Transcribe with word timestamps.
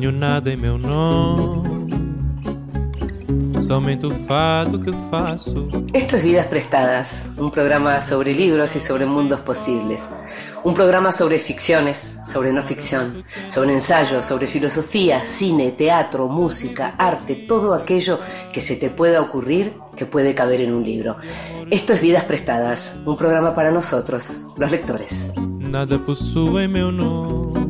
Nada 0.00 0.52
em 0.52 0.56
meu 0.56 0.78
nome, 0.78 1.98
somente 3.60 4.06
o 4.06 4.10
fado 4.26 4.78
que 4.78 4.92
faço. 5.10 5.66
Esto 5.92 6.16
es 6.16 6.22
Vidas 6.22 6.46
Prestadas, 6.46 7.24
un 7.36 7.50
programa 7.50 8.00
sobre 8.00 8.32
libros 8.32 8.76
y 8.76 8.80
sobre 8.80 9.06
mundos 9.06 9.40
posibles. 9.40 10.08
Un 10.62 10.74
programa 10.74 11.10
sobre 11.10 11.40
ficciones, 11.40 12.16
sobre 12.24 12.52
no 12.52 12.62
ficción, 12.62 13.24
sobre 13.48 13.74
ensayo, 13.74 14.22
sobre 14.22 14.46
filosofía, 14.46 15.24
cine, 15.24 15.72
teatro, 15.72 16.28
música, 16.28 16.94
arte, 16.96 17.34
todo 17.34 17.74
aquello 17.74 18.20
que 18.52 18.60
se 18.60 18.76
te 18.76 18.90
pueda 18.90 19.20
ocurrir 19.20 19.74
que 19.96 20.06
puede 20.06 20.32
caber 20.32 20.60
en 20.60 20.74
un 20.74 20.84
libro. 20.84 21.16
Esto 21.70 21.92
es 21.92 22.00
Vidas 22.00 22.24
Prestadas, 22.24 22.96
un 23.04 23.16
programa 23.16 23.52
para 23.52 23.72
nosotros, 23.72 24.46
los 24.56 24.70
lectores. 24.70 25.34
Nada 25.58 25.98
possui 25.98 26.66
meu 26.66 26.90
nome 26.90 27.67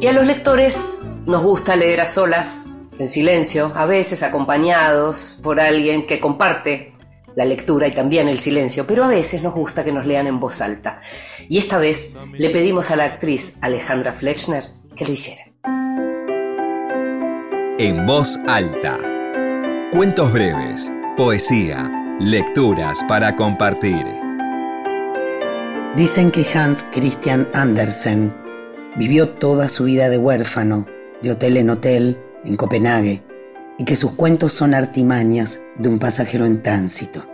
Y 0.00 0.06
a 0.06 0.12
los 0.12 0.26
lectores 0.26 1.00
nos 1.26 1.42
gusta 1.42 1.76
leer 1.76 2.00
a 2.00 2.06
solas, 2.06 2.66
en 2.98 3.08
silencio, 3.08 3.72
a 3.74 3.86
veces 3.86 4.22
acompañados 4.22 5.38
por 5.42 5.60
alguien 5.60 6.06
que 6.06 6.20
comparte 6.20 6.94
la 7.34 7.44
lectura 7.44 7.86
y 7.86 7.92
también 7.92 8.28
el 8.28 8.38
silencio, 8.38 8.86
pero 8.86 9.04
a 9.04 9.08
veces 9.08 9.42
nos 9.42 9.54
gusta 9.54 9.84
que 9.84 9.92
nos 9.92 10.06
lean 10.06 10.26
en 10.26 10.40
voz 10.40 10.60
alta. 10.60 11.00
Y 11.48 11.58
esta 11.58 11.78
vez 11.78 12.14
le 12.32 12.50
pedimos 12.50 12.90
a 12.90 12.96
la 12.96 13.04
actriz 13.04 13.58
Alejandra 13.60 14.14
Flechner 14.14 14.64
que 14.96 15.04
lo 15.04 15.12
hiciera. 15.12 15.42
En 17.78 18.06
voz 18.06 18.38
alta. 18.48 18.96
Cuentos 19.92 20.32
breves, 20.32 20.92
poesía, 21.16 22.16
lecturas 22.18 23.04
para 23.06 23.36
compartir. 23.36 24.25
Dicen 25.96 26.30
que 26.30 26.46
Hans 26.52 26.84
Christian 26.92 27.48
Andersen 27.54 28.30
vivió 28.98 29.30
toda 29.30 29.70
su 29.70 29.84
vida 29.84 30.10
de 30.10 30.18
huérfano, 30.18 30.84
de 31.22 31.30
hotel 31.30 31.56
en 31.56 31.70
hotel, 31.70 32.18
en 32.44 32.58
Copenhague, 32.58 33.22
y 33.78 33.84
que 33.86 33.96
sus 33.96 34.12
cuentos 34.12 34.52
son 34.52 34.74
artimañas 34.74 35.62
de 35.78 35.88
un 35.88 35.98
pasajero 35.98 36.44
en 36.44 36.62
tránsito. 36.62 37.24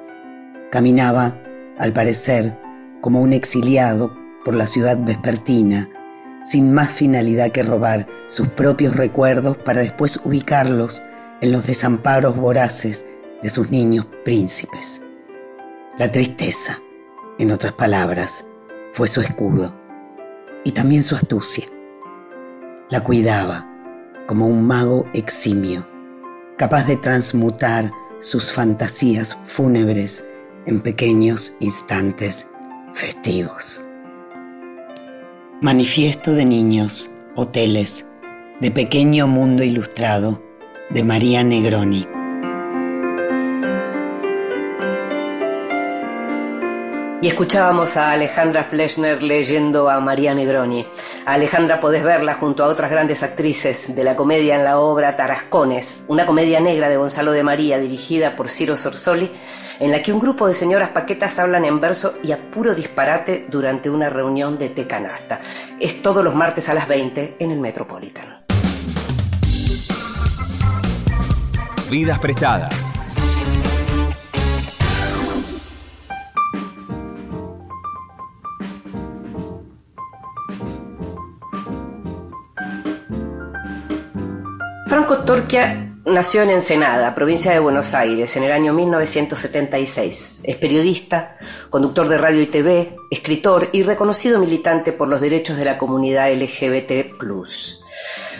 Caminaba, 0.70 1.42
al 1.76 1.92
parecer, 1.92 2.56
como 3.00 3.20
un 3.20 3.32
exiliado 3.32 4.16
por 4.44 4.54
la 4.54 4.68
ciudad 4.68 4.96
vespertina, 4.96 5.90
sin 6.44 6.72
más 6.72 6.88
finalidad 6.88 7.50
que 7.50 7.64
robar 7.64 8.06
sus 8.28 8.46
propios 8.46 8.94
recuerdos 8.94 9.56
para 9.56 9.80
después 9.80 10.20
ubicarlos 10.22 11.02
en 11.40 11.50
los 11.50 11.66
desamparos 11.66 12.36
voraces 12.36 13.06
de 13.42 13.50
sus 13.50 13.72
niños 13.72 14.06
príncipes. 14.24 15.02
La 15.98 16.12
tristeza, 16.12 16.78
en 17.40 17.50
otras 17.50 17.72
palabras, 17.72 18.44
fue 18.92 19.08
su 19.08 19.20
escudo 19.20 19.74
y 20.64 20.72
también 20.72 21.02
su 21.02 21.16
astucia. 21.16 21.64
La 22.90 23.02
cuidaba 23.02 23.68
como 24.26 24.46
un 24.46 24.66
mago 24.66 25.06
eximio, 25.14 25.86
capaz 26.56 26.86
de 26.86 26.96
transmutar 26.96 27.90
sus 28.20 28.52
fantasías 28.52 29.36
fúnebres 29.44 30.24
en 30.66 30.80
pequeños 30.80 31.54
instantes 31.60 32.46
festivos. 32.92 33.84
Manifiesto 35.60 36.32
de 36.32 36.44
niños, 36.44 37.10
hoteles, 37.34 38.06
de 38.60 38.70
pequeño 38.70 39.26
mundo 39.26 39.64
ilustrado, 39.64 40.42
de 40.90 41.02
María 41.02 41.42
Negroni. 41.42 42.06
Y 47.22 47.28
escuchábamos 47.28 47.96
a 47.96 48.10
Alejandra 48.10 48.64
Flechner 48.64 49.22
leyendo 49.22 49.88
a 49.88 50.00
María 50.00 50.34
Negroni. 50.34 50.84
A 51.24 51.34
Alejandra 51.34 51.78
podés 51.78 52.02
verla 52.02 52.34
junto 52.34 52.64
a 52.64 52.66
otras 52.66 52.90
grandes 52.90 53.22
actrices 53.22 53.94
de 53.94 54.02
la 54.02 54.16
comedia 54.16 54.56
en 54.56 54.64
la 54.64 54.80
obra 54.80 55.14
Tarascones, 55.14 56.04
una 56.08 56.26
comedia 56.26 56.58
negra 56.58 56.88
de 56.88 56.96
Gonzalo 56.96 57.30
de 57.30 57.44
María 57.44 57.78
dirigida 57.78 58.34
por 58.34 58.48
Ciro 58.48 58.76
Sorsoli, 58.76 59.30
en 59.78 59.92
la 59.92 60.02
que 60.02 60.12
un 60.12 60.18
grupo 60.18 60.48
de 60.48 60.54
señoras 60.54 60.88
paquetas 60.88 61.38
hablan 61.38 61.64
en 61.64 61.80
verso 61.80 62.14
y 62.24 62.32
a 62.32 62.50
puro 62.50 62.74
disparate 62.74 63.46
durante 63.48 63.88
una 63.88 64.10
reunión 64.10 64.58
de 64.58 64.70
té 64.70 64.88
canasta. 64.88 65.40
Es 65.78 66.02
todos 66.02 66.24
los 66.24 66.34
martes 66.34 66.68
a 66.68 66.74
las 66.74 66.88
20 66.88 67.36
en 67.38 67.52
el 67.52 67.60
Metropolitan. 67.60 68.42
Vidas 71.88 72.18
prestadas. 72.18 73.01
Franco 84.92 85.20
Torquia 85.20 85.90
nació 86.04 86.42
en 86.42 86.50
Ensenada, 86.50 87.14
provincia 87.14 87.50
de 87.50 87.60
Buenos 87.60 87.94
Aires, 87.94 88.36
en 88.36 88.42
el 88.42 88.52
año 88.52 88.74
1976. 88.74 90.40
Es 90.42 90.56
periodista, 90.56 91.38
conductor 91.70 92.10
de 92.10 92.18
radio 92.18 92.42
y 92.42 92.46
TV, 92.48 92.94
escritor 93.10 93.70
y 93.72 93.84
reconocido 93.84 94.38
militante 94.38 94.92
por 94.92 95.08
los 95.08 95.22
derechos 95.22 95.56
de 95.56 95.64
la 95.64 95.78
comunidad 95.78 96.30
LGBT. 96.34 97.16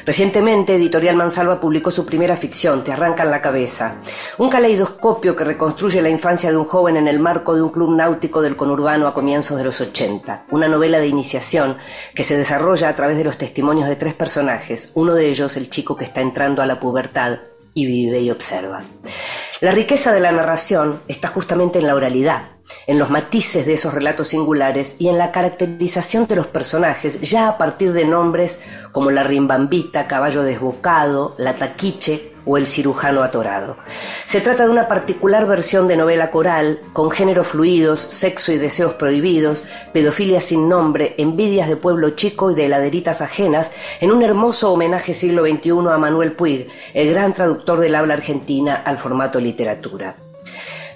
Recientemente, 0.04 0.74
Editorial 0.74 1.14
Mansalva 1.14 1.60
publicó 1.60 1.90
su 1.90 2.04
primera 2.04 2.36
ficción, 2.36 2.82
Te 2.82 2.92
arrancan 2.92 3.30
la 3.30 3.40
cabeza, 3.40 3.96
un 4.38 4.50
caleidoscopio 4.50 5.36
que 5.36 5.44
reconstruye 5.44 6.02
la 6.02 6.08
infancia 6.08 6.50
de 6.50 6.56
un 6.56 6.64
joven 6.64 6.96
en 6.96 7.06
el 7.06 7.20
marco 7.20 7.54
de 7.54 7.62
un 7.62 7.70
club 7.70 7.94
náutico 7.94 8.42
del 8.42 8.56
conurbano 8.56 9.06
a 9.06 9.14
comienzos 9.14 9.56
de 9.58 9.64
los 9.64 9.80
80, 9.80 10.46
una 10.50 10.66
novela 10.66 10.98
de 10.98 11.06
iniciación 11.06 11.76
que 12.14 12.24
se 12.24 12.36
desarrolla 12.36 12.88
a 12.88 12.94
través 12.94 13.16
de 13.16 13.24
los 13.24 13.38
testimonios 13.38 13.88
de 13.88 13.96
tres 13.96 14.14
personajes, 14.14 14.90
uno 14.94 15.14
de 15.14 15.28
ellos 15.28 15.56
el 15.56 15.70
chico 15.70 15.96
que 15.96 16.04
está 16.04 16.20
entrando 16.20 16.62
a 16.62 16.66
la 16.66 16.80
pubertad 16.80 17.38
y 17.74 17.86
vive 17.86 18.20
y 18.20 18.30
observa. 18.30 18.82
La 19.60 19.70
riqueza 19.70 20.12
de 20.12 20.18
la 20.18 20.32
narración 20.32 21.00
está 21.06 21.28
justamente 21.28 21.78
en 21.78 21.86
la 21.86 21.94
oralidad, 21.94 22.48
en 22.86 22.98
los 22.98 23.10
matices 23.10 23.66
de 23.66 23.74
esos 23.74 23.94
relatos 23.94 24.28
singulares 24.28 24.96
y 24.98 25.08
en 25.08 25.18
la 25.18 25.32
caracterización 25.32 26.26
de 26.26 26.36
los 26.36 26.46
personajes, 26.46 27.20
ya 27.20 27.48
a 27.48 27.58
partir 27.58 27.92
de 27.92 28.04
nombres 28.04 28.60
como 28.92 29.10
la 29.10 29.22
rimbambita, 29.22 30.06
caballo 30.06 30.42
desbocado, 30.42 31.34
la 31.38 31.54
taquiche 31.54 32.32
o 32.44 32.56
el 32.56 32.66
cirujano 32.66 33.22
atorado. 33.22 33.76
Se 34.26 34.40
trata 34.40 34.64
de 34.64 34.70
una 34.70 34.88
particular 34.88 35.46
versión 35.46 35.88
de 35.88 35.96
novela 35.96 36.30
coral, 36.30 36.80
con 36.92 37.10
géneros 37.10 37.48
fluidos, 37.48 38.00
sexo 38.00 38.52
y 38.52 38.58
deseos 38.58 38.94
prohibidos, 38.94 39.64
pedofilia 39.92 40.40
sin 40.40 40.68
nombre, 40.68 41.14
envidias 41.18 41.68
de 41.68 41.76
pueblo 41.76 42.10
chico 42.10 42.50
y 42.50 42.54
de 42.54 42.66
heladeritas 42.66 43.20
ajenas, 43.20 43.70
en 44.00 44.10
un 44.10 44.22
hermoso 44.22 44.72
homenaje 44.72 45.14
siglo 45.14 45.46
XXI 45.46 45.70
a 45.92 45.98
Manuel 45.98 46.32
Puig, 46.32 46.68
el 46.94 47.10
gran 47.10 47.32
traductor 47.32 47.80
del 47.80 47.94
habla 47.94 48.14
argentina 48.14 48.82
al 48.84 48.98
formato 48.98 49.38
literatura. 49.38 50.16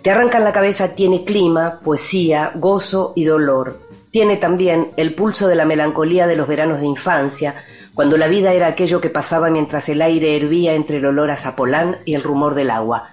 Te 0.06 0.12
arrancan 0.12 0.44
la 0.44 0.52
cabeza 0.52 0.94
tiene 0.94 1.24
clima, 1.24 1.80
poesía, 1.82 2.52
gozo 2.54 3.12
y 3.16 3.24
dolor. 3.24 3.80
Tiene 4.12 4.36
también 4.36 4.92
el 4.96 5.16
pulso 5.16 5.48
de 5.48 5.56
la 5.56 5.64
melancolía 5.64 6.28
de 6.28 6.36
los 6.36 6.46
veranos 6.46 6.78
de 6.78 6.86
infancia, 6.86 7.56
cuando 7.92 8.16
la 8.16 8.28
vida 8.28 8.52
era 8.52 8.68
aquello 8.68 9.00
que 9.00 9.10
pasaba 9.10 9.50
mientras 9.50 9.88
el 9.88 10.00
aire 10.00 10.36
hervía 10.36 10.74
entre 10.74 10.98
el 10.98 11.06
olor 11.06 11.32
a 11.32 11.36
zapolán 11.36 11.96
y 12.04 12.14
el 12.14 12.22
rumor 12.22 12.54
del 12.54 12.70
agua. 12.70 13.10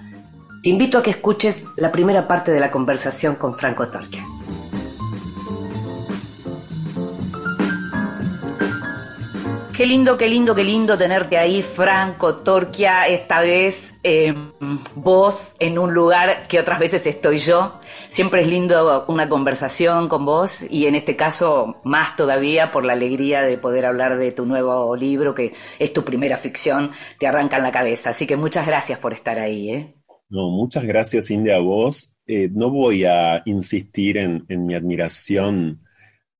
Te 0.61 0.69
invito 0.69 0.99
a 0.99 1.01
que 1.01 1.09
escuches 1.09 1.65
la 1.77 1.91
primera 1.91 2.27
parte 2.27 2.51
de 2.51 2.59
la 2.59 2.69
conversación 2.69 3.37
con 3.37 3.57
Franco 3.57 3.87
Torque. 3.87 4.21
Qué 9.75 9.87
lindo, 9.87 10.20
qué 10.20 10.28
lindo, 10.28 10.53
qué 10.53 10.64
lindo 10.64 10.96
tenerte 10.99 11.35
ahí, 11.35 11.64
Franco 11.64 12.35
Torquia, 12.35 13.08
esta 13.08 13.41
vez 13.41 13.96
eh, 14.03 14.35
vos 14.93 15.55
en 15.59 15.79
un 15.79 15.96
lugar 15.96 16.47
que 16.47 16.59
otras 16.59 16.78
veces 16.78 17.08
estoy 17.08 17.40
yo. 17.40 17.79
Siempre 18.09 18.41
es 18.41 18.47
lindo 18.47 19.03
una 19.08 19.28
conversación 19.28 20.09
con 20.09 20.25
vos 20.25 20.64
y 20.70 20.85
en 20.85 20.93
este 20.93 21.16
caso 21.16 21.81
más 21.84 22.16
todavía 22.16 22.70
por 22.70 22.85
la 22.85 22.93
alegría 22.93 23.41
de 23.41 23.58
poder 23.58 23.87
hablar 23.87 24.20
de 24.20 24.31
tu 24.31 24.46
nuevo 24.46 24.96
libro, 24.96 25.34
que 25.34 25.53
es 25.79 25.91
tu 25.91 26.03
primera 26.03 26.37
ficción, 26.37 26.91
te 27.20 27.25
arranca 27.25 27.58
en 27.58 27.64
la 27.64 27.72
cabeza. 27.72 28.11
Así 28.11 28.28
que 28.28 28.35
muchas 28.37 28.67
gracias 28.67 28.99
por 28.99 29.11
estar 29.11 29.40
ahí. 29.40 29.72
¿eh? 29.72 29.96
No, 30.29 30.52
muchas 30.52 30.84
gracias, 30.84 31.31
India, 31.31 31.55
a 31.55 31.59
vos. 31.59 32.16
Eh, 32.28 32.47
no 32.53 32.70
voy 32.70 33.05
a 33.05 33.41
insistir 33.46 34.20
en 34.20 34.46
mi 34.47 34.75
admiración 34.75 35.81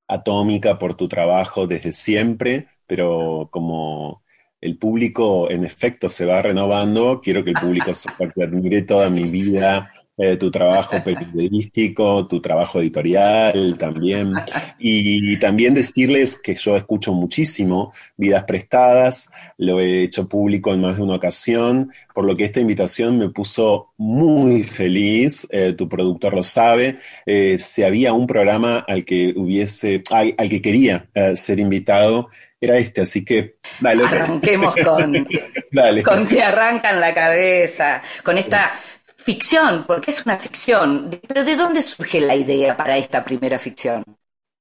atómica 0.08 0.78
por 0.78 0.94
tu 0.94 1.08
trabajo 1.08 1.66
desde 1.66 1.92
siempre 1.94 2.68
pero 2.94 3.50
como 3.50 4.22
el 4.62 4.78
público 4.78 5.50
en 5.50 5.66
efecto 5.66 6.10
se 6.10 6.28
va 6.28 6.44
renovando, 6.44 7.20
quiero 7.24 7.44
que 7.44 7.50
el 7.50 7.56
público 7.60 7.92
sepa 7.96 8.30
que 8.32 8.44
admire 8.44 8.84
toda 8.84 9.10
mi 9.10 9.24
vida 9.24 9.92
eh, 10.16 10.38
tu 10.38 10.52
trabajo 10.52 10.96
periodístico, 11.04 12.28
tu 12.28 12.40
trabajo 12.40 12.80
editorial 12.80 13.76
también. 13.80 14.34
Y, 14.78 15.38
también 15.38 15.74
decirles 15.74 16.40
que 16.40 16.54
yo 16.54 16.76
escucho 16.76 17.14
muchísimo 17.14 17.92
Vidas 18.16 18.44
Prestadas, 18.44 19.32
lo 19.58 19.80
he 19.80 20.04
hecho 20.04 20.30
público 20.30 20.72
en 20.72 20.82
más 20.82 20.98
de 20.98 21.02
una 21.02 21.16
ocasión, 21.16 21.92
por 22.14 22.26
lo 22.26 22.38
que 22.38 22.46
esta 22.46 22.60
invitación 22.60 23.18
me 23.18 23.30
puso 23.30 23.88
muy 23.98 24.62
feliz, 24.62 25.48
eh, 25.50 25.74
tu 25.74 25.90
productor 25.90 26.36
lo 26.36 26.44
sabe, 26.44 27.00
eh, 27.26 27.58
si 27.58 27.82
había 27.82 28.14
un 28.14 28.28
programa 28.28 28.86
al 28.88 29.06
que 29.06 29.34
hubiese, 29.36 30.04
al, 30.12 30.36
que 30.48 30.62
quería 30.62 31.10
ser 31.34 31.60
invitado, 31.60 32.30
era 32.64 32.78
este, 32.78 33.02
así 33.02 33.24
que 33.24 33.58
dale. 33.80 34.06
Arranquemos 34.06 34.76
con, 34.76 35.28
dale. 35.72 36.04
con 36.04 36.28
Te 36.28 36.42
arrancan 36.42 37.00
la 37.00 37.14
cabeza, 37.14 38.02
con 38.24 38.38
esta 38.38 38.74
ficción, 39.18 39.86
porque 39.86 40.12
es 40.12 40.26
una 40.26 40.38
ficción. 40.38 41.20
Pero 41.28 41.44
¿de 41.44 41.56
dónde 41.56 41.82
surge 41.82 42.22
la 42.22 42.36
idea 42.36 42.76
para 42.76 42.98
esta 42.98 43.24
primera 43.24 43.58
ficción? 43.58 44.04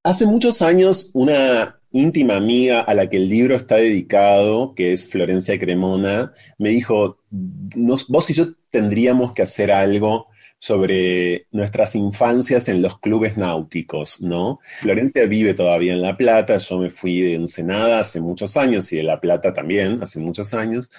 Hace 0.03 0.25
muchos 0.25 0.61
años, 0.61 1.11
una 1.13 1.79
íntima 1.91 2.35
amiga 2.35 2.81
a 2.81 2.93
la 2.93 3.07
que 3.07 3.17
el 3.17 3.29
libro 3.29 3.55
está 3.55 3.75
dedicado, 3.75 4.73
que 4.75 4.93
es 4.93 5.07
Florencia 5.07 5.57
Cremona, 5.59 6.33
me 6.57 6.69
dijo, 6.69 7.19
vos 7.29 8.29
y 8.29 8.33
yo 8.33 8.53
tendríamos 8.69 9.33
que 9.33 9.43
hacer 9.43 9.71
algo 9.71 10.27
sobre 10.63 11.47
nuestras 11.51 11.93
infancias 11.93 12.69
en 12.69 12.81
los 12.81 12.97
clubes 12.97 13.35
náuticos, 13.35 14.21
¿no? 14.21 14.61
Florencia 14.79 15.25
vive 15.25 15.53
todavía 15.53 15.91
en 15.91 16.01
La 16.01 16.15
Plata, 16.15 16.57
yo 16.57 16.77
me 16.77 16.89
fui 16.89 17.19
de 17.19 17.33
Ensenada 17.33 17.99
hace 17.99 18.21
muchos 18.21 18.55
años 18.55 18.89
y 18.93 18.95
de 18.95 19.03
La 19.03 19.19
Plata 19.19 19.53
también 19.53 20.01
hace 20.01 20.19
muchos 20.21 20.53
años, 20.53 20.89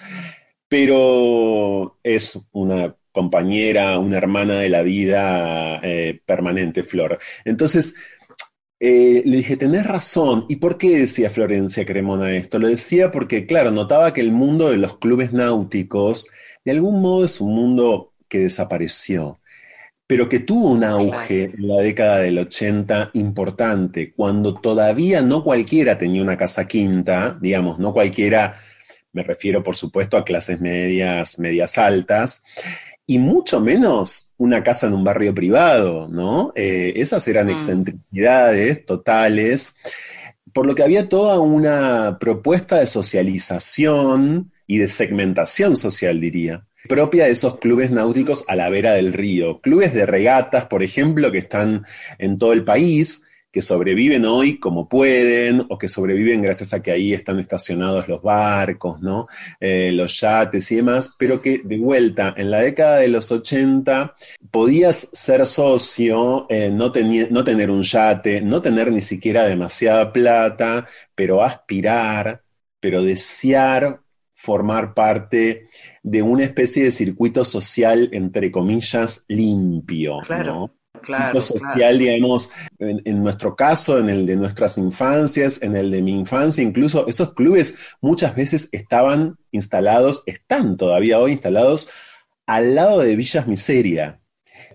pero 0.67 1.97
es 2.03 2.37
una 2.51 2.95
compañera, 3.11 3.97
una 3.97 4.17
hermana 4.17 4.59
de 4.59 4.69
la 4.69 4.83
vida 4.83 5.79
eh, 5.81 6.21
permanente, 6.23 6.83
Flor. 6.83 7.17
Entonces, 7.43 7.95
eh, 8.79 9.23
le 9.25 9.37
dije, 9.37 9.57
tenés 9.57 9.87
razón. 9.87 10.45
¿Y 10.47 10.57
por 10.57 10.77
qué 10.77 10.99
decía 10.99 11.31
Florencia 11.31 11.87
Cremona 11.87 12.35
esto? 12.37 12.59
Lo 12.59 12.67
decía 12.67 13.09
porque, 13.09 13.47
claro, 13.47 13.71
notaba 13.71 14.13
que 14.13 14.21
el 14.21 14.31
mundo 14.31 14.69
de 14.69 14.77
los 14.77 14.99
clubes 14.99 15.33
náuticos, 15.33 16.27
de 16.63 16.71
algún 16.71 17.01
modo 17.01 17.25
es 17.25 17.41
un 17.41 17.55
mundo 17.55 18.13
que 18.29 18.37
desapareció, 18.41 19.39
pero 20.07 20.29
que 20.29 20.39
tuvo 20.39 20.69
un 20.69 20.83
auge 20.83 21.51
en 21.55 21.67
la 21.67 21.77
década 21.77 22.19
del 22.19 22.37
80 22.37 23.11
importante, 23.13 24.13
cuando 24.13 24.53
todavía 24.55 25.21
no 25.21 25.43
cualquiera 25.43 25.97
tenía 25.97 26.21
una 26.21 26.37
casa 26.37 26.67
quinta, 26.67 27.37
digamos, 27.41 27.79
no 27.79 27.91
cualquiera, 27.91 28.59
me 29.13 29.23
refiero 29.23 29.63
por 29.63 29.75
supuesto 29.75 30.17
a 30.17 30.23
clases 30.23 30.61
medias, 30.61 31.39
medias 31.39 31.77
altas, 31.77 32.43
y 33.07 33.17
mucho 33.19 33.61
menos 33.61 34.33
una 34.37 34.63
casa 34.63 34.87
en 34.87 34.93
un 34.93 35.03
barrio 35.03 35.33
privado, 35.33 36.07
¿no? 36.07 36.51
Eh, 36.55 36.93
esas 36.95 37.27
eran 37.27 37.47
mm. 37.47 37.51
excentricidades 37.51 38.85
totales, 38.85 39.77
por 40.53 40.67
lo 40.67 40.75
que 40.75 40.83
había 40.83 41.09
toda 41.09 41.39
una 41.39 42.17
propuesta 42.19 42.79
de 42.79 42.87
socialización 42.87 44.51
y 44.67 44.77
de 44.77 44.87
segmentación 44.87 45.75
social, 45.75 46.19
diría, 46.21 46.65
propia 46.87 47.25
de 47.25 47.31
esos 47.31 47.59
clubes 47.59 47.91
náuticos 47.91 48.43
a 48.47 48.55
la 48.55 48.69
vera 48.69 48.93
del 48.93 49.13
río. 49.13 49.59
Clubes 49.61 49.93
de 49.93 50.05
regatas, 50.05 50.65
por 50.65 50.83
ejemplo, 50.83 51.31
que 51.31 51.39
están 51.39 51.85
en 52.17 52.37
todo 52.37 52.53
el 52.53 52.63
país, 52.63 53.23
que 53.55 53.61
sobreviven 53.61 54.25
hoy 54.25 54.59
como 54.59 54.89
pueden 54.89 55.65
o 55.69 55.77
que 55.77 55.87
sobreviven 55.87 56.41
gracias 56.41 56.73
a 56.73 56.83
que 56.83 56.91
ahí 56.91 57.13
están 57.13 57.39
estacionados 57.39 58.05
los 58.09 58.21
barcos, 58.21 58.99
¿no? 58.99 59.29
Eh, 59.61 59.93
los 59.93 60.19
yates 60.19 60.69
y 60.73 60.75
demás, 60.75 61.15
pero 61.17 61.41
que 61.41 61.61
de 61.63 61.77
vuelta, 61.77 62.33
en 62.35 62.51
la 62.51 62.59
década 62.59 62.97
de 62.97 63.07
los 63.07 63.31
80 63.31 64.13
podías 64.51 65.07
ser 65.13 65.47
socio, 65.47 66.47
eh, 66.49 66.69
no, 66.69 66.91
no 67.29 67.43
tener 67.45 67.71
un 67.71 67.83
yate, 67.83 68.41
no 68.41 68.61
tener 68.61 68.91
ni 68.91 68.99
siquiera 68.99 69.45
demasiada 69.45 70.11
plata, 70.11 70.89
pero 71.15 71.41
aspirar, 71.41 72.41
pero 72.81 73.03
desear 73.03 74.01
formar 74.33 74.93
parte 74.93 75.63
de 76.05 76.21
una 76.21 76.43
especie 76.43 76.83
de 76.83 76.91
circuito 76.91 77.43
social, 77.43 78.09
entre 78.11 78.51
comillas, 78.51 79.25
limpio, 79.27 80.21
¿no? 80.29 80.71
claro, 81.01 81.41
social, 81.41 81.97
digamos, 81.97 82.51
en, 82.77 83.23
nuestro 83.23 83.55
caso, 83.55 83.97
en 83.97 84.09
el 84.09 84.27
de 84.27 84.35
nuestras 84.35 84.77
infancias, 84.77 85.59
en 85.63 85.75
el 85.75 85.89
de 85.89 86.03
mi 86.03 86.11
infancia, 86.11 86.63
incluso 86.63 87.07
esos 87.07 87.33
clubes 87.33 87.75
muchas 88.01 88.35
veces 88.35 88.69
estaban 88.71 89.35
instalados, 89.51 90.21
están 90.27 90.77
todavía 90.77 91.17
hoy 91.17 91.31
instalados 91.31 91.89
al 92.45 92.75
lado 92.75 92.99
de 92.99 93.15
Villas 93.15 93.47
Miseria. 93.47 94.19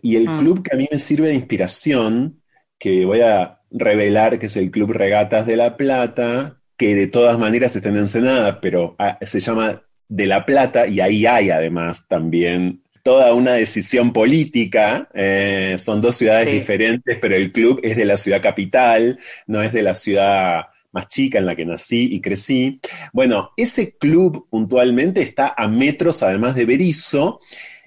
Y 0.03 0.17
el 0.17 0.29
mm. 0.29 0.39
club 0.39 0.63
que 0.65 0.75
a 0.75 0.79
mí 0.79 0.89
me 0.91 0.99
sirve 0.99 1.29
de 1.29 1.35
inspiración, 1.35 2.43
que 2.77 3.07
voy 3.07 3.21
a 3.21 3.61
revelar 3.71 4.41
que 4.41 4.47
es 4.47 4.57
el 4.57 4.73
Club 4.73 4.91
Regatas 4.91 5.47
de 5.47 5.55
La 5.55 5.77
Plata, 5.77 6.61
que 6.77 6.97
de 6.97 7.07
todas 7.07 7.39
maneras 7.39 7.77
está 7.77 7.89
en 7.89 7.99
Ensenada, 7.99 8.61
pero 8.61 8.97
ah, 8.99 9.17
se 9.23 9.39
llama 9.39 9.85
de 10.11 10.27
La 10.27 10.45
Plata 10.45 10.87
y 10.87 11.01
ahí 11.01 11.25
hay 11.25 11.51
además 11.51 12.07
también 12.09 12.83
toda 13.03 13.33
una 13.33 13.53
decisión 13.53 14.13
política. 14.13 15.09
Eh, 15.15 15.77
son 15.79 16.03
dos 16.03 16.17
ciudades 16.17 16.53
diferentes, 16.53 17.17
pero 17.21 17.35
el 17.35 17.53
club 17.53 17.81
es 17.83 17.97
de 17.97 18.05
la 18.05 18.17
ciudad 18.19 18.43
capital, 18.43 19.19
no 19.47 19.63
es 19.63 19.73
de 19.73 19.83
la 19.83 19.95
ciudad 19.95 20.67
más 20.93 21.07
chica 21.07 21.39
en 21.39 21.47
la 21.47 21.55
que 21.55 21.65
nací 21.65 22.09
y 22.13 22.21
crecí. 22.21 22.81
Bueno, 23.13 23.53
ese 23.57 23.97
club 23.97 24.49
puntualmente 24.51 25.23
está 25.23 25.55
a 25.57 25.69
metros 25.69 26.23
además 26.23 26.57
de 26.57 26.67
Berizo 26.67 27.41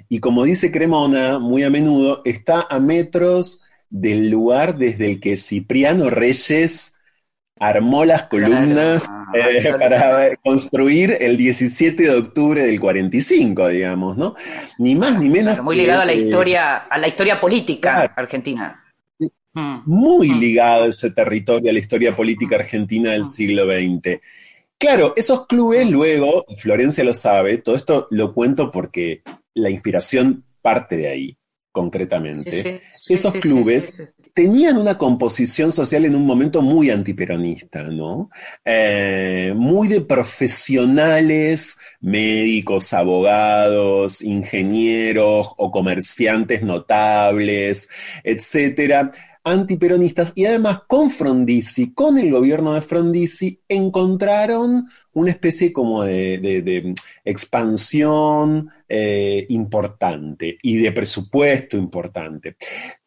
y 0.08 0.20
como 0.20 0.46
dice 0.46 0.72
Cremona, 0.72 1.40
muy 1.40 1.64
a 1.64 1.70
menudo 1.70 2.22
está 2.24 2.66
a 2.70 2.80
metros 2.80 3.62
del 3.90 4.30
lugar 4.30 4.78
desde 4.78 5.12
el 5.12 5.20
que 5.20 5.36
Cipriano 5.36 6.10
Reyes 6.10 6.93
armó 7.68 8.04
las 8.04 8.24
columnas 8.24 9.10
eh, 9.34 9.72
para 9.80 10.36
construir 10.38 11.18
el 11.20 11.38
17 11.38 12.04
de 12.04 12.10
octubre 12.10 12.66
del 12.66 12.80
45, 12.80 13.68
digamos, 13.70 14.18
¿no? 14.18 14.36
Ni 14.78 14.96
más 14.96 15.20
ni 15.20 15.30
menos. 15.30 15.62
muy 15.62 15.76
ligado 15.76 16.02
a 16.02 16.06
la 16.06 16.14
historia, 16.14 16.78
a 16.78 16.98
la 16.98 17.08
historia 17.08 17.40
política 17.40 18.14
argentina. 18.16 18.84
Mm. 19.54 19.82
Muy 19.86 20.32
mm. 20.32 20.40
ligado 20.40 20.86
ese 20.86 21.12
territorio 21.12 21.70
a 21.70 21.74
la 21.74 21.80
historia 21.80 22.16
política 22.16 22.56
argentina 22.56 23.12
del 23.12 23.22
mm. 23.22 23.32
siglo 23.32 23.66
XX. 23.66 24.20
Claro, 24.78 25.14
esos 25.16 25.48
clubes 25.48 25.90
luego, 25.90 26.46
Florencia 26.58 27.04
lo 27.04 27.14
sabe, 27.14 27.60
todo 27.60 27.76
esto 27.76 28.08
lo 28.12 28.34
cuento 28.34 28.72
porque 28.72 29.22
la 29.54 29.70
inspiración 29.70 30.44
parte 30.62 30.98
de 30.98 31.08
ahí, 31.08 31.38
concretamente. 31.74 32.84
esos 33.10 33.34
clubes 33.34 34.14
tenían 34.34 34.78
una 34.78 34.98
composición 34.98 35.72
social 35.72 36.06
en 36.06 36.16
un 36.16 36.26
momento 36.26 36.62
muy 36.62 36.92
antiperonista, 36.92 37.84
¿no? 37.84 38.30
Eh, 38.64 39.54
muy 39.56 39.88
de 39.88 40.02
profesionales, 40.02 41.78
médicos, 42.00 42.94
abogados, 42.94 44.22
ingenieros 44.22 45.50
o 45.58 45.72
comerciantes 45.72 46.62
notables, 46.62 47.90
etcétera 48.24 49.12
antiperonistas 49.44 50.32
y 50.36 50.46
además 50.46 50.82
con 50.88 51.12
Frondizi, 51.12 51.94
con 51.94 52.18
el 52.18 52.32
gobierno 52.32 52.74
de 52.74 52.82
Frondizi, 52.82 53.60
encontraron 53.68 54.88
una 55.14 55.32
especie 55.32 55.74
como 55.74 56.04
de, 56.04 56.94
expansión 57.26 58.70
eh, 58.96 59.48
importante 59.50 60.60
y 60.62 60.78
de 60.78 60.92
presupuesto 60.92 61.78
importante. 61.78 62.58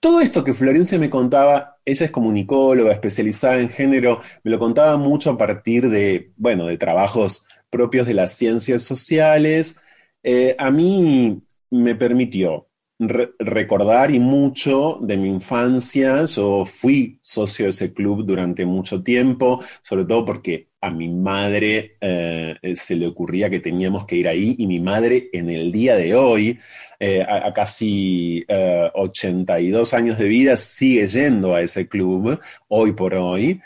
Todo 0.00 0.20
esto 0.20 0.42
que 0.42 0.52
Florencia 0.52 0.98
me 0.98 1.08
contaba, 1.08 1.76
ella 1.84 2.06
es 2.06 2.10
comunicóloga 2.10 2.90
especializada 2.90 3.60
en 3.60 3.68
género, 3.68 4.20
me 4.42 4.50
lo 4.50 4.58
contaba 4.58 4.96
mucho 4.96 5.30
a 5.30 5.38
partir 5.38 5.88
de, 5.88 6.32
bueno, 6.36 6.66
de 6.66 6.76
trabajos 6.76 7.46
propios 7.70 8.08
de 8.08 8.14
las 8.14 8.32
ciencias 8.32 8.82
sociales. 8.82 9.78
Eh, 10.24 10.56
a 10.58 10.72
mí 10.72 11.40
me 11.70 11.94
permitió 11.94 12.66
recordar 12.98 14.10
y 14.10 14.18
mucho 14.18 14.98
de 15.00 15.16
mi 15.16 15.28
infancia. 15.28 16.24
Yo 16.24 16.64
fui 16.64 17.20
socio 17.22 17.66
de 17.66 17.70
ese 17.70 17.94
club 17.94 18.24
durante 18.26 18.66
mucho 18.66 19.04
tiempo, 19.04 19.60
sobre 19.82 20.04
todo 20.04 20.24
porque 20.24 20.65
a 20.80 20.90
mi 20.90 21.08
madre 21.08 21.96
eh, 22.00 22.56
se 22.74 22.96
le 22.96 23.06
ocurría 23.06 23.50
que 23.50 23.60
teníamos 23.60 24.04
que 24.04 24.16
ir 24.16 24.28
ahí 24.28 24.54
y 24.58 24.66
mi 24.66 24.80
madre 24.80 25.28
en 25.32 25.50
el 25.50 25.72
día 25.72 25.96
de 25.96 26.14
hoy, 26.14 26.58
eh, 26.98 27.22
a, 27.22 27.52
casi 27.52 28.44
82 28.48 29.92
eh, 29.92 29.96
años 29.96 30.18
de 30.18 30.28
vida, 30.28 30.56
sigue 30.56 31.06
yendo 31.06 31.54
a 31.54 31.62
ese 31.62 31.88
club, 31.88 32.40
hoy 32.68 32.92
por 32.92 33.14
hoy, 33.14 33.60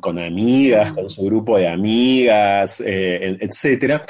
con 0.00 0.18
amigas, 0.18 0.92
con 0.92 1.08
su 1.08 1.22
grupo 1.24 1.58
de 1.58 1.68
amigas, 1.68 2.82
etc. 2.84 4.02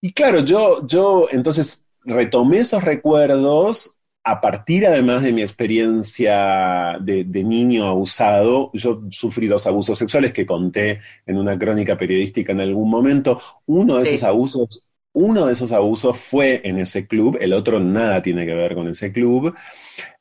Y 0.00 0.12
claro, 0.12 0.40
yo, 0.40 0.86
yo 0.86 1.28
entonces 1.30 1.86
retomé 2.04 2.58
esos 2.58 2.82
recuerdos 2.82 3.95
a 4.28 4.40
partir 4.40 4.84
además 4.84 5.22
de 5.22 5.32
mi 5.32 5.40
experiencia 5.40 6.98
de, 7.00 7.24
niño 7.44 7.86
abusado, 7.86 8.72
yo 8.72 9.02
sufrí 9.08 9.46
dos 9.46 9.68
abusos 9.68 9.96
sexuales 9.96 10.32
que 10.32 10.44
conté 10.44 11.00
en 11.24 11.38
una 11.38 11.56
crónica 11.56 11.96
periodística 11.96 12.50
en 12.50 12.60
algún 12.60 12.90
momento. 12.90 13.40
Uno 13.66 13.98
de 13.98 14.02
esos 14.02 14.24
abusos 14.24 14.82
uno 15.12 15.46
de 15.46 15.52
esos 15.52 15.72
abusos 15.72 16.18
fue 16.18 16.60
en 16.64 16.76
ese 16.78 17.06
club, 17.06 17.38
el 17.40 17.54
otro 17.54 17.80
nada 17.80 18.20
tiene 18.20 18.44
que 18.44 18.52
ver 18.52 18.74
con 18.74 18.88
ese 18.88 19.12
club. 19.12 19.54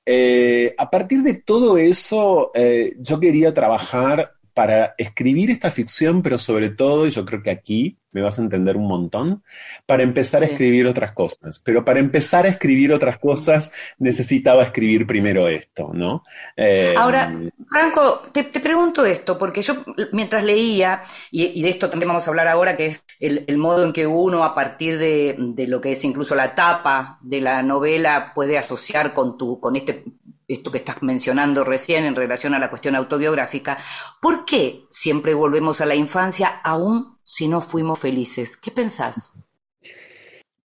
Eh, 0.06 0.74
a 0.78 0.90
partir 0.90 1.24
de 1.24 1.34
todo 1.34 1.78
eso, 1.78 2.52
eh, 2.54 2.96
yo 3.00 3.20
quería 3.20 3.54
trabajar 3.54 4.35
para 4.56 4.96
escribir 4.98 5.52
esta 5.52 5.70
ficción, 5.70 6.24
pero 6.24 6.40
sobre 6.40 6.70
todo, 6.70 7.06
y 7.06 7.12
yo 7.12 7.26
creo 7.26 7.44
que 7.44 7.52
aquí 7.52 7.98
me 8.16 8.22
vas 8.22 8.40
a 8.40 8.42
entender 8.42 8.78
un 8.78 8.88
montón, 8.88 9.44
para 9.86 10.02
empezar 10.02 10.42
a 10.42 10.46
escribir 10.46 10.88
otras 10.88 11.12
cosas. 11.12 11.60
Pero 11.60 11.84
para 11.84 12.00
empezar 12.00 12.46
a 12.46 12.48
escribir 12.48 12.94
otras 12.94 13.20
cosas 13.20 13.74
necesitaba 13.98 14.64
escribir 14.64 15.06
primero 15.06 15.50
esto, 15.50 15.92
¿no? 15.94 16.24
Eh, 16.56 16.94
Ahora, 16.98 17.38
Franco, 17.68 18.22
te, 18.32 18.46
pregunto 18.46 19.06
esto, 19.06 19.38
porque 19.38 19.62
yo 19.62 19.76
mientras 20.14 20.46
leía, 20.46 21.02
y, 21.30 21.62
de 21.62 21.70
esto 21.70 21.90
también 21.90 22.08
vamos 22.08 22.26
a 22.26 22.32
hablar 22.32 22.48
ahora, 22.48 22.78
que 22.78 22.86
es 22.86 23.04
el, 23.20 23.58
modo 23.58 23.84
en 23.84 23.92
que 23.92 24.08
uno, 24.08 24.46
a 24.46 24.56
partir 24.56 24.98
de, 24.98 25.36
de, 25.38 25.68
lo 25.68 25.82
que 25.82 25.92
es 25.92 26.06
incluso 26.06 26.36
la 26.36 26.56
tapa 26.56 27.20
de 27.22 27.42
la 27.42 27.64
novela, 27.64 28.32
puede 28.34 28.58
asociar 28.58 29.14
con, 29.14 29.38
tu, 29.38 29.60
con 29.60 29.76
este 29.76 30.06
esto 30.48 30.72
que 30.72 30.78
estás 30.80 31.02
mencionando 31.02 31.64
recién 31.64 32.06
en 32.06 32.16
relación 32.16 32.54
a 32.54 32.60
la 32.60 32.70
cuestión 32.70 32.96
autobiográfica, 32.96 33.78
¿por 34.22 34.46
qué 34.46 34.86
siempre 34.92 35.34
volvemos 35.34 35.82
a 35.82 35.86
la 35.86 35.96
infancia 35.96 36.48
aún 36.64 37.18
si 37.24 37.48
no 37.48 37.62
fuimos 37.62 38.00
felices? 38.00 38.58
¿Qué 38.58 38.72
pensás? 38.72 39.34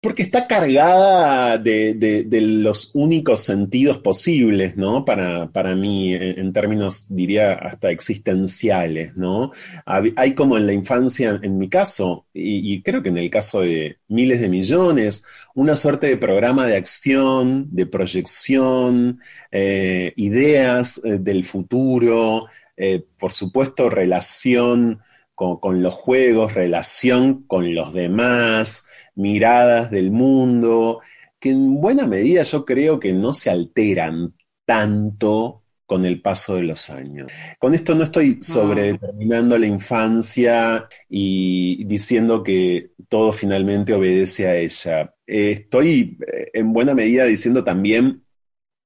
Porque 0.04 0.22
está 0.22 0.46
cargada 0.46 1.56
de, 1.56 2.26
los 2.42 2.90
únicos 2.92 3.40
sentidos 3.40 3.96
posibles, 3.96 4.76
¿no? 4.76 5.02
Para, 5.02 5.50
para 5.50 5.74
mí, 5.74 6.12
en, 6.14 6.52
términos, 6.52 7.06
diría, 7.08 7.54
hasta 7.54 7.90
existenciales, 7.90 9.16
¿no? 9.16 9.52
Hay 9.86 10.34
como 10.34 10.58
en 10.58 10.66
la 10.66 10.74
infancia, 10.74 11.40
en 11.42 11.56
mi 11.56 11.70
caso, 11.70 12.26
y, 12.34 12.82
creo 12.82 13.02
que 13.02 13.08
en 13.08 13.16
el 13.16 13.30
caso 13.30 13.62
de 13.62 13.96
miles 14.08 14.42
de 14.42 14.50
millones, 14.50 15.24
una 15.54 15.74
suerte 15.74 16.08
de 16.08 16.18
programa 16.18 16.66
de 16.66 16.76
acción, 16.76 17.68
de 17.70 17.86
proyección, 17.86 19.20
eh, 19.50 20.12
ideas 20.16 21.00
eh, 21.02 21.16
del 21.18 21.46
futuro, 21.46 22.44
eh, 22.76 23.02
por 23.18 23.32
supuesto, 23.32 23.88
relación 23.88 25.00
con, 25.34 25.58
con 25.60 25.82
los 25.82 25.94
juegos, 25.94 26.52
relación 26.52 27.44
con 27.44 27.74
los 27.74 27.94
demás, 27.94 28.86
miradas 29.14 29.90
del 29.90 30.10
mundo, 30.10 31.00
que 31.38 31.50
en 31.50 31.80
buena 31.80 32.06
medida 32.06 32.42
yo 32.42 32.64
creo 32.64 32.98
que 32.98 33.12
no 33.12 33.34
se 33.34 33.50
alteran 33.50 34.34
tanto 34.64 35.64
con 35.86 36.06
el 36.06 36.20
paso 36.22 36.56
de 36.56 36.62
los 36.62 36.88
años. 36.88 37.30
Con 37.58 37.74
esto 37.74 37.94
no 37.94 38.04
estoy 38.04 38.38
sobredeterminando 38.40 39.58
la 39.58 39.66
infancia 39.66 40.88
y 41.08 41.84
diciendo 41.84 42.42
que 42.42 42.92
todo 43.08 43.32
finalmente 43.32 43.92
obedece 43.92 44.46
a 44.46 44.56
ella. 44.56 45.14
estoy 45.26 46.18
eh, 46.26 46.50
en 46.54 46.72
buena 46.72 46.94
medida 46.94 47.24
diciendo 47.24 47.62
también 47.62 48.24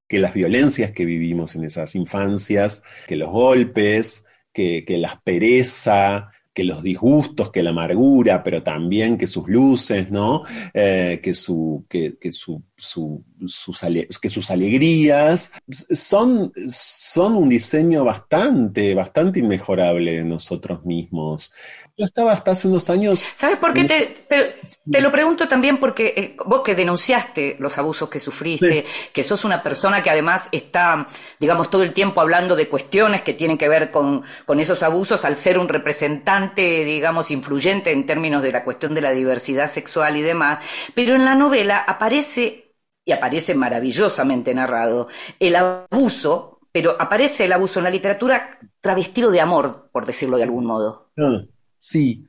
que 0.08 0.18
las 0.18 0.34
violencias 0.34 0.90
que 0.90 1.04
vivimos 1.04 1.54
en 1.54 1.64
esas 1.64 1.94
infancias, 1.94 2.82
que 3.06 3.16
los 3.16 3.30
golpes, 3.30 4.26
que, 4.52 4.84
que 4.84 4.98
la 4.98 5.08
aspereza, 5.08 6.32
que 6.58 6.64
los 6.64 6.82
disgustos, 6.82 7.52
que 7.52 7.62
la 7.62 7.70
amargura, 7.70 8.42
pero 8.42 8.64
también 8.64 9.16
que 9.16 9.28
sus 9.28 9.46
luces, 9.46 10.10
¿no? 10.10 10.42
Eh, 10.74 11.20
que, 11.22 11.32
su, 11.32 11.86
que, 11.88 12.18
su, 12.32 12.64
sus, 12.76 13.80
que 14.20 14.28
sus 14.28 14.50
alegrías 14.50 15.52
son, 15.70 16.52
son 16.68 17.36
un 17.36 17.48
diseño 17.48 18.02
bastante, 18.02 18.92
bastante 18.92 19.38
inmejorable 19.38 20.16
de 20.16 20.24
nosotros 20.24 20.84
mismos. 20.84 21.54
Yo 21.98 22.04
estaba 22.04 22.30
hasta 22.30 22.52
hace 22.52 22.68
unos 22.68 22.88
años. 22.90 23.24
¿Sabes 23.34 23.56
por 23.56 23.74
qué? 23.74 23.82
Te, 24.28 25.00
lo 25.00 25.10
pregunto 25.10 25.48
también 25.48 25.78
porque 25.78 26.14
eh, 26.16 26.36
vos 26.46 26.62
que 26.62 26.76
denunciaste 26.76 27.56
los 27.58 27.76
abusos 27.76 28.08
que 28.08 28.20
sufriste, 28.20 28.84
que 29.12 29.22
sos 29.24 29.44
una 29.44 29.64
persona 29.64 30.00
que 30.00 30.08
además 30.08 30.48
está, 30.52 31.08
digamos, 31.40 31.70
todo 31.70 31.82
el 31.82 31.92
tiempo 31.92 32.20
hablando 32.20 32.54
de 32.54 32.68
cuestiones 32.68 33.22
que 33.22 33.34
tienen 33.34 33.58
que 33.58 33.68
ver 33.68 33.90
con, 33.90 34.22
con 34.46 34.60
esos 34.60 34.84
abusos, 34.84 35.24
al 35.24 35.36
ser 35.36 35.58
un 35.58 35.68
representante, 35.68 36.84
digamos, 36.84 37.32
influyente 37.32 37.90
en 37.90 38.06
términos 38.06 38.44
de 38.44 38.52
la 38.52 38.62
cuestión 38.62 38.94
de 38.94 39.00
la 39.00 39.10
diversidad 39.10 39.68
sexual 39.68 40.16
y 40.16 40.22
demás, 40.22 40.62
pero 40.94 41.16
en 41.16 41.24
la 41.24 41.34
novela 41.34 41.78
aparece, 41.78 42.76
y 43.04 43.10
aparece 43.10 43.56
maravillosamente 43.56 44.54
narrado, 44.54 45.08
el 45.40 45.56
abuso, 45.56 46.60
pero 46.70 46.94
aparece 46.96 47.46
el 47.46 47.52
abuso 47.52 47.80
en 47.80 47.84
la 47.84 47.90
literatura 47.90 48.56
travestido 48.80 49.32
de 49.32 49.40
amor, 49.40 49.90
por 49.90 50.06
decirlo 50.06 50.36
de 50.36 50.44
algún 50.44 50.64
modo. 50.64 51.10
Ah. 51.18 51.42
Sí, 51.78 52.26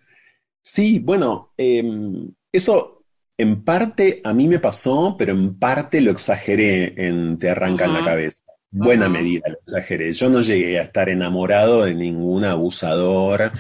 sí, 0.62 1.00
bueno, 1.00 1.54
em, 1.58 2.32
eso 2.52 3.04
en 3.38 3.64
parte 3.64 4.22
a 4.24 4.34
mí 4.34 4.48
me 4.48 4.60
pasó, 4.60 5.16
pero 5.18 5.32
en 5.32 5.58
parte 5.58 6.02
lo 6.02 6.12
exageré 6.12 6.94
en 7.08 7.38
Te 7.40 7.50
arranca 7.50 7.86
en 7.86 7.94
la 7.94 8.04
cabeza. 8.04 8.44
Buena 8.72 9.10
medida 9.10 9.50
lo 9.50 9.58
exageré. 9.60 10.14
Yo 10.14 10.30
no 10.30 10.42
llegué 10.42 10.78
a 10.78 10.84
estar 10.84 11.10
enamorado 11.10 11.86
de 11.86 11.96
ningún 11.96 12.44
abusador, 12.44 13.52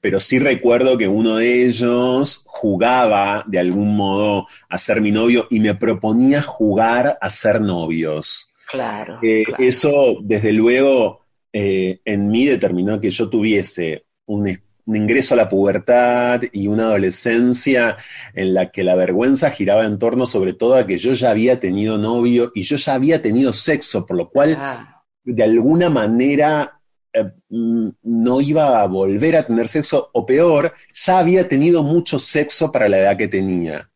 pero 0.00 0.18
sí 0.18 0.38
recuerdo 0.40 0.98
que 0.98 1.06
uno 1.06 1.36
de 1.36 1.66
ellos 1.66 2.42
jugaba 2.46 3.44
de 3.46 3.60
algún 3.60 3.94
modo 3.94 4.48
a 4.68 4.78
ser 4.78 5.00
mi 5.00 5.12
novio 5.12 5.46
y 5.50 5.60
me 5.60 5.74
proponía 5.74 6.42
jugar 6.42 7.16
a 7.20 7.30
ser 7.30 7.60
novios. 7.60 8.52
Claro. 8.68 9.20
Eh, 9.22 9.44
eso, 9.58 10.16
desde 10.22 10.52
luego, 10.52 11.20
eh, 11.52 12.00
en 12.04 12.28
mí 12.28 12.46
determinó 12.46 13.00
que 13.00 13.10
yo 13.10 13.28
tuviese 13.28 14.06
un 14.24 14.48
un 14.86 14.96
ingreso 14.96 15.34
a 15.34 15.36
la 15.36 15.48
pubertad 15.48 16.42
y 16.52 16.68
una 16.68 16.84
adolescencia 16.84 17.96
en 18.34 18.54
la 18.54 18.70
que 18.70 18.84
la 18.84 18.94
vergüenza 18.94 19.50
giraba 19.50 19.84
en 19.84 19.98
torno 19.98 20.26
sobre 20.26 20.52
todo 20.52 20.76
a 20.76 20.86
que 20.86 20.96
yo 20.96 21.12
ya 21.12 21.30
había 21.30 21.58
tenido 21.58 21.98
novio 21.98 22.52
y 22.54 22.62
yo 22.62 22.76
ya 22.76 22.94
había 22.94 23.20
tenido 23.20 23.52
sexo, 23.52 24.06
por 24.06 24.16
lo 24.16 24.30
cual 24.30 24.56
ah. 24.58 25.04
de 25.24 25.42
alguna 25.42 25.90
manera 25.90 26.80
eh, 27.12 27.24
mm, 27.48 27.88
no 28.02 28.40
iba 28.40 28.80
a 28.80 28.86
volver 28.86 29.36
a 29.36 29.44
tener 29.44 29.66
sexo 29.66 30.10
o 30.12 30.24
peor, 30.24 30.72
ya 30.94 31.18
había 31.18 31.48
tenido 31.48 31.82
mucho 31.82 32.18
sexo 32.18 32.70
para 32.70 32.88
la 32.88 32.98
edad 32.98 33.16
que 33.16 33.28
tenía. 33.28 33.90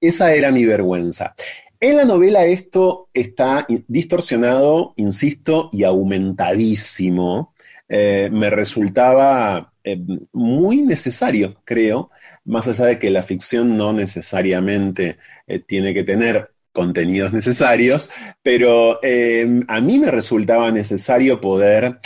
Esa 0.00 0.34
era 0.34 0.52
mi 0.52 0.64
vergüenza. 0.64 1.34
En 1.80 1.96
la 1.96 2.04
novela 2.04 2.44
esto 2.44 3.08
está 3.12 3.66
distorsionado, 3.88 4.92
insisto, 4.96 5.68
y 5.72 5.82
aumentadísimo. 5.82 7.54
Eh, 7.88 8.30
me 8.32 8.50
resultaba 8.50 9.71
eh, 9.84 9.98
muy 10.32 10.82
necesario, 10.82 11.60
creo, 11.64 12.10
más 12.44 12.68
allá 12.68 12.86
de 12.86 12.98
que 12.98 13.10
la 13.10 13.22
ficción 13.22 13.76
no 13.76 13.92
necesariamente 13.92 15.18
eh, 15.46 15.58
tiene 15.58 15.92
que 15.92 16.04
tener 16.04 16.50
contenidos 16.72 17.32
necesarios, 17.32 18.08
pero 18.42 19.00
eh, 19.02 19.62
a 19.68 19.80
mí 19.80 19.98
me 19.98 20.10
resultaba 20.10 20.70
necesario 20.70 21.40
poder 21.40 21.98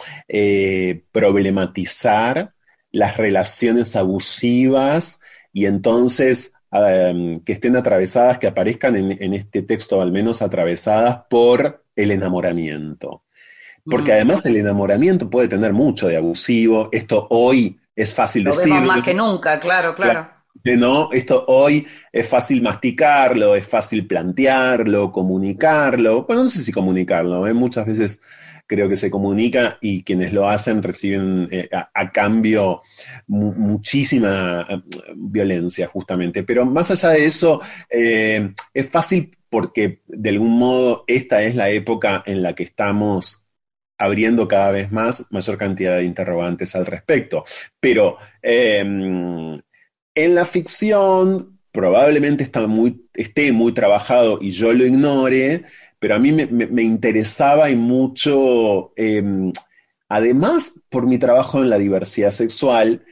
problematizar 1.12 2.52
las 2.90 3.16
relaciones 3.16 3.95
abusivas 3.95 5.21
y 5.52 5.66
entonces 5.66 6.52
que 6.71 7.52
estén 7.52 7.76
atravesadas, 7.76 8.38
que 8.38 8.49
aparezcan 8.49 8.97
en 8.97 9.35
este 9.35 9.62
texto 9.62 10.02
al 10.02 10.12
menos 10.12 10.42
atravesadas 10.42 11.21
por 11.30 11.85
el 11.95 12.11
enamoramiento. 12.11 13.23
Porque 13.88 14.12
además 14.12 14.45
el 14.47 14.57
enamoramiento 14.57 15.31
puede 15.31 15.49
tener 15.49 15.73
mucho 15.73 16.09
de 16.09 16.16
abusivo. 16.16 16.88
Esto 16.90 17.26
hoy 17.31 17.78
es 17.95 18.12
fácil 18.12 18.45
Lo 18.45 18.50
decirlo. 18.50 18.83
más 18.83 19.02
que 19.02 19.14
nunca, 19.14 19.61
claro, 19.61 19.95
claro. 19.95 20.28
¿no? 20.75 21.11
Esto 21.12 21.45
hoy 21.47 21.87
es 22.12 22.28
fácil 22.28 22.62
masticarlo, 22.62 23.55
es 23.55 23.66
fácil 23.66 24.07
plantearlo, 24.07 25.12
comunicarlo. 25.12 26.25
Bueno, 26.25 26.45
no 26.45 26.50
sé 26.50 26.62
si 26.62 26.73
comunicarlo, 26.73 27.47
¿eh? 27.47 27.55
muchas 27.55 27.87
veces 27.87 28.21
creo 28.66 28.88
que 28.88 28.97
se 28.97 29.11
comunica 29.11 29.78
y 29.81 30.02
quienes 30.02 30.33
lo 30.33 30.49
hacen 30.49 30.83
reciben 30.83 31.49
eh, 31.52 31.69
a, 31.71 32.11
cambio 32.11 32.81
muchísima 33.28 34.66
eh, 34.69 34.83
violencia, 35.14 35.87
justamente. 35.87 36.43
Pero 36.43 36.66
más 36.66 36.90
allá 36.90 37.11
de 37.11 37.26
eso, 37.26 37.61
es 37.88 38.90
fácil 38.90 39.37
porque 39.49 40.00
de 40.09 40.31
algún 40.31 40.59
modo 40.59 41.05
esta 41.07 41.43
es 41.45 41.55
la 41.55 41.71
época 41.71 42.25
en 42.26 42.43
la 42.43 42.55
que 42.55 42.64
estamos 42.64 43.45
abriendo 43.98 44.48
cada 44.48 44.70
vez 44.70 44.92
más 44.92 45.26
mayor 45.30 45.58
cantidad 45.58 45.96
de 45.96 46.04
interrogantes 46.04 46.74
al 46.74 46.86
respecto. 46.86 47.44
Pero 47.80 48.18
em, 48.42 49.60
en 50.14 50.34
la 50.34 50.44
ficción 50.44 51.58
probablemente 51.72 52.42
está 52.42 52.66
muy, 52.66 53.06
esté 53.14 53.52
muy 53.52 53.72
trabajado 53.72 54.38
y 54.40 54.50
yo 54.50 54.72
lo 54.72 54.86
ignore, 54.86 55.64
pero 55.98 56.14
a 56.14 56.18
mí 56.18 56.32
me, 56.32 56.82
interesaba 56.82 57.70
y 57.70 57.76
mucho, 57.76 58.92
em, 58.96 59.52
además 60.08 60.82
por 60.88 61.06
mi 61.06 61.18
trabajo 61.18 61.62
en 61.62 61.70
la 61.70 61.78
diversidad 61.78 62.30
sexual, 62.30 63.04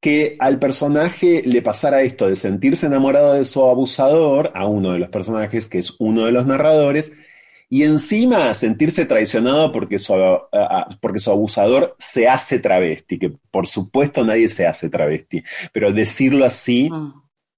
que 0.00 0.36
al 0.38 0.58
personaje 0.58 1.42
le 1.44 1.62
pasara 1.62 2.02
esto 2.02 2.28
de 2.28 2.36
sentirse 2.36 2.86
enamorado 2.86 3.34
de 3.34 3.44
su 3.44 3.64
abusador, 3.64 4.52
a 4.54 4.66
uno 4.66 4.92
de 4.92 5.00
los 5.00 5.08
personajes 5.08 5.66
que 5.66 5.78
es 5.78 5.96
uno 5.98 6.26
de 6.26 6.32
los 6.32 6.46
narradores, 6.46 7.12
y 7.70 7.82
encima 7.82 8.54
sentirse 8.54 9.04
traicionado 9.04 9.72
porque 9.72 9.98
su, 9.98 10.14
porque 11.00 11.18
su 11.18 11.30
abusador 11.30 11.94
se 11.98 12.28
hace 12.28 12.58
travesti, 12.58 13.18
que 13.18 13.32
por 13.50 13.66
supuesto 13.66 14.24
nadie 14.24 14.48
se 14.48 14.66
hace 14.66 14.88
travesti, 14.88 15.42
pero 15.72 15.92
decirlo 15.92 16.44
así 16.44 16.88
mm. 16.90 17.12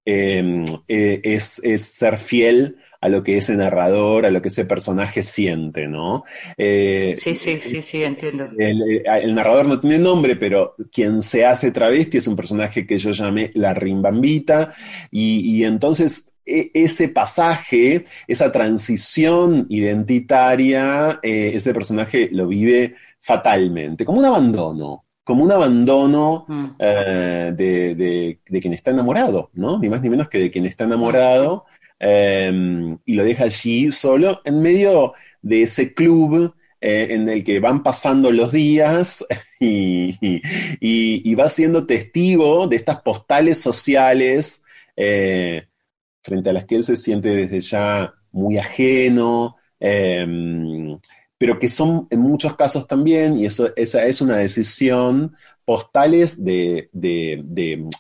eh, 0.05 0.65
eh, 0.89 1.21
es, 1.23 1.61
es 1.63 1.83
ser 1.83 2.19
fiel 2.19 2.77
a 3.03 3.09
lo 3.09 3.23
que 3.23 3.39
ese 3.39 3.57
narrador, 3.57 4.27
a 4.27 4.31
lo 4.31 4.43
que 4.43 4.49
ese 4.49 4.67
personaje 4.67 5.23
siente, 5.23 5.89
¿no? 5.89 6.25
Eh, 6.59 7.15
sí, 7.17 7.35
sí, 7.35 7.59
sí, 7.61 7.81
sí, 7.81 8.03
entiendo. 8.03 8.51
El, 8.59 9.03
el, 9.07 9.35
narrador 9.35 9.67
no 9.67 9.81
tiene 9.81 9.99
nombre, 9.99 10.37
pero 10.37 10.75
quien 10.93 11.23
se 11.23 11.47
hace 11.47 11.71
travesti 11.71 12.19
es 12.19 12.27
un 12.27 12.37
personaje 12.37 12.87
que 12.87 12.99
yo 12.99 13.13
llamé 13.13 13.53
la 13.55 13.73
rimbambita, 13.73 14.75
y, 15.11 15.57
y 15.57 15.65
entonces 15.65 16.27
e, 16.27 16.30
ese 16.75 17.09
pasaje, 17.09 18.05
esa 18.27 18.51
transición 18.51 19.67
identitaria, 19.69 21.21
eh, 21.23 21.53
ese 21.55 21.73
personaje 21.75 22.29
lo 22.33 22.49
vive 22.49 22.95
fatalmente, 23.21 24.05
como 24.05 24.19
un 24.19 24.25
abandono, 24.25 25.05
como 25.25 25.45
un 25.45 25.53
abandono 25.53 26.45
mm. 26.49 26.67
eh, 26.79 27.53
de, 27.57 27.95
de, 27.95 28.41
de, 28.49 28.61
quien 28.61 28.75
está 28.75 28.91
enamorado, 28.91 29.51
¿no? 29.55 29.79
Ni 29.79 29.89
más 29.89 30.03
ni 30.03 30.11
menos 30.11 30.29
que 30.29 30.39
de 30.39 30.51
quien 30.51 30.67
está 30.67 30.85
enamorado 30.85 31.67
Em, 32.01 32.99
y 33.05 33.15
lo 33.15 33.25
deja 33.25 33.45
allí 33.45 33.93
solo 33.93 34.41
en 34.47 34.63
medio 34.63 35.13
de 35.43 35.63
ese 35.63 35.93
club 35.93 36.55
eh, 36.81 37.09
en 37.11 37.29
el 37.29 37.45
que 37.45 37.61
van 37.61 37.83
pasando 37.83 38.33
los 38.33 38.53
días 38.53 39.23
y, 39.61 40.17
y, 40.81 41.35
va 41.35 41.51
siendo 41.51 41.85
testigo 41.85 42.67
de 42.69 42.77
estas 42.77 43.03
postales 43.03 43.61
sociales 43.61 44.65
eh, 44.97 45.67
frente 46.31 46.51
a 46.51 46.53
las 46.53 46.65
que 46.65 46.77
él 46.77 46.85
se 46.85 46.95
siente 46.95 47.35
desde 47.35 47.61
ya 47.61 48.15
muy 48.31 48.57
ajeno, 48.57 49.57
em, 49.81 50.97
pero 51.37 51.59
que 51.59 51.69
son 51.69 52.07
en 52.11 52.21
muchos 52.21 52.55
casos 52.55 52.87
también, 52.87 53.37
y 53.37 53.47
eso, 53.47 53.71
esa 53.75 54.05
es 54.05 54.21
una 54.21 54.37
decisión 54.37 55.35
postales 55.65 56.45
de, 56.45 56.89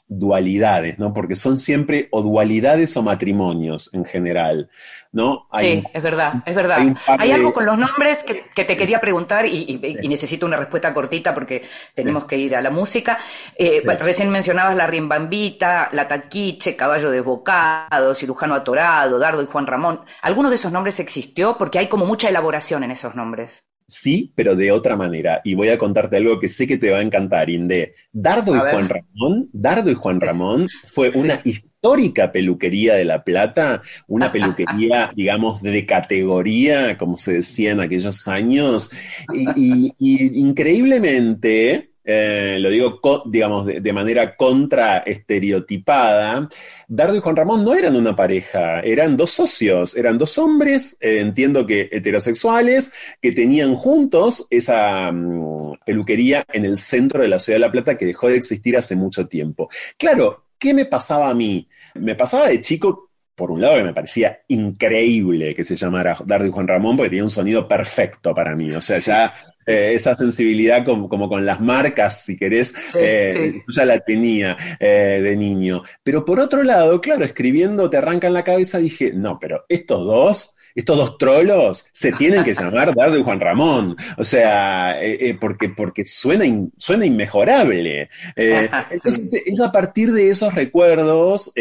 dualidades, 0.06 0.98
¿no? 0.98 1.12
Porque 1.12 1.34
son 1.34 1.58
siempre 1.58 2.06
o 2.12 2.22
dualidades 2.22 2.96
o 2.96 3.02
matrimonios 3.02 3.92
en 3.92 4.04
general, 4.04 4.70
¿no? 5.12 5.48
sí, 5.58 5.82
es 5.92 6.02
verdad, 6.02 6.34
es 6.46 6.54
verdad. 6.54 6.78
Hay, 7.18 7.32
algo 7.32 7.52
con 7.52 7.66
los 7.66 7.76
nombres 7.76 8.24
que, 8.24 8.64
te 8.64 8.76
quería 8.76 9.00
preguntar 9.00 9.46
y, 9.46 9.78
necesito 10.08 10.46
una 10.46 10.56
respuesta 10.56 10.92
cortita 10.92 11.34
porque 11.34 11.62
tenemos 11.94 12.24
que 12.24 12.36
ir 12.36 12.54
a 12.54 12.62
la 12.62 12.70
música. 12.70 13.18
Eh, 13.56 13.82
recién 13.98 14.30
mencionabas 14.30 14.76
la 14.76 14.86
rimbambita, 14.86 15.88
la 15.92 16.06
taquiche, 16.06 16.76
caballo 16.76 17.10
desbocado, 17.10 18.14
cirujano 18.14 18.54
atorado, 18.54 19.18
Dardo 19.18 19.42
y 19.42 19.46
Juan 19.46 19.66
Ramón. 19.66 20.00
¿Alguno 20.22 20.48
de 20.48 20.56
esos 20.56 20.72
nombres 20.72 21.00
existió? 21.00 21.56
Porque 21.58 21.78
hay 21.78 21.88
como 21.88 22.06
mucha 22.06 22.28
elaboración 22.28 22.84
en 22.84 22.92
esos 22.92 23.14
nombres. 23.14 23.64
Sí, 23.90 24.32
pero 24.36 24.54
de 24.54 24.70
otra 24.70 24.96
manera. 24.96 25.40
Y 25.44 25.54
voy 25.54 25.68
a 25.68 25.78
contarte 25.78 26.16
algo 26.16 26.38
que 26.38 26.48
sé 26.48 26.66
que 26.66 26.78
te 26.78 26.90
va 26.90 26.98
a 26.98 27.02
encantar, 27.02 27.50
Inde. 27.50 27.94
Dardo 28.12 28.54
y 28.54 28.60
Juan 28.60 28.88
Ramón, 28.88 29.48
Dardo 29.52 29.90
y 29.90 29.94
Juan 29.94 30.20
Ramón 30.20 30.68
fue 30.86 31.10
una 31.16 31.40
histórica 31.44 32.30
peluquería 32.30 32.94
de 32.94 33.04
La 33.04 33.24
Plata, 33.24 33.82
una 34.06 34.30
peluquería, 34.32 35.12
digamos, 35.16 35.60
de 35.60 35.84
categoría, 35.84 36.96
como 36.96 37.18
se 37.18 37.34
decía 37.34 37.72
en 37.72 37.80
aquellos 37.80 38.28
años. 38.28 38.92
y 39.34 39.92
increíblemente, 39.98 41.89
eh, 42.04 42.58
lo 42.60 42.70
digo, 42.70 43.00
digamos, 43.26 43.66
de, 43.66 43.92
manera 43.92 44.36
contra-estereotipada, 44.36 46.48
Dardo 46.88 47.16
y 47.16 47.20
Juan 47.20 47.36
Ramón 47.36 47.64
no 47.64 47.74
eran 47.74 47.96
una 47.96 48.16
pareja, 48.16 48.80
eran 48.80 49.16
dos 49.16 49.32
socios, 49.32 49.96
eran 49.96 50.18
dos 50.18 50.38
hombres, 50.38 50.96
eh, 51.00 51.20
entiendo 51.20 51.66
que 51.66 51.88
heterosexuales, 51.92 52.92
que 53.20 53.32
tenían 53.32 53.74
juntos 53.74 54.46
esa 54.50 55.12
mm, 55.12 55.74
peluquería 55.84 56.44
en 56.52 56.64
el 56.64 56.78
centro 56.78 57.22
de 57.22 57.28
la 57.28 57.38
ciudad 57.38 57.56
de 57.56 57.66
La 57.66 57.72
Plata 57.72 57.98
que 57.98 58.06
dejó 58.06 58.28
de 58.28 58.36
existir 58.36 58.76
hace 58.76 58.96
mucho 58.96 59.26
tiempo. 59.26 59.68
Claro, 59.98 60.44
¿qué 60.58 60.72
me 60.72 60.86
pasaba 60.86 61.28
a 61.28 61.34
mí? 61.34 61.68
Me 61.94 62.14
pasaba 62.14 62.48
de 62.48 62.60
chico 62.60 63.09
por 63.40 63.50
un 63.50 63.62
lado 63.62 63.76
que 63.76 63.84
me 63.84 63.94
parecía 63.94 64.40
increíble 64.48 65.54
que 65.54 65.64
se 65.64 65.74
llamara 65.74 66.14
Dardo 66.26 66.46
y 66.46 66.50
Juan 66.50 66.68
Ramón 66.68 66.98
porque 66.98 67.08
tenía 67.08 67.24
un 67.24 67.30
sonido 67.30 67.66
perfecto 67.66 68.34
para 68.34 68.54
mí, 68.54 68.70
o 68.70 68.82
sea, 68.82 68.98
ya 68.98 69.34
eh, 69.66 69.94
esa 69.94 70.14
sensibilidad 70.14 70.84
como, 70.84 71.08
con 71.08 71.46
las 71.46 71.58
marcas, 71.58 72.22
si 72.22 72.36
querés, 72.36 72.74
eh, 72.98 73.62
ya 73.66 73.86
la 73.86 73.98
tenía 74.00 74.58
eh, 74.78 75.20
de 75.22 75.36
niño. 75.38 75.82
Pero 76.02 76.22
por 76.22 76.38
otro 76.38 76.62
lado, 76.62 77.00
claro, 77.00 77.24
escribiendo 77.24 77.88
te 77.88 77.96
arranca 77.96 78.26
en 78.26 78.34
la 78.34 78.44
cabeza, 78.44 78.76
dije, 78.76 79.10
no, 79.14 79.38
pero 79.40 79.64
estos 79.70 80.04
dos 80.04 80.56
estos 80.74 80.96
dos 80.96 81.18
trolos 81.18 81.86
se 81.92 82.12
tienen 82.12 82.44
que 82.44 82.54
llamar 82.54 82.94
Dardo 82.94 83.18
y 83.18 83.22
Juan 83.22 83.40
Ramón. 83.40 83.96
O 84.16 84.24
sea, 84.24 84.96
porque, 85.40 85.68
porque 85.68 86.04
suena, 86.04 86.44
suena 86.76 87.06
inmejorable. 87.06 88.08
entonces, 88.36 89.42
es 89.46 89.60
a 89.60 89.72
partir 89.72 90.12
de 90.12 90.30
esos 90.30 90.54
recuerdos 90.54 91.52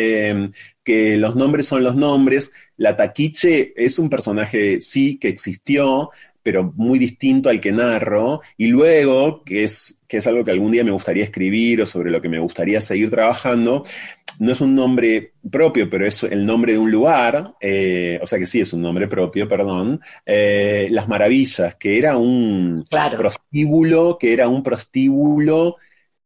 que 0.89 1.17
los 1.17 1.35
nombres 1.35 1.67
son 1.67 1.83
los 1.83 1.95
nombres. 1.95 2.51
La 2.77 2.95
Taquiche 2.95 3.73
es 3.75 3.99
un 3.99 4.09
personaje, 4.09 4.79
sí, 4.79 5.19
que 5.19 5.27
existió, 5.27 6.09
pero 6.43 6.73
muy 6.75 6.99
distinto 6.99 7.49
al 7.49 7.59
que 7.59 7.71
narro, 7.71 8.41
y 8.57 8.67
luego, 8.67 9.43
que 9.43 9.63
es, 9.63 9.97
que 10.07 10.17
es 10.17 10.27
algo 10.27 10.43
que 10.43 10.51
algún 10.51 10.71
día 10.71 10.83
me 10.83 10.91
gustaría 10.91 11.23
escribir 11.23 11.81
o 11.81 11.85
sobre 11.85 12.11
lo 12.11 12.21
que 12.21 12.29
me 12.29 12.39
gustaría 12.39 12.81
seguir 12.81 13.09
trabajando, 13.09 13.83
no 14.39 14.53
es 14.53 14.61
un 14.61 14.73
nombre 14.73 15.33
propio, 15.51 15.89
pero 15.89 16.07
es 16.07 16.23
el 16.23 16.45
nombre 16.45 16.73
de 16.73 16.77
un 16.77 16.91
lugar, 16.91 17.55
eh, 17.59 18.19
o 18.21 18.27
sea 18.27 18.39
que 18.39 18.45
sí 18.45 18.61
es 18.61 18.71
un 18.73 18.81
nombre 18.81 19.07
propio, 19.07 19.47
perdón, 19.49 19.99
eh, 20.25 20.87
Las 20.91 21.07
Maravillas, 21.07 21.75
que 21.75 21.97
era 21.97 22.17
un 22.17 22.85
prostíbulo, 22.89 24.17
que 24.17 24.33
era 24.33 24.47
un 24.47 24.63
prostíbulo 24.63 25.77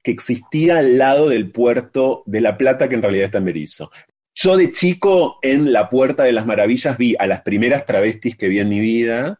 que 0.04 0.12
existía 0.12 0.80
al 0.80 0.98
lado 0.98 1.30
del 1.30 1.50
puerto 1.50 2.24
de 2.26 2.42
La 2.42 2.58
Plata, 2.58 2.88
que 2.88 2.96
en 2.96 3.02
realidad 3.02 3.26
está 3.26 3.38
en 3.40 3.46
Berizo. 3.46 3.92
Yo 4.36 4.58
de 4.58 4.72
chico 4.72 5.40
en 5.42 5.72
la 5.72 5.90
Puerta 5.90 6.24
de 6.24 6.34
las 6.34 6.46
Maravillas 6.46 6.98
vi 6.98 7.16
a 7.18 7.26
las 7.26 7.42
primeras 7.42 7.86
travestis 7.86 8.36
que 8.36 8.48
vi 8.48 8.60
en 8.60 8.70
mi 8.70 8.80
vida, 8.80 9.40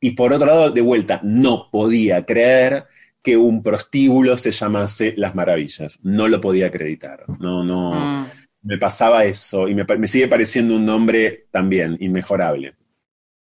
y 0.00 0.12
por 0.12 0.32
otro 0.32 0.46
lado, 0.46 0.70
de 0.70 0.80
vuelta, 0.80 1.20
no 1.22 1.68
podía 1.70 2.24
creer 2.24 2.86
que 3.22 3.36
un 3.36 3.62
prostíbulo 3.62 4.38
se 4.38 4.50
llamase 4.50 5.14
Las 5.16 5.34
Maravillas. 5.34 5.98
No 6.02 6.26
lo 6.26 6.40
podía 6.40 6.68
acreditar. 6.68 7.24
No, 7.38 7.62
no. 7.62 8.22
Mm. 8.22 8.26
Me 8.62 8.78
pasaba 8.78 9.24
eso 9.24 9.68
y 9.68 9.74
me, 9.74 9.84
sigue 10.06 10.28
pareciendo 10.28 10.74
un 10.74 10.86
nombre 10.86 11.46
también 11.50 11.96
inmejorable. 12.00 12.74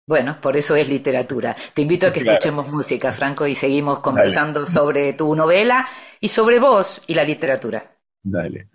Bueno, 0.06 0.40
por 0.40 0.56
eso 0.56 0.74
es 0.74 0.88
literatura. 0.88 1.54
Te 1.74 1.82
invito 1.82 2.06
a 2.06 2.10
que 2.10 2.20
escuchemos 2.20 2.70
música, 2.70 3.12
Franco, 3.12 3.46
y 3.46 3.54
seguimos 3.54 4.00
conversando 4.00 4.64
sobre 4.64 5.12
tu 5.12 5.34
novela 5.34 5.86
y 6.18 6.28
sobre 6.28 6.58
vos 6.58 7.02
y 7.06 7.14
la 7.14 7.24
literatura. 7.24 7.94
Dale. 8.22 8.68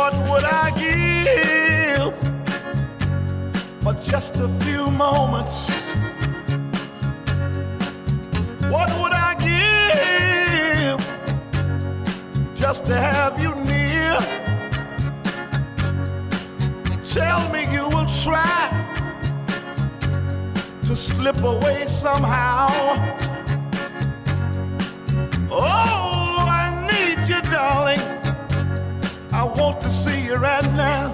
What 0.00 0.16
would 0.30 0.44
I 0.44 0.70
give 0.80 2.14
for 3.82 3.92
just 4.02 4.36
a 4.36 4.48
few 4.60 4.90
moments? 4.90 5.68
What 8.72 8.88
would 8.98 9.12
I 9.12 9.34
give 9.50 11.00
just 12.56 12.86
to 12.86 12.96
have 12.96 13.42
you 13.42 13.54
near? 13.56 14.18
Tell 17.04 17.52
me 17.52 17.70
you 17.70 17.86
will 17.88 18.08
try 18.24 18.70
to 20.86 20.96
slip 20.96 21.42
away 21.42 21.86
somehow. 21.86 22.68
Oh, 25.50 26.46
I 26.48 26.88
need 26.90 27.28
you, 27.28 27.42
darling. 27.42 28.19
Want 29.70 29.82
to 29.82 29.90
see 29.92 30.24
you 30.24 30.34
right 30.34 30.64
now. 30.72 31.12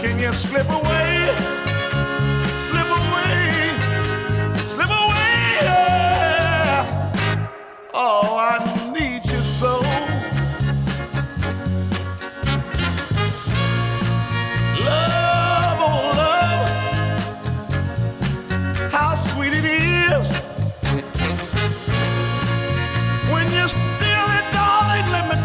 Can 0.00 0.20
you 0.20 0.32
slip 0.32 0.68
away? 0.68 1.34
Slip 2.66 2.86
away. 2.86 3.74
Slip 4.66 4.86
away. 4.86 5.32
Yeah. 5.66 6.78
Oh, 7.92 8.36
I 8.36 8.73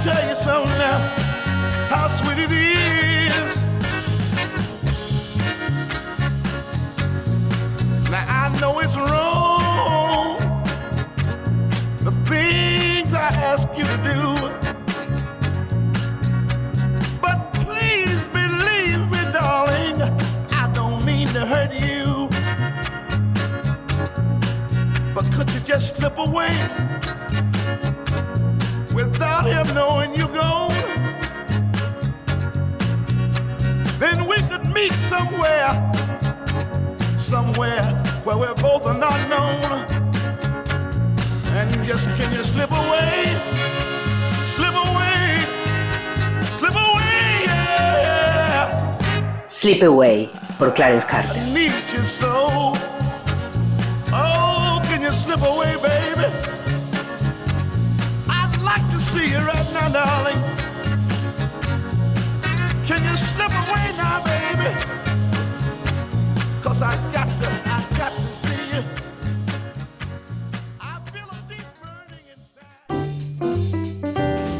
tell 0.01 0.29
you 0.29 0.35
so 0.35 0.63
now, 0.63 0.97
how 1.89 2.07
sweet 2.07 2.37
it 2.37 2.51
is. 2.53 3.57
Now 8.09 8.25
I 8.25 8.59
know 8.61 8.79
it's 8.79 8.95
wrong, 8.95 10.37
the 11.99 12.11
things 12.29 13.13
I 13.13 13.27
ask 13.51 13.67
you 13.75 13.83
to 13.83 13.97
do. 14.07 14.21
But 17.21 17.51
please 17.55 18.29
believe 18.29 19.11
me, 19.11 19.21
darling, 19.33 20.01
I 20.49 20.71
don't 20.73 21.03
mean 21.03 21.27
to 21.29 21.45
hurt 21.45 21.73
you. 21.73 22.29
But 25.13 25.29
could 25.33 25.53
you 25.53 25.59
just 25.59 25.97
slip 25.97 26.17
away? 26.17 26.98
Knowing 29.73 30.15
you're 30.15 30.27
gone? 30.27 30.69
Then 33.99 34.25
we 34.27 34.37
could 34.49 34.65
meet 34.73 34.91
somewhere, 34.93 35.71
somewhere 37.17 37.83
where 38.23 38.37
we're 38.37 38.55
both 38.55 38.85
are 38.85 38.97
not 38.97 39.19
known. 39.29 39.85
And 41.57 41.83
just 41.85 42.09
can 42.17 42.33
you 42.33 42.43
slip 42.43 42.71
away, 42.71 43.37
slip 44.41 44.73
away, 44.73 45.43
slip 46.57 46.73
away, 46.73 47.45
yeah. 47.45 49.47
Sleep 49.47 49.83
Away 49.83 50.29
por 50.57 50.71
Clarence 50.71 51.05
Carter. 51.05 51.33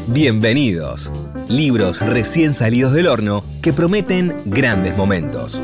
Bienvenidos. 0.08 1.10
Libros 1.48 2.00
recién 2.02 2.52
salidos 2.52 2.92
del 2.92 3.06
horno 3.06 3.42
que 3.62 3.72
prometen 3.72 4.36
grandes 4.44 4.96
momentos. 4.96 5.62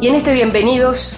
Y 0.00 0.08
en 0.08 0.16
este 0.16 0.32
Bienvenidos 0.32 1.16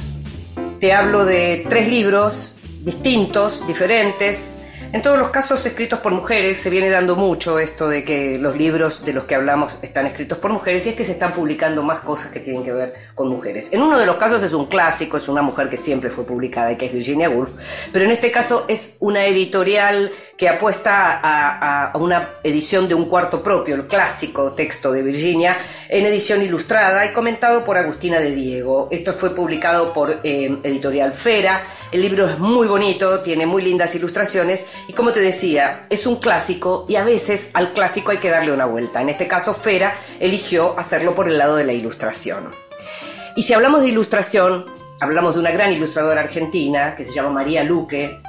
te 0.78 0.92
hablo 0.92 1.24
de 1.24 1.64
tres 1.68 1.88
libros 1.88 2.56
distintos, 2.85 3.66
diferentes, 3.66 4.55
en 4.96 5.02
todos 5.02 5.18
los 5.18 5.28
casos 5.28 5.64
escritos 5.66 5.98
por 5.98 6.11
mujeres. 6.12 6.59
Se 6.59 6.70
viene 6.70 6.88
dando 6.88 7.16
mucho 7.16 7.59
esto 7.59 7.87
de 7.87 8.02
que 8.02 8.38
los 8.38 8.56
libros 8.56 9.04
de 9.04 9.12
los 9.12 9.24
que 9.24 9.35
hablamos 9.35 9.78
están 9.82 10.06
escritos 10.06 10.38
por 10.38 10.50
mujeres 10.50 10.87
y 10.87 10.88
es 10.88 10.94
que 10.94 11.04
se 11.04 11.12
están 11.12 11.35
publicando 11.35 11.82
más 11.82 12.00
cosas 12.00 12.32
que 12.32 12.40
tienen 12.40 12.64
que 12.64 12.72
ver 12.72 12.94
con 13.14 13.28
mujeres. 13.28 13.68
En 13.72 13.82
uno 13.82 13.98
de 13.98 14.06
los 14.06 14.16
casos 14.16 14.42
es 14.42 14.54
un 14.54 14.66
clásico, 14.66 15.18
es 15.18 15.28
una 15.28 15.42
mujer 15.42 15.68
que 15.68 15.76
siempre 15.76 16.09
fue 16.09 16.24
publicada 16.24 16.72
y 16.72 16.76
que 16.76 16.87
es 16.87 16.94
Virginia 16.94 17.28
Woolf, 17.28 17.56
pero 17.92 18.06
en 18.06 18.11
este 18.11 18.32
caso 18.32 18.64
es 18.68 18.96
una 19.00 19.26
editorial 19.26 20.12
que 20.37 20.49
apuesta 20.49 21.20
a, 21.22 21.96
una 21.96 22.31
edición 22.42 22.88
de 22.88 22.94
un 22.94 23.07
cuarto 23.07 23.42
propio, 23.42 23.75
el 23.75 23.87
clásico 23.87 24.53
texto 24.53 24.92
de 24.92 25.03
Virginia, 25.03 25.57
en 25.88 26.05
edición 26.05 26.42
ilustrada 26.42 27.07
y 27.07 27.12
comentado 27.12 27.64
por 27.64 27.79
Agustina 27.79 28.20
de 28.20 28.33
Diego. 28.33 28.88
Esto 28.90 29.14
fue 29.14 29.35
publicado 29.35 29.92
por 29.94 30.20
eh, 30.22 30.59
Editorial 30.62 31.12
Fera. 31.14 31.62
El 31.90 32.03
libro 32.03 32.29
es 32.29 32.38
muy 32.38 32.66
bonito, 32.66 33.20
tiene 33.20 33.46
muy 33.46 33.62
lindas 33.62 33.94
ilustraciones 33.94 34.66
y 34.88 34.92
como 34.92 35.12
te 35.12 35.20
decía, 35.20 35.87
es 35.88 36.07
un 36.07 36.16
clásico 36.16 36.85
y 36.88 36.96
a 36.96 37.05
veces 37.05 37.49
al 37.55 37.72
clásico 37.72 38.11
hay 38.11 38.18
que 38.18 38.31
darle 38.31 38.53
una 38.53 38.66
vuelta. 38.66 39.01
En 39.01 39.09
este 39.09 39.27
caso, 39.27 39.55
Fera 39.55 39.96
eligió 40.20 40.79
hacerlo 40.79 41.14
por 41.14 41.29
el 41.29 41.38
lado 41.38 41.57
de 41.57 41.64
la 41.64 41.72
ilustración. 41.72 42.55
Y 43.37 43.42
si 43.42 43.55
hablamos 43.55 43.83
de 43.83 43.88
ilustración, 43.88 44.66
hablamos 45.01 45.35
de 45.35 45.40
una 45.40 45.51
gran 45.51 45.72
ilustradora 45.72 46.22
argentina 46.22 46.94
que 46.94 47.05
se 47.05 47.12
llama 47.12 47.31
María 47.31 47.62
Luque, 47.64 48.20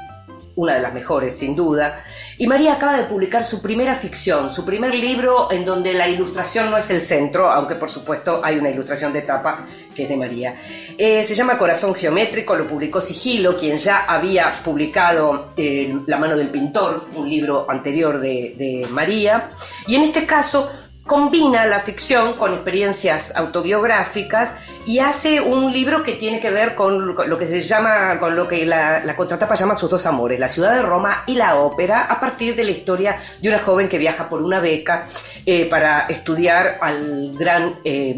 una 0.58 0.76
de 0.76 0.82
las 0.82 0.94
mejores 0.94 1.38
sin 1.38 1.56
duda. 1.56 2.04
Y 2.38 2.46
María 2.46 2.74
acaba 2.74 2.98
de 2.98 3.04
publicar 3.04 3.44
su 3.44 3.62
primera 3.62 3.96
ficción, 3.96 4.52
su 4.52 4.66
primer 4.66 4.94
libro 4.94 5.52
en 5.52 5.64
donde 5.66 5.94
la 5.94 6.08
ilustración 6.08 6.70
no 6.70 6.78
es 6.78 6.90
el 6.90 7.02
centro, 7.02 7.50
aunque 7.50 7.76
por 7.76 7.90
supuesto 7.90 8.42
hay 8.44 8.58
una 8.58 8.70
ilustración 8.70 9.14
de 9.14 9.22
tapa 9.22 9.66
que 9.96 10.04
es 10.04 10.10
de 10.10 10.18
María. 10.18 10.56
Eh, 10.98 11.26
se 11.26 11.34
llama 11.34 11.58
Corazón 11.58 11.96
Geométrico, 11.96 12.56
lo 12.56 12.68
publicó 12.68 13.02
Sigilo, 13.02 13.56
quien 13.56 13.78
ya 13.78 14.06
había 14.06 14.52
publicado 14.64 15.54
eh, 15.58 15.96
La 16.06 16.18
mano 16.18 16.36
del 16.36 16.50
pintor, 16.50 17.06
un 17.16 17.30
libro 17.30 17.66
anterior 17.70 18.20
de, 18.20 18.56
de 18.58 18.88
María. 18.92 19.50
Y 19.88 19.96
en 19.96 20.04
este 20.04 20.26
caso 20.26 20.70
combina 21.08 21.66
la 21.66 21.80
ficción 21.80 22.34
con 22.34 22.54
experiencias 22.54 23.36
autobiográficas 23.36 24.52
y 24.88 25.00
hace 25.00 25.42
un 25.42 25.74
libro 25.74 26.02
que 26.02 26.14
tiene 26.14 26.40
que 26.40 26.50
ver 26.50 26.74
con 26.74 27.14
lo 27.14 27.38
que 27.38 27.46
se 27.46 27.62
llama, 27.62 28.18
con 28.20 28.38
lo 28.38 28.48
que 28.48 28.66
la, 28.66 29.16
contratapa 29.18 29.54
llama 29.54 29.76
sus 29.76 29.90
dos 29.90 30.06
amores, 30.06 30.40
la 30.40 30.48
ciudad 30.48 30.74
de 30.74 30.82
Roma 30.82 31.24
y 31.28 31.36
la 31.36 31.58
ópera, 31.58 32.06
a 32.06 32.22
partir 32.22 32.56
de 32.56 32.64
la 32.64 32.72
historia 32.72 33.18
de 33.42 33.50
una 33.50 33.60
joven 33.60 33.90
que 33.90 33.98
viaja 33.98 34.30
por 34.30 34.42
una 34.42 34.62
beca 34.62 35.06
eh, 35.46 35.66
para 35.66 36.08
estudiar 36.08 36.78
al 36.80 37.34
gran, 37.38 37.76
eh, 37.84 38.16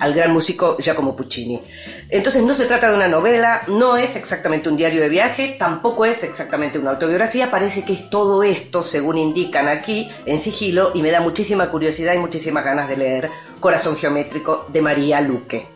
al 0.00 0.14
gran 0.14 0.32
músico 0.32 0.76
Giacomo 0.78 1.14
Puccini. 1.14 1.60
Entonces 2.08 2.42
no 2.42 2.54
se 2.54 2.66
trata 2.66 2.90
de 2.90 2.96
una 2.96 3.06
novela, 3.06 3.62
no 3.68 3.96
es 3.96 4.16
exactamente 4.16 4.68
un 4.68 4.76
diario 4.76 5.00
de 5.00 5.08
viaje, 5.08 5.56
tampoco 5.58 6.04
es 6.04 6.24
exactamente 6.24 6.78
una 6.78 6.90
autobiografía, 6.90 7.50
parece 7.50 7.84
que 7.84 7.92
es 7.92 8.10
todo 8.10 8.42
esto, 8.42 8.82
según 8.82 9.18
indican 9.18 9.68
aquí, 9.68 10.10
en 10.26 10.38
sigilo, 10.38 10.90
y 10.94 11.02
me 11.02 11.10
da 11.10 11.20
muchísima 11.20 11.70
curiosidad 11.70 12.14
y 12.14 12.18
muchísimas 12.18 12.64
ganas 12.64 12.88
de 12.88 12.96
leer 12.96 13.30
Corazón 13.60 13.96
Geométrico 13.96 14.66
de 14.68 14.82
María 14.82 15.20
Luque. 15.20 15.66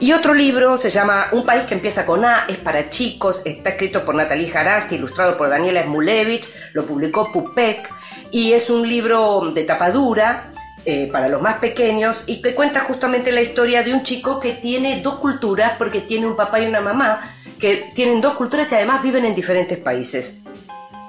Y 0.00 0.12
otro 0.12 0.34
libro 0.34 0.76
se 0.76 0.90
llama 0.90 1.28
Un 1.32 1.44
país 1.44 1.64
que 1.64 1.74
empieza 1.74 2.04
con 2.04 2.24
A, 2.24 2.44
es 2.48 2.58
para 2.58 2.90
chicos, 2.90 3.42
está 3.44 3.70
escrito 3.70 4.04
por 4.04 4.14
Natalie 4.14 4.50
Jarasti, 4.50 4.96
ilustrado 4.96 5.36
por 5.38 5.48
Daniela 5.48 5.82
Smulevich, 5.84 6.46
lo 6.72 6.84
publicó 6.84 7.32
Pupec, 7.32 7.88
y 8.30 8.52
es 8.52 8.68
un 8.68 8.88
libro 8.88 9.52
de 9.54 9.64
tapadura, 9.64 10.50
eh, 10.86 11.08
para 11.10 11.28
los 11.28 11.40
más 11.40 11.58
pequeños 11.58 12.24
y 12.26 12.42
que 12.42 12.54
cuenta 12.54 12.80
justamente 12.80 13.32
la 13.32 13.42
historia 13.42 13.82
de 13.82 13.94
un 13.94 14.02
chico 14.02 14.40
que 14.40 14.52
tiene 14.52 15.00
dos 15.00 15.16
culturas 15.16 15.72
porque 15.78 16.00
tiene 16.00 16.26
un 16.26 16.36
papá 16.36 16.60
y 16.60 16.66
una 16.66 16.80
mamá 16.80 17.20
que 17.58 17.90
tienen 17.94 18.20
dos 18.20 18.34
culturas 18.34 18.70
y 18.70 18.74
además 18.74 19.02
viven 19.02 19.24
en 19.24 19.34
diferentes 19.34 19.78
países. 19.78 20.34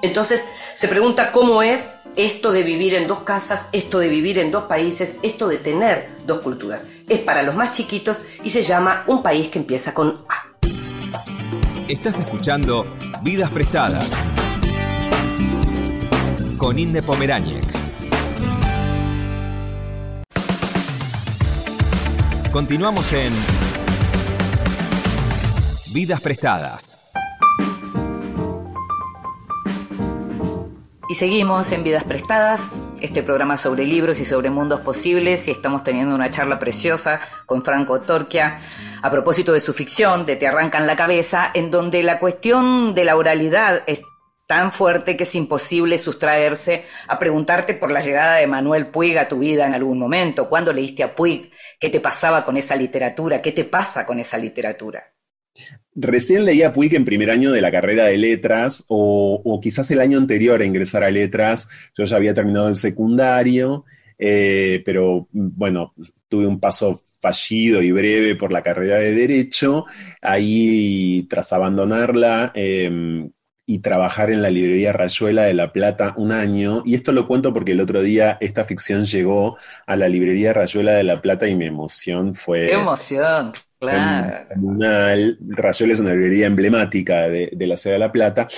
Entonces 0.02 0.44
se 0.74 0.88
pregunta 0.88 1.32
cómo 1.32 1.62
es 1.62 1.96
esto 2.16 2.52
de 2.52 2.62
vivir 2.62 2.94
en 2.94 3.06
dos 3.06 3.20
casas, 3.20 3.68
esto 3.72 3.98
de 3.98 4.08
vivir 4.08 4.38
en 4.38 4.50
dos 4.50 4.64
países, 4.64 5.16
esto 5.22 5.48
de 5.48 5.58
tener 5.58 6.08
dos 6.26 6.40
culturas. 6.40 6.82
Es 7.08 7.20
para 7.20 7.42
los 7.42 7.54
más 7.54 7.72
chiquitos 7.72 8.22
y 8.42 8.50
se 8.50 8.62
llama 8.62 9.04
Un 9.06 9.22
país 9.22 9.48
que 9.48 9.58
empieza 9.58 9.92
con 9.92 10.24
A. 10.28 10.46
Estás 11.88 12.18
escuchando 12.18 12.86
Vidas 13.22 13.50
Prestadas 13.50 14.22
con 16.56 16.78
Inde 16.78 17.02
Pomeráñez. 17.02 17.75
Continuamos 22.56 23.12
en 23.12 23.34
Vidas 25.92 26.22
Prestadas. 26.22 26.98
Y 31.06 31.14
seguimos 31.16 31.70
en 31.72 31.84
Vidas 31.84 32.04
Prestadas, 32.04 32.70
este 33.02 33.22
programa 33.22 33.58
sobre 33.58 33.84
libros 33.84 34.20
y 34.20 34.24
sobre 34.24 34.48
mundos 34.48 34.80
posibles, 34.80 35.46
y 35.48 35.50
estamos 35.50 35.84
teniendo 35.84 36.14
una 36.14 36.30
charla 36.30 36.58
preciosa 36.58 37.20
con 37.44 37.62
Franco 37.62 38.00
Torquia 38.00 38.58
a 39.02 39.10
propósito 39.10 39.52
de 39.52 39.60
su 39.60 39.74
ficción, 39.74 40.24
de 40.24 40.36
Te 40.36 40.46
arrancan 40.46 40.86
la 40.86 40.96
cabeza, 40.96 41.50
en 41.52 41.70
donde 41.70 42.02
la 42.02 42.18
cuestión 42.18 42.94
de 42.94 43.04
la 43.04 43.16
oralidad 43.16 43.82
es 43.86 44.00
tan 44.46 44.72
fuerte 44.72 45.16
que 45.16 45.24
es 45.24 45.34
imposible 45.34 45.98
sustraerse 45.98 46.84
a 47.08 47.18
preguntarte 47.18 47.74
por 47.74 47.90
la 47.90 48.00
llegada 48.00 48.36
de 48.36 48.46
Manuel 48.46 48.88
Puig 48.88 49.18
a 49.18 49.28
tu 49.28 49.40
vida 49.40 49.66
en 49.66 49.74
algún 49.74 49.98
momento. 49.98 50.48
¿Cuándo 50.48 50.72
leíste 50.72 51.02
a 51.02 51.14
Puig? 51.14 51.50
¿Qué 51.80 51.90
te 51.90 52.00
pasaba 52.00 52.44
con 52.44 52.56
esa 52.56 52.76
literatura? 52.76 53.42
¿Qué 53.42 53.52
te 53.52 53.64
pasa 53.64 54.06
con 54.06 54.20
esa 54.20 54.38
literatura? 54.38 55.02
Recién 55.94 56.44
leía 56.44 56.72
Puig 56.72 56.94
en 56.94 57.04
primer 57.04 57.30
año 57.30 57.50
de 57.50 57.60
la 57.60 57.72
carrera 57.72 58.04
de 58.04 58.18
letras, 58.18 58.84
o, 58.88 59.58
quizás 59.62 59.90
el 59.90 60.00
año 60.00 60.18
anterior 60.18 60.60
a 60.60 60.64
ingresar 60.64 61.02
a 61.02 61.10
letras, 61.10 61.68
yo 61.96 62.04
ya 62.04 62.16
había 62.16 62.34
terminado 62.34 62.68
el 62.68 62.76
secundario, 62.76 63.84
eh, 64.18 64.82
pero 64.84 65.26
bueno, 65.32 65.94
tuve 66.28 66.46
un 66.46 66.60
paso 66.60 67.00
fallido 67.20 67.82
y 67.82 67.92
breve 67.92 68.36
por 68.36 68.52
la 68.52 68.62
carrera 68.62 68.98
de 68.98 69.14
Derecho, 69.14 69.86
ahí 70.20 71.26
tras 71.30 71.52
abandonarla 71.54 72.52
eh, 72.54 73.30
y 73.66 73.80
trabajar 73.80 74.30
en 74.30 74.42
la 74.42 74.50
librería 74.50 74.92
Rayuela 74.92 75.42
de 75.42 75.54
La 75.54 75.72
Plata 75.72 76.14
un 76.16 76.32
año, 76.32 76.82
y 76.84 76.94
esto 76.94 77.12
lo 77.12 77.26
cuento 77.26 77.52
porque 77.52 77.72
el 77.72 77.80
otro 77.80 78.00
día 78.00 78.38
esta 78.40 78.64
ficción 78.64 79.04
llegó 79.04 79.58
a 79.86 79.96
la 79.96 80.08
librería 80.08 80.52
Rayuela 80.52 80.92
de 80.92 81.02
La 81.02 81.20
Plata 81.20 81.48
y 81.48 81.56
mi 81.56 81.66
emoción 81.66 82.34
fue... 82.34 82.68
¡Qué 82.68 82.74
emoción! 82.74 83.52
Claro. 83.78 84.48
Comunal. 84.54 85.38
Rayuela 85.40 85.94
es 85.94 86.00
una 86.00 86.14
librería 86.14 86.46
emblemática 86.46 87.28
de, 87.28 87.50
de, 87.52 87.66
la 87.66 87.76
ciudad 87.76 87.96
de 87.96 88.00
La 88.00 88.12
Plata. 88.12 88.48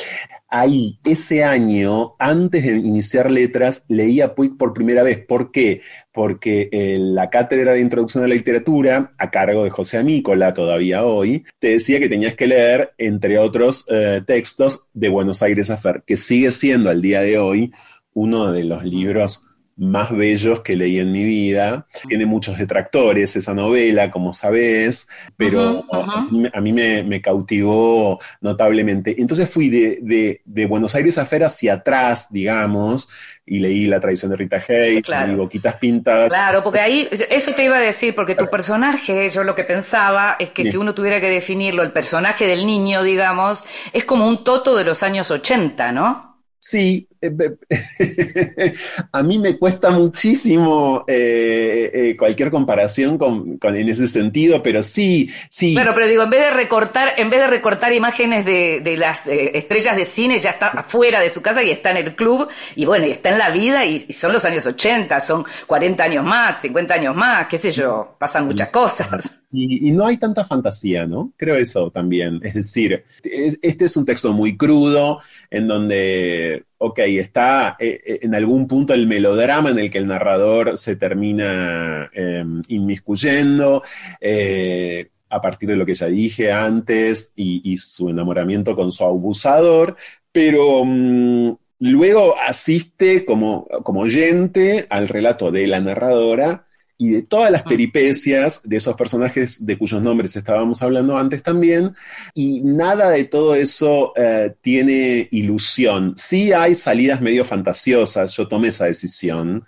Ahí, 0.48 0.98
ese 1.04 1.42
año, 1.44 2.14
antes 2.18 2.64
de 2.64 2.76
iniciar 2.76 3.30
letras, 3.30 3.84
leía 3.88 4.34
Puig 4.34 4.56
por 4.56 4.72
primera 4.72 5.02
vez. 5.02 5.18
¿Por 5.26 5.50
qué? 5.50 5.82
Porque 6.12 6.68
eh, 6.70 6.96
la 7.00 7.30
cátedra 7.30 7.72
de 7.72 7.80
introducción 7.80 8.24
a 8.24 8.28
la 8.28 8.34
literatura, 8.34 9.12
a 9.18 9.30
cargo 9.30 9.64
de 9.64 9.70
José 9.70 9.98
Amícola, 9.98 10.54
todavía 10.54 11.04
hoy, 11.04 11.44
te 11.58 11.70
decía 11.70 11.98
que 11.98 12.08
tenías 12.08 12.34
que 12.34 12.46
leer, 12.46 12.92
entre 12.96 13.38
otros 13.38 13.84
eh, 13.88 14.22
textos, 14.24 14.86
de 14.94 15.08
Buenos 15.08 15.42
Aires 15.42 15.68
Afer, 15.68 16.04
que 16.06 16.16
sigue 16.16 16.50
siendo 16.52 16.90
al 16.90 17.02
día 17.02 17.20
de 17.20 17.38
hoy 17.38 17.72
uno 18.14 18.52
de 18.52 18.64
los 18.64 18.84
libros 18.84 19.47
más 19.78 20.10
bellos 20.16 20.60
que 20.62 20.76
leí 20.76 20.98
en 20.98 21.12
mi 21.12 21.24
vida. 21.24 21.86
Tiene 22.08 22.26
muchos 22.26 22.58
detractores 22.58 23.36
esa 23.36 23.54
novela, 23.54 24.10
como 24.10 24.34
sabés, 24.34 25.08
pero 25.36 25.86
a 25.90 26.02
mí, 26.02 26.48
a 26.52 26.60
mí 26.60 26.72
me, 26.72 27.02
me 27.04 27.20
cautivó 27.20 28.18
notablemente. 28.40 29.14
Entonces 29.20 29.48
fui 29.50 29.68
de, 29.68 29.98
de- 30.02 30.42
de 30.44 30.66
Buenos 30.66 30.94
Aires 30.94 31.18
a 31.18 31.26
Fer 31.26 31.44
hacia 31.44 31.74
atrás, 31.74 32.28
digamos, 32.30 33.08
y 33.46 33.60
leí 33.60 33.86
La 33.86 34.00
tradición 34.00 34.30
de 34.30 34.36
Rita 34.36 34.62
Hayes, 34.68 35.02
Claro. 35.04 35.26
leí 35.26 35.34
Boquitas 35.36 35.76
Pintadas. 35.76 36.28
Claro, 36.28 36.62
porque 36.62 36.80
ahí, 36.80 37.08
eso 37.10 37.54
te 37.54 37.64
iba 37.64 37.76
a 37.78 37.80
decir, 37.80 38.14
porque 38.14 38.34
tu 38.34 38.50
personaje, 38.50 39.30
yo 39.30 39.44
lo 39.44 39.54
que 39.54 39.64
pensaba 39.64 40.36
es 40.38 40.50
que 40.50 40.64
si 40.64 40.76
uno 40.76 40.94
tuviera 40.94 41.20
que 41.20 41.30
definirlo, 41.30 41.82
el 41.82 41.92
personaje 41.92 42.46
del 42.46 42.66
niño, 42.66 43.02
digamos, 43.02 43.64
es 43.94 44.04
como 44.04 44.26
un 44.28 44.44
Toto 44.44 44.76
de 44.76 44.84
los 44.84 45.02
años 45.02 45.30
80, 45.30 45.90
¿no? 45.92 46.42
Sí, 46.60 47.07
a 49.12 49.22
mí 49.22 49.38
me 49.38 49.58
cuesta 49.58 49.90
muchísimo 49.90 51.04
eh, 51.06 51.90
eh, 51.92 52.16
cualquier 52.16 52.50
comparación 52.50 53.18
con, 53.18 53.58
con- 53.58 53.76
en 53.76 53.88
ese 53.88 54.06
sentido, 54.06 54.62
pero 54.62 54.82
sí, 54.82 55.30
sí. 55.50 55.74
Claro, 55.74 55.92
pero 55.94 56.06
digo, 56.06 56.22
en 56.22 56.30
vez 56.30 56.40
de 56.40 56.50
recortar, 56.50 57.14
en 57.16 57.30
vez 57.30 57.40
de 57.40 57.46
recortar 57.46 57.92
imágenes 57.92 58.44
de, 58.44 58.80
de 58.80 58.96
las 58.96 59.26
eh, 59.28 59.52
estrellas 59.56 59.96
de 59.96 60.04
cine, 60.04 60.38
ya 60.38 60.50
está 60.50 60.68
afuera 60.68 61.20
de 61.20 61.30
su 61.30 61.42
casa 61.42 61.62
y 61.62 61.70
está 61.70 61.90
en 61.90 61.98
el 61.98 62.14
club, 62.16 62.48
y 62.74 62.84
bueno, 62.84 63.06
y 63.06 63.10
está 63.12 63.30
en 63.30 63.38
la 63.38 63.50
vida, 63.50 63.84
y, 63.84 64.04
y 64.08 64.12
son 64.12 64.32
los 64.32 64.44
años 64.44 64.66
80, 64.66 65.20
son 65.20 65.44
40 65.66 66.04
años 66.04 66.24
más, 66.24 66.60
50 66.60 66.94
años 66.94 67.14
más, 67.16 67.46
qué 67.48 67.58
sé 67.58 67.70
yo, 67.70 68.16
pasan 68.18 68.46
muchas 68.46 68.68
cosas. 68.70 69.37
Y, 69.50 69.90
no 69.92 70.06
hay 70.06 70.18
tanta 70.18 70.44
fantasía, 70.44 71.06
¿no? 71.06 71.32
Creo 71.36 71.54
eso 71.56 71.90
también. 71.90 72.38
Es 72.42 72.52
decir, 72.54 73.04
es- 73.22 73.58
este 73.62 73.86
es 73.86 73.96
un 73.96 74.04
texto 74.04 74.32
muy 74.34 74.56
crudo, 74.58 75.20
en 75.50 75.66
donde, 75.68 76.64
ok, 76.76 76.98
está 77.00 77.76
eh, 77.80 78.00
eh, 78.04 78.18
en 78.22 78.34
algún 78.34 78.68
punto 78.68 78.92
el 78.92 79.06
melodrama 79.06 79.70
en 79.70 79.78
el 79.78 79.90
que 79.90 79.98
el 79.98 80.06
narrador 80.06 80.76
se 80.76 80.96
termina 80.96 82.10
eh, 82.14 82.44
inmiscuyendo. 82.68 83.82
eh, 84.20 85.08
a 85.30 85.40
partir 85.42 85.68
de 85.68 85.76
lo 85.76 85.84
que 85.84 85.94
ya 85.94 86.06
dije 86.06 86.50
antes 86.52 87.34
y, 87.36 87.60
y 87.70 87.76
su 87.76 88.08
enamoramiento 88.08 88.74
con 88.74 88.90
su 88.90 89.04
abusador, 89.04 89.94
pero 90.32 90.82
mm, 90.86 91.52
luego 91.80 92.34
asiste 92.38 93.24
como, 93.26 93.66
como 93.84 94.00
oyente 94.00 94.86
al 94.88 95.06
relato 95.08 95.50
de 95.50 95.66
la 95.66 95.80
narradora 95.80 96.66
y 97.00 97.10
de 97.10 97.22
todas 97.22 97.50
las 97.52 97.62
peripecias 97.62 98.68
de 98.68 98.76
esos 98.76 98.96
personajes 98.96 99.64
de 99.64 99.78
cuyos 99.78 100.02
nombres 100.02 100.34
estábamos 100.34 100.82
hablando 100.82 101.16
antes 101.16 101.44
también, 101.44 101.94
y 102.34 102.60
nada 102.60 103.10
de 103.10 103.24
todo 103.24 103.54
eso 103.54 104.12
eh, 104.16 104.52
tiene 104.60 105.28
ilusión. 105.30 106.14
Sí 106.16 106.52
hay 106.52 106.74
salidas 106.74 107.20
medio 107.20 107.44
fantasiosas, 107.44 108.34
yo 108.36 108.48
tomé 108.48 108.68
esa 108.68 108.86
decisión, 108.86 109.64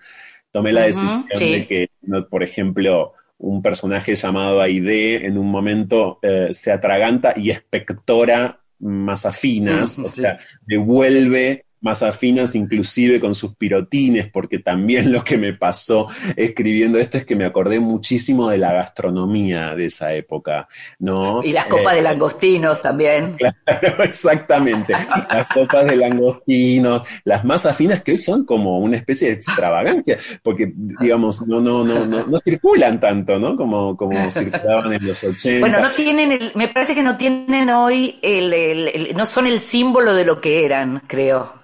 tomé 0.51 0.73
la 0.73 0.83
decisión 0.83 1.25
sí. 1.33 1.53
de 1.53 1.67
que, 1.69 1.91
no, 2.03 2.27
por 2.27 2.43
ejemplo, 2.43 3.13
un 3.39 3.63
personaje 3.63 4.17
llamado 4.17 4.61
Aide 4.61 5.25
en 5.25 5.39
un 5.39 5.51
momento 5.51 6.19
eh, 6.23 6.49
se 6.51 6.73
atraganta 6.73 7.33
y 7.37 7.51
espectora 7.51 8.61
masafinas, 8.81 9.93
Sí, 9.93 10.03
o 10.05 10.11
sí. 10.11 10.23
sea, 10.23 10.41
devuelve 10.67 11.65
masafinas 11.81 12.55
inclusive 12.55 13.21
con 13.21 13.35
sus 13.35 13.55
pirotines, 13.57 14.29
porque 14.31 14.59
también 14.59 15.13
lo 15.13 15.25
que 15.25 15.39
me 15.39 15.53
pasó 15.55 16.09
escribiendo 16.37 16.99
esto 16.99 17.19
es 17.19 17.25
que 17.25 17.37
me 17.37 17.45
acordé 17.45 17.81
muchísimo 17.81 18.49
de 18.51 18.59
la 18.59 18.73
gastronomía 18.73 19.75
de 19.75 19.87
esa 19.87 20.13
época, 20.15 20.69
¿no? 20.99 21.43
Y 21.43 21.53
las 21.53 21.67
copas 21.67 21.93
Eh, 21.95 21.97
de 21.97 22.03
langostinos 22.03 22.81
también. 22.81 23.37
Claro, 23.37 23.57
exactamente. 24.05 24.93
Las 24.93 25.47
copas 25.49 25.87
de 25.87 25.97
langostinos, 25.97 27.07
las 27.25 27.45
masas 27.45 27.77
finas 27.77 28.03
que 28.03 28.13
hoy 28.13 28.19
son 28.19 28.45
como 28.45 28.79
una 28.79 28.97
especie 28.97 29.29
de 29.29 29.35
extravagancia, 29.35 30.19
porque 30.43 30.73
digamos, 30.75 31.47
no, 31.47 31.61
no, 31.61 31.85
no, 31.85 32.05
no, 32.07 32.27
no 32.27 32.39
circulan 32.39 33.01
tanto, 33.01 33.39
¿no? 33.39 33.57
Como, 33.57 33.97
como 33.97 34.31
circulaban 34.31 34.93
en 34.93 35.07
los 35.07 35.23
80. 35.25 35.61
Bueno, 35.61 35.79
no 35.81 35.91
tienen 35.91 36.33
el, 36.33 36.53
me 36.55 36.69
parece 36.69 36.95
que 36.95 37.03
no 37.03 37.17
tienen 37.17 37.71
hoy 37.71 38.19
el, 38.23 38.53
el- 38.53 38.89
el- 38.89 39.17
no 39.17 39.27
son 39.27 39.47
el 39.47 39.61
símbolo 39.61 40.15
de 40.15 40.25
lo 40.25 40.41
que 40.41 40.65
eran, 40.65 41.03
creo. 41.07 41.55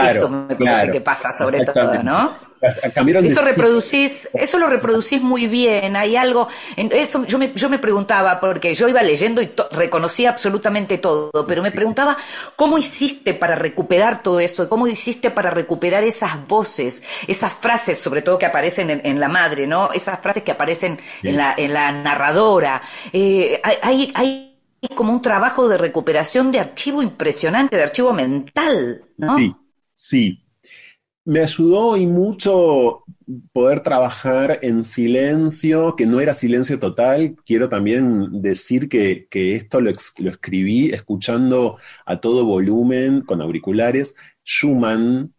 Claro, 0.00 0.10
Eso 0.18 0.28
me 0.28 0.56
parece 0.56 0.56
claro. 0.56 0.92
que 0.92 1.00
pasa 1.00 1.32
sobre 1.32 1.64
todo. 1.64 2.02
¿no? 2.02 2.52
Cambiaron 2.94 3.24
Eso 3.26 3.40
reproducís, 3.42 4.28
eso 4.32 4.58
lo 4.58 4.68
reproducís 4.68 5.20
muy 5.20 5.48
bien. 5.48 5.96
Hay 5.96 6.14
algo, 6.14 6.46
eso 6.76 7.24
yo 7.26 7.36
me, 7.38 7.52
yo 7.54 7.68
me 7.68 7.80
preguntaba 7.80 8.38
porque 8.38 8.72
yo 8.74 8.88
iba 8.88 9.02
leyendo 9.02 9.42
y 9.42 9.48
to- 9.48 9.68
reconocía 9.72 10.30
absolutamente 10.30 10.98
todo, 10.98 11.30
pero 11.46 11.60
me 11.62 11.72
preguntaba 11.72 12.16
cómo 12.54 12.78
hiciste 12.78 13.34
para 13.34 13.56
recuperar 13.56 14.22
todo 14.22 14.38
eso, 14.38 14.68
cómo 14.68 14.86
hiciste 14.86 15.32
para 15.32 15.50
recuperar 15.50 16.04
esas 16.04 16.46
voces, 16.46 17.02
esas 17.26 17.52
frases, 17.52 17.98
sobre 17.98 18.22
todo 18.22 18.38
que 18.38 18.46
aparecen 18.46 18.90
en, 18.90 19.00
en 19.04 19.18
la 19.18 19.28
madre, 19.28 19.66
¿no? 19.66 19.90
Esas 19.92 20.20
frases 20.20 20.44
que 20.44 20.52
aparecen 20.52 21.00
en 21.24 21.36
la, 21.36 21.54
en 21.56 21.72
la 21.72 21.90
narradora. 21.90 22.80
Eh, 23.12 23.60
hay, 23.64 23.78
hay, 23.82 24.12
hay 24.14 24.96
como 24.96 25.12
un 25.12 25.22
trabajo 25.22 25.68
de 25.68 25.78
recuperación 25.78 26.52
de 26.52 26.60
archivo 26.60 27.02
impresionante, 27.02 27.76
de 27.76 27.82
archivo 27.84 28.12
mental, 28.12 29.04
¿no? 29.16 29.36
Sí, 29.36 29.54
sí. 30.02 30.44
Me 31.24 31.40
ayudó 31.40 31.96
y 31.96 32.06
mucho 32.06 33.04
poder 33.52 33.80
trabajar 33.80 34.58
en 34.62 34.82
silencio, 34.84 35.94
que 35.96 36.06
no 36.06 36.20
era 36.20 36.34
silencio 36.34 36.80
total. 36.80 37.36
Quiero 37.46 37.68
también 37.68 38.42
decir 38.42 38.88
que, 38.88 39.28
que 39.30 39.54
esto 39.54 39.80
lo, 39.80 39.92
lo 40.18 40.30
escribí 40.30 40.90
escuchando 40.92 41.78
a 42.06 42.20
todo 42.20 42.44
volumen 42.44 43.22
con 43.22 43.40
auriculares. 43.40 44.16
Schumann. 44.44 45.32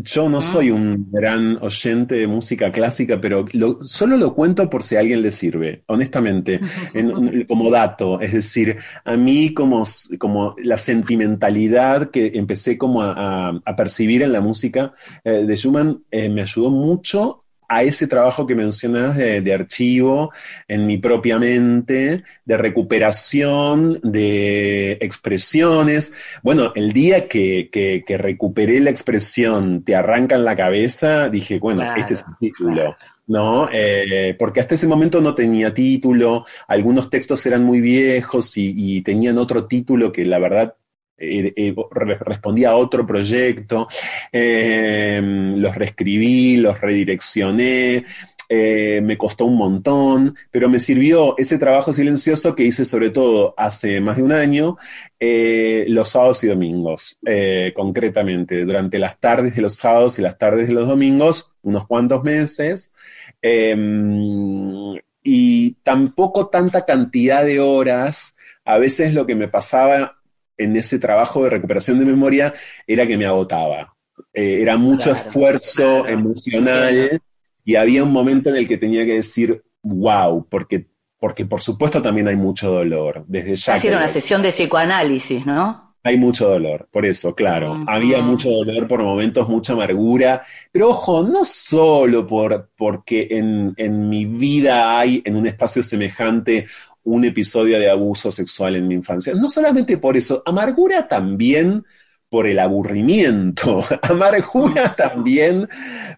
Yo 0.00 0.28
no 0.28 0.42
soy 0.42 0.70
un 0.70 1.10
gran 1.10 1.58
oyente 1.60 2.14
de 2.16 2.26
música 2.28 2.70
clásica, 2.70 3.20
pero 3.20 3.46
lo- 3.52 3.78
solo 3.84 4.16
lo 4.16 4.34
cuento 4.34 4.70
por 4.70 4.82
si 4.84 4.94
a 4.96 5.00
alguien 5.00 5.22
le 5.22 5.30
sirve, 5.32 5.82
honestamente, 5.86 6.60
en- 6.94 7.10
en- 7.10 7.44
como 7.46 7.70
dato. 7.70 8.20
Es 8.20 8.32
decir, 8.32 8.76
a 9.04 9.16
mí 9.16 9.52
como, 9.54 9.84
como 10.18 10.54
la 10.62 10.76
sentimentalidad 10.78 12.10
que 12.10 12.32
empecé 12.34 12.78
como 12.78 13.02
a, 13.02 13.48
a- 13.48 13.60
a 13.64 13.76
percibir 13.76 14.22
en 14.22 14.32
la 14.32 14.40
música 14.40 14.92
eh, 15.24 15.44
de 15.46 15.56
Schumann 15.56 16.04
eh, 16.10 16.28
me 16.28 16.42
ayudó 16.42 16.70
mucho 16.70 17.44
a 17.68 17.82
ese 17.82 18.06
trabajo 18.06 18.46
que 18.46 18.54
mencionas 18.54 19.16
de, 19.16 19.40
de 19.42 19.52
archivo 19.54 20.32
en 20.68 20.86
mi 20.86 20.98
propia 20.98 21.38
mente, 21.38 22.24
de 22.44 22.56
recuperación, 22.56 24.00
de 24.02 24.92
expresiones. 25.00 26.12
Bueno, 26.42 26.72
el 26.74 26.92
día 26.92 27.28
que, 27.28 27.68
que- 27.72 28.04
que 28.06 28.18
recuperé 28.18 28.80
la 28.80 28.90
expresión 28.90 29.82
Te 29.84 29.94
arrancan 29.96 30.44
la 30.44 30.56
cabeza, 30.56 31.28
dije, 31.28 31.58
bueno, 31.58 31.82
Claro, 31.82 32.00
este 32.00 32.14
es 32.14 32.24
el 32.26 32.36
título. 32.38 32.96
¿no? 33.26 33.68
Eh, 33.72 34.34
porque 34.38 34.60
hasta 34.60 34.74
ese 34.74 34.86
momento 34.86 35.20
no 35.20 35.34
tenía 35.34 35.74
título, 35.74 36.46
algunos 36.66 37.10
textos 37.10 37.44
eran 37.46 37.62
muy 37.64 37.80
viejos 37.80 38.56
y, 38.56 38.72
y 38.98 39.02
tenían 39.02 39.36
otro 39.38 39.66
título 39.66 40.12
que 40.12 40.24
la 40.24 40.38
verdad 40.38 40.74
re- 41.18 42.18
respondía 42.20 42.70
a 42.70 42.76
otro 42.76 43.06
proyecto. 43.06 43.88
Eh, 44.32 45.20
los 45.56 45.74
reescribí, 45.74 46.56
los 46.56 46.80
redireccioné. 46.80 48.04
eh, 48.50 49.00
me 49.02 49.18
costó 49.18 49.44
un 49.44 49.56
montón, 49.58 50.34
pero 50.50 50.70
me 50.70 50.78
sirvió 50.78 51.36
ese 51.36 51.58
trabajo 51.58 51.92
silencioso 51.92 52.54
que 52.54 52.62
hice 52.64 52.86
sobre 52.86 53.10
todo 53.10 53.52
hace 53.58 54.00
más 54.00 54.16
de 54.16 54.22
un 54.22 54.32
año, 54.32 54.78
eh, 55.20 55.84
los 55.88 56.08
sábados 56.10 56.42
y 56.44 56.46
domingos, 56.46 57.18
concretamente, 57.74 58.64
durante 58.64 58.98
las 58.98 59.18
tardes 59.20 59.54
de 59.54 59.60
los 59.62 59.74
sábados 59.76 60.18
y 60.18 60.22
las 60.22 60.38
tardes 60.38 60.66
de 60.68 60.72
los 60.74 60.88
domingos, 60.88 61.52
unos 61.62 61.86
cuantos 61.86 62.24
meses, 62.24 62.92
eh, 63.42 63.76
y 65.22 65.72
tampoco 65.82 66.48
tanta 66.48 66.86
cantidad 66.86 67.44
de 67.44 67.60
horas. 67.60 68.36
A 68.64 68.78
veces 68.78 69.12
lo 69.12 69.26
que 69.26 69.34
me 69.34 69.48
pasaba 69.48 70.17
en 70.58 70.76
ese 70.76 70.98
trabajo 70.98 71.44
de 71.44 71.50
recuperación 71.50 71.98
de 71.98 72.04
memoria 72.06 72.54
era 72.86 73.06
que 73.06 73.16
me 73.16 73.26
agotaba. 73.26 73.94
Eh, 74.32 74.58
era 74.62 74.76
mucho 74.76 75.10
Claro, 75.10 75.28
esfuerzo 75.28 76.02
claro. 76.02 76.08
emocional 76.08 77.22
y 77.64 77.76
había 77.76 78.02
un 78.04 78.12
momento 78.12 78.50
en 78.50 78.56
el 78.56 78.68
que 78.68 78.78
tenía 78.78 79.04
que 79.06 79.14
decir, 79.14 79.62
wow, 79.82 80.46
porque, 80.48 80.88
porque 81.18 81.46
por 81.46 81.60
supuesto 81.62 82.02
también 82.02 82.28
hay 82.28 82.36
mucho 82.36 82.70
dolor. 82.70 83.24
Desde 83.28 83.56
ya 83.56 83.76
era 83.76 83.96
una 83.98 84.08
sesión 84.08 84.42
de 84.42 84.50
psicoanálisis, 84.50 85.46
¿no? 85.46 85.94
hay 86.04 86.16
mucho 86.16 86.48
dolor, 86.48 86.88
por 86.90 87.04
eso, 87.04 87.34
claro. 87.34 87.82
Había 87.86 88.22
mucho 88.22 88.48
dolor 88.50 88.88
por 88.88 89.02
momentos, 89.02 89.48
mucha 89.48 89.74
amargura, 89.74 90.46
pero 90.72 90.90
ojo, 90.90 91.22
no 91.22 91.44
solo 91.44 92.26
por, 92.26 92.70
porque 92.76 93.28
en, 93.30 93.74
en 93.76 94.08
mi 94.08 94.24
vida 94.24 94.98
hay 94.98 95.20
en 95.24 95.36
un 95.36 95.46
espacio 95.46 95.82
semejante 95.82 96.66
un 97.04 97.24
episodio 97.24 97.78
de 97.78 97.90
abuso 97.90 98.30
sexual 98.32 98.76
en 98.76 98.88
mi 98.88 98.94
infancia, 98.94 99.34
no 99.34 99.48
solamente 99.48 99.98
por 99.98 100.16
eso, 100.16 100.42
amargura 100.44 101.08
también 101.08 101.84
por 102.28 102.46
el 102.46 102.58
aburrimiento, 102.58 103.80
amargura 104.02 104.94
también 104.96 105.68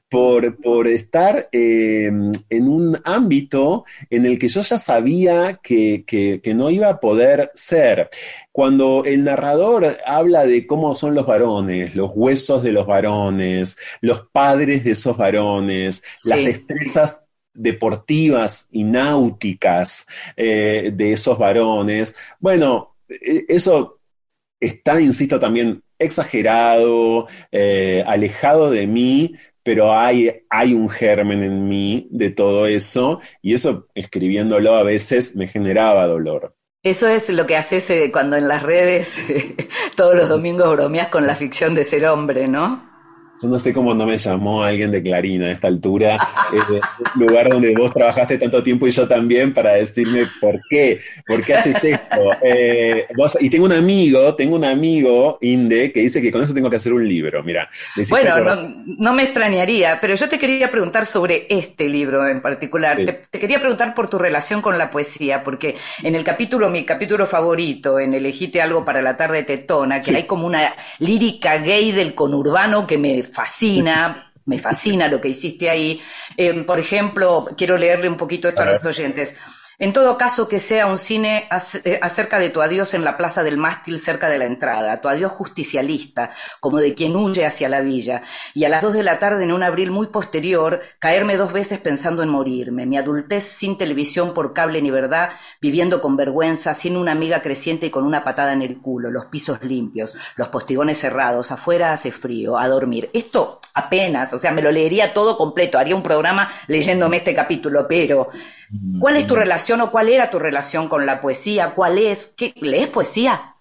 por, 0.08 0.56
por 0.60 0.88
estar 0.88 1.48
eh, 1.52 2.06
en 2.06 2.68
un 2.68 2.98
ámbito 3.04 3.84
en 4.08 4.26
el 4.26 4.38
que 4.38 4.48
yo 4.48 4.62
ya 4.62 4.78
sabía 4.78 5.60
que, 5.62 6.04
que, 6.06 6.40
que, 6.42 6.54
no 6.54 6.70
iba 6.70 6.88
a 6.88 7.00
poder 7.00 7.50
ser. 7.54 8.10
Cuando 8.50 9.04
el 9.04 9.22
narrador 9.22 9.98
habla 10.04 10.44
de 10.44 10.66
cómo 10.66 10.96
son 10.96 11.14
los 11.14 11.26
varones, 11.26 11.94
los 11.94 12.10
huesos 12.12 12.62
de 12.62 12.72
los 12.72 12.86
varones, 12.86 13.78
los 14.00 14.26
padres 14.32 14.82
de 14.84 14.92
esos 14.92 15.16
varones, 15.16 16.02
sí. 16.18 16.28
las 16.28 16.38
destrezas 16.38 17.24
deportivas 17.52 18.68
y 18.70 18.84
náuticas 18.84 20.06
eh, 20.36 20.90
de 20.94 21.12
esos 21.12 21.38
varones, 21.38 22.14
bueno, 22.38 22.96
e, 23.08 23.44
eso 23.48 24.00
está, 24.60 25.00
insisto, 25.00 25.40
también 25.40 25.82
exagerado, 25.98 27.28
eh, 27.50 28.02
alejado 28.06 28.70
de 28.70 28.86
mí, 28.86 29.34
pero 29.62 29.92
hay, 29.92 30.42
hay 30.48 30.74
un 30.74 30.88
germen 30.88 31.42
en 31.42 31.68
mí 31.68 32.08
de 32.10 32.30
todo 32.30 32.66
eso 32.66 33.20
y 33.42 33.54
eso 33.54 33.88
escribiéndolo 33.94 34.74
a 34.74 34.82
veces 34.82 35.36
me 35.36 35.46
generaba 35.46 36.06
dolor. 36.06 36.56
Eso 36.82 37.08
es 37.08 37.28
lo 37.28 37.46
que 37.46 37.56
haces 37.56 37.90
eh, 37.90 38.10
cuando 38.10 38.36
en 38.36 38.48
las 38.48 38.62
redes 38.62 39.22
todos 39.96 40.16
los 40.16 40.28
domingos 40.28 40.70
bromeas 40.72 41.08
con 41.08 41.26
la 41.26 41.34
ficción 41.34 41.74
de 41.74 41.84
ser 41.84 42.06
hombre, 42.06 42.46
¿no? 42.46 42.89
Yo 43.42 43.48
no 43.48 43.58
sé 43.58 43.72
cómo 43.72 43.94
no 43.94 44.04
me 44.04 44.18
llamó 44.18 44.62
alguien 44.62 44.90
de 44.90 45.02
Clarina 45.02 45.46
a 45.46 45.52
esta 45.52 45.68
altura, 45.68 46.16
eh, 46.52 46.80
lugar 47.14 47.48
donde 47.48 47.74
vos 47.74 47.90
trabajaste 47.90 48.36
tanto 48.36 48.62
tiempo 48.62 48.86
y 48.86 48.90
yo 48.90 49.08
también, 49.08 49.54
para 49.54 49.72
decirme 49.72 50.26
por 50.40 50.60
qué, 50.68 51.00
por 51.26 51.42
qué 51.42 51.54
haces 51.54 51.82
esto. 51.82 52.20
Eh, 52.42 53.06
vos, 53.16 53.38
y 53.40 53.48
tengo 53.48 53.64
un 53.64 53.72
amigo, 53.72 54.34
tengo 54.34 54.56
un 54.56 54.64
amigo, 54.64 55.38
Inde, 55.40 55.90
que 55.90 56.00
dice 56.00 56.20
que 56.20 56.30
con 56.30 56.42
eso 56.42 56.52
tengo 56.52 56.68
que 56.68 56.76
hacer 56.76 56.92
un 56.92 57.08
libro, 57.08 57.42
mira. 57.42 57.70
Bueno, 58.10 58.40
no, 58.40 58.84
no, 58.98 59.12
me 59.14 59.22
extrañaría, 59.22 59.98
pero 60.00 60.14
yo 60.14 60.28
te 60.28 60.38
quería 60.38 60.70
preguntar 60.70 61.06
sobre 61.06 61.46
este 61.48 61.88
libro 61.88 62.26
en 62.28 62.42
particular. 62.42 62.98
Sí. 62.98 63.06
Te, 63.06 63.12
te, 63.30 63.38
quería 63.38 63.58
preguntar 63.58 63.94
por 63.94 64.10
tu 64.10 64.18
relación 64.18 64.60
con 64.60 64.76
la 64.76 64.90
poesía, 64.90 65.42
porque 65.42 65.76
en 66.02 66.14
el 66.14 66.24
capítulo, 66.24 66.68
mi 66.68 66.84
capítulo 66.84 67.26
favorito, 67.26 67.98
en 67.98 68.12
Elegite 68.12 68.60
algo 68.60 68.84
para 68.84 69.00
la 69.00 69.16
tarde 69.16 69.44
tetona, 69.44 70.00
que 70.00 70.06
sí. 70.10 70.14
hay 70.14 70.24
como 70.24 70.46
una 70.46 70.74
lírica 70.98 71.56
gay 71.58 71.92
del 71.92 72.14
conurbano 72.14 72.86
que 72.86 72.98
me 72.98 73.22
fascina, 73.30 74.32
me 74.46 74.58
fascina 74.58 75.08
lo 75.08 75.20
que 75.20 75.28
hiciste 75.28 75.70
ahí. 75.70 76.00
Eh, 76.36 76.52
por 76.64 76.78
ejemplo, 76.78 77.46
quiero 77.56 77.76
leerle 77.76 78.08
un 78.08 78.16
poquito 78.16 78.48
esto 78.48 78.62
a, 78.62 78.64
a 78.64 78.70
los 78.70 78.84
oyentes. 78.84 79.34
En 79.82 79.94
todo 79.94 80.18
caso, 80.18 80.46
que 80.46 80.60
sea 80.60 80.86
un 80.86 80.98
cine 80.98 81.48
eh, 81.84 81.98
acerca 82.02 82.38
de 82.38 82.50
tu 82.50 82.60
adiós 82.60 82.92
en 82.92 83.02
la 83.02 83.16
plaza 83.16 83.42
del 83.42 83.56
mástil 83.56 83.98
cerca 83.98 84.28
de 84.28 84.38
la 84.38 84.44
entrada, 84.44 85.00
tu 85.00 85.08
adiós 85.08 85.32
justicialista, 85.32 86.32
como 86.60 86.80
de 86.80 86.92
quien 86.92 87.16
huye 87.16 87.46
hacia 87.46 87.70
la 87.70 87.80
villa, 87.80 88.20
y 88.52 88.64
a 88.64 88.68
las 88.68 88.82
dos 88.82 88.92
de 88.92 89.02
la 89.02 89.18
tarde 89.18 89.44
en 89.44 89.52
un 89.52 89.62
abril 89.62 89.90
muy 89.90 90.08
posterior, 90.08 90.80
caerme 90.98 91.38
dos 91.38 91.54
veces 91.54 91.78
pensando 91.78 92.22
en 92.22 92.28
morirme, 92.28 92.84
mi 92.84 92.98
adultez 92.98 93.44
sin 93.44 93.78
televisión 93.78 94.34
por 94.34 94.52
cable 94.52 94.82
ni 94.82 94.90
verdad, 94.90 95.30
viviendo 95.62 96.02
con 96.02 96.14
vergüenza, 96.14 96.74
sin 96.74 96.98
una 96.98 97.12
amiga 97.12 97.40
creciente 97.40 97.86
y 97.86 97.90
con 97.90 98.04
una 98.04 98.22
patada 98.22 98.52
en 98.52 98.60
el 98.60 98.82
culo, 98.82 99.10
los 99.10 99.26
pisos 99.26 99.64
limpios, 99.64 100.14
los 100.36 100.48
postigones 100.48 100.98
cerrados, 100.98 101.52
afuera 101.52 101.94
hace 101.94 102.12
frío, 102.12 102.58
a 102.58 102.68
dormir. 102.68 103.08
Esto 103.14 103.60
apenas, 103.72 104.34
o 104.34 104.38
sea, 104.38 104.52
me 104.52 104.60
lo 104.60 104.70
leería 104.70 105.14
todo 105.14 105.38
completo, 105.38 105.78
haría 105.78 105.96
un 105.96 106.02
programa 106.02 106.50
leyéndome 106.66 107.18
este 107.18 107.34
capítulo, 107.34 107.86
pero 107.88 108.28
¿cuál 109.00 109.16
es 109.16 109.26
tu 109.26 109.36
relación 109.36 109.69
o 109.78 109.90
cuál 109.90 110.08
era 110.08 110.30
tu 110.30 110.38
relación 110.38 110.88
con 110.88 111.06
la 111.06 111.20
poesía? 111.20 111.74
¿Cuál 111.74 111.98
es? 111.98 112.32
¿Qué, 112.36 112.52
¿Lees 112.56 112.88
poesía? 112.88 113.54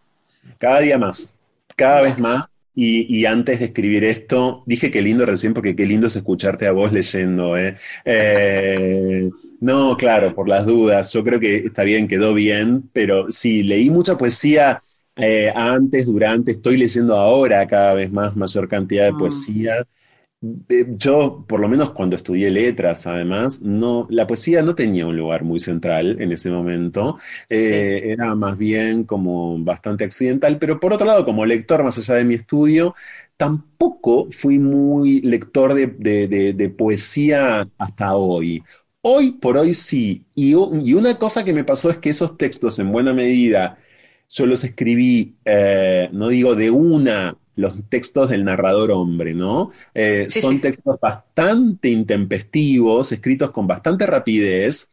Cada 0.57 0.79
día 0.79 0.97
más, 0.97 1.33
cada 1.75 2.01
vez 2.01 2.17
más. 2.17 2.45
Y, 2.73 3.13
y, 3.13 3.25
antes 3.25 3.59
de 3.59 3.65
escribir 3.65 4.05
esto, 4.05 4.63
dije 4.65 4.89
qué 4.89 5.01
lindo 5.01 5.25
recién, 5.25 5.53
porque 5.53 5.75
qué 5.75 5.85
lindo 5.85 6.07
es 6.07 6.15
escucharte 6.15 6.65
a 6.65 6.71
vos 6.71 6.93
leyendo. 6.93 7.57
¿eh? 7.57 7.75
Eh, 8.05 9.29
no, 9.59 9.97
claro, 9.97 10.33
por 10.33 10.47
las 10.47 10.65
dudas. 10.65 11.11
Yo 11.11 11.23
creo 11.23 11.41
que 11.41 11.57
está 11.57 11.83
bien, 11.83 12.07
quedó 12.07 12.33
bien, 12.33 12.89
pero 12.93 13.29
sí, 13.31 13.63
leí 13.63 13.89
mucha 13.89 14.17
poesía 14.17 14.81
eh, 15.17 15.51
antes, 15.53 16.05
durante, 16.05 16.51
estoy 16.51 16.77
leyendo 16.77 17.17
ahora 17.17 17.67
cada 17.67 17.95
vez 17.95 18.09
más, 18.09 18.37
mayor 18.37 18.69
cantidad 18.69 19.05
de 19.05 19.13
poesía. 19.13 19.85
Yo, 20.41 21.45
por 21.47 21.59
lo 21.59 21.67
menos 21.67 21.89
cuando 21.91 22.15
estudié 22.15 22.49
letras, 22.49 23.05
además, 23.07 23.61
no, 23.61 24.07
la 24.09 24.25
poesía 24.25 24.61
no 24.61 24.73
tenía 24.73 25.05
un 25.05 25.17
lugar 25.17 25.43
muy 25.43 25.59
central 25.59 26.21
en 26.21 26.31
ese 26.31 26.49
momento. 26.49 27.17
Sí. 27.49 27.55
Eh, 27.57 28.11
era 28.11 28.35
más 28.35 28.57
bien 28.57 29.03
como 29.03 29.57
bastante 29.59 30.05
accidental, 30.05 30.57
pero 30.57 30.79
por 30.79 30.93
otro 30.93 31.05
lado, 31.05 31.25
como 31.25 31.45
lector, 31.45 31.83
más 31.83 31.97
allá 31.97 32.15
de 32.15 32.23
mi 32.23 32.35
estudio, 32.35 32.95
tampoco 33.35 34.27
fui 34.31 34.59
muy 34.59 35.21
lector 35.21 35.73
de, 35.73 35.87
de, 35.87 36.27
de, 36.27 36.53
de 36.53 36.69
poesía 36.69 37.67
hasta 37.77 38.15
hoy. 38.15 38.63
Hoy 39.01 39.31
por 39.31 39.57
hoy 39.57 39.73
sí. 39.73 40.25
Y, 40.35 40.51
y, 40.51 40.93
una 40.93 41.17
cosa 41.17 41.43
que 41.45 41.53
me 41.53 41.63
pasó 41.63 41.89
es 41.89 41.97
que 41.97 42.09
esos 42.11 42.37
textos, 42.37 42.79
en 42.79 42.91
buena 42.91 43.13
medida, 43.13 43.77
yo 44.29 44.45
los 44.45 44.63
escribí, 44.63 45.35
eh, 45.45 46.09
no 46.13 46.29
digo 46.29 46.55
de 46.55 46.69
una 46.71 47.37
los 47.59 47.75
textos 47.89 48.29
del 48.29 48.45
narrador 48.45 48.91
hombre, 48.91 49.33
¿no? 49.33 49.71
Eh, 49.93 50.27
sí, 50.29 50.39
son 50.39 50.55
sí. 50.55 50.61
textos 50.61 50.99
bastante 50.99 51.89
intempestivos, 51.89 53.11
escritos 53.11 53.51
con 53.51 53.67
bastante 53.67 54.05
rapidez. 54.05 54.89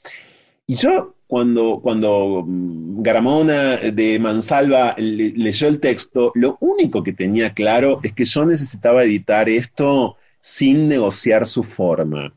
Y 0.66 0.74
yo, 0.74 1.14
cuando, 1.26 1.81
cuando 1.83 2.44
mm, 2.46 3.02
Garamona 3.02 3.76
de 3.76 4.18
Mansalva 4.18 4.94
le, 4.98 5.31
leyó 5.31 5.68
el 5.68 5.81
texto, 5.81 6.33
lo 6.35 6.59
único 6.61 7.02
que 7.02 7.12
tenía 7.12 7.55
claro 7.55 8.00
es 8.02 8.12
que 8.12 8.24
yo 8.24 8.44
necesitaba 8.44 9.05
editar 9.05 9.48
esto 9.48 10.16
sin 10.40 10.88
negociar 10.88 11.46
su 11.46 11.62
forma. 11.62 12.33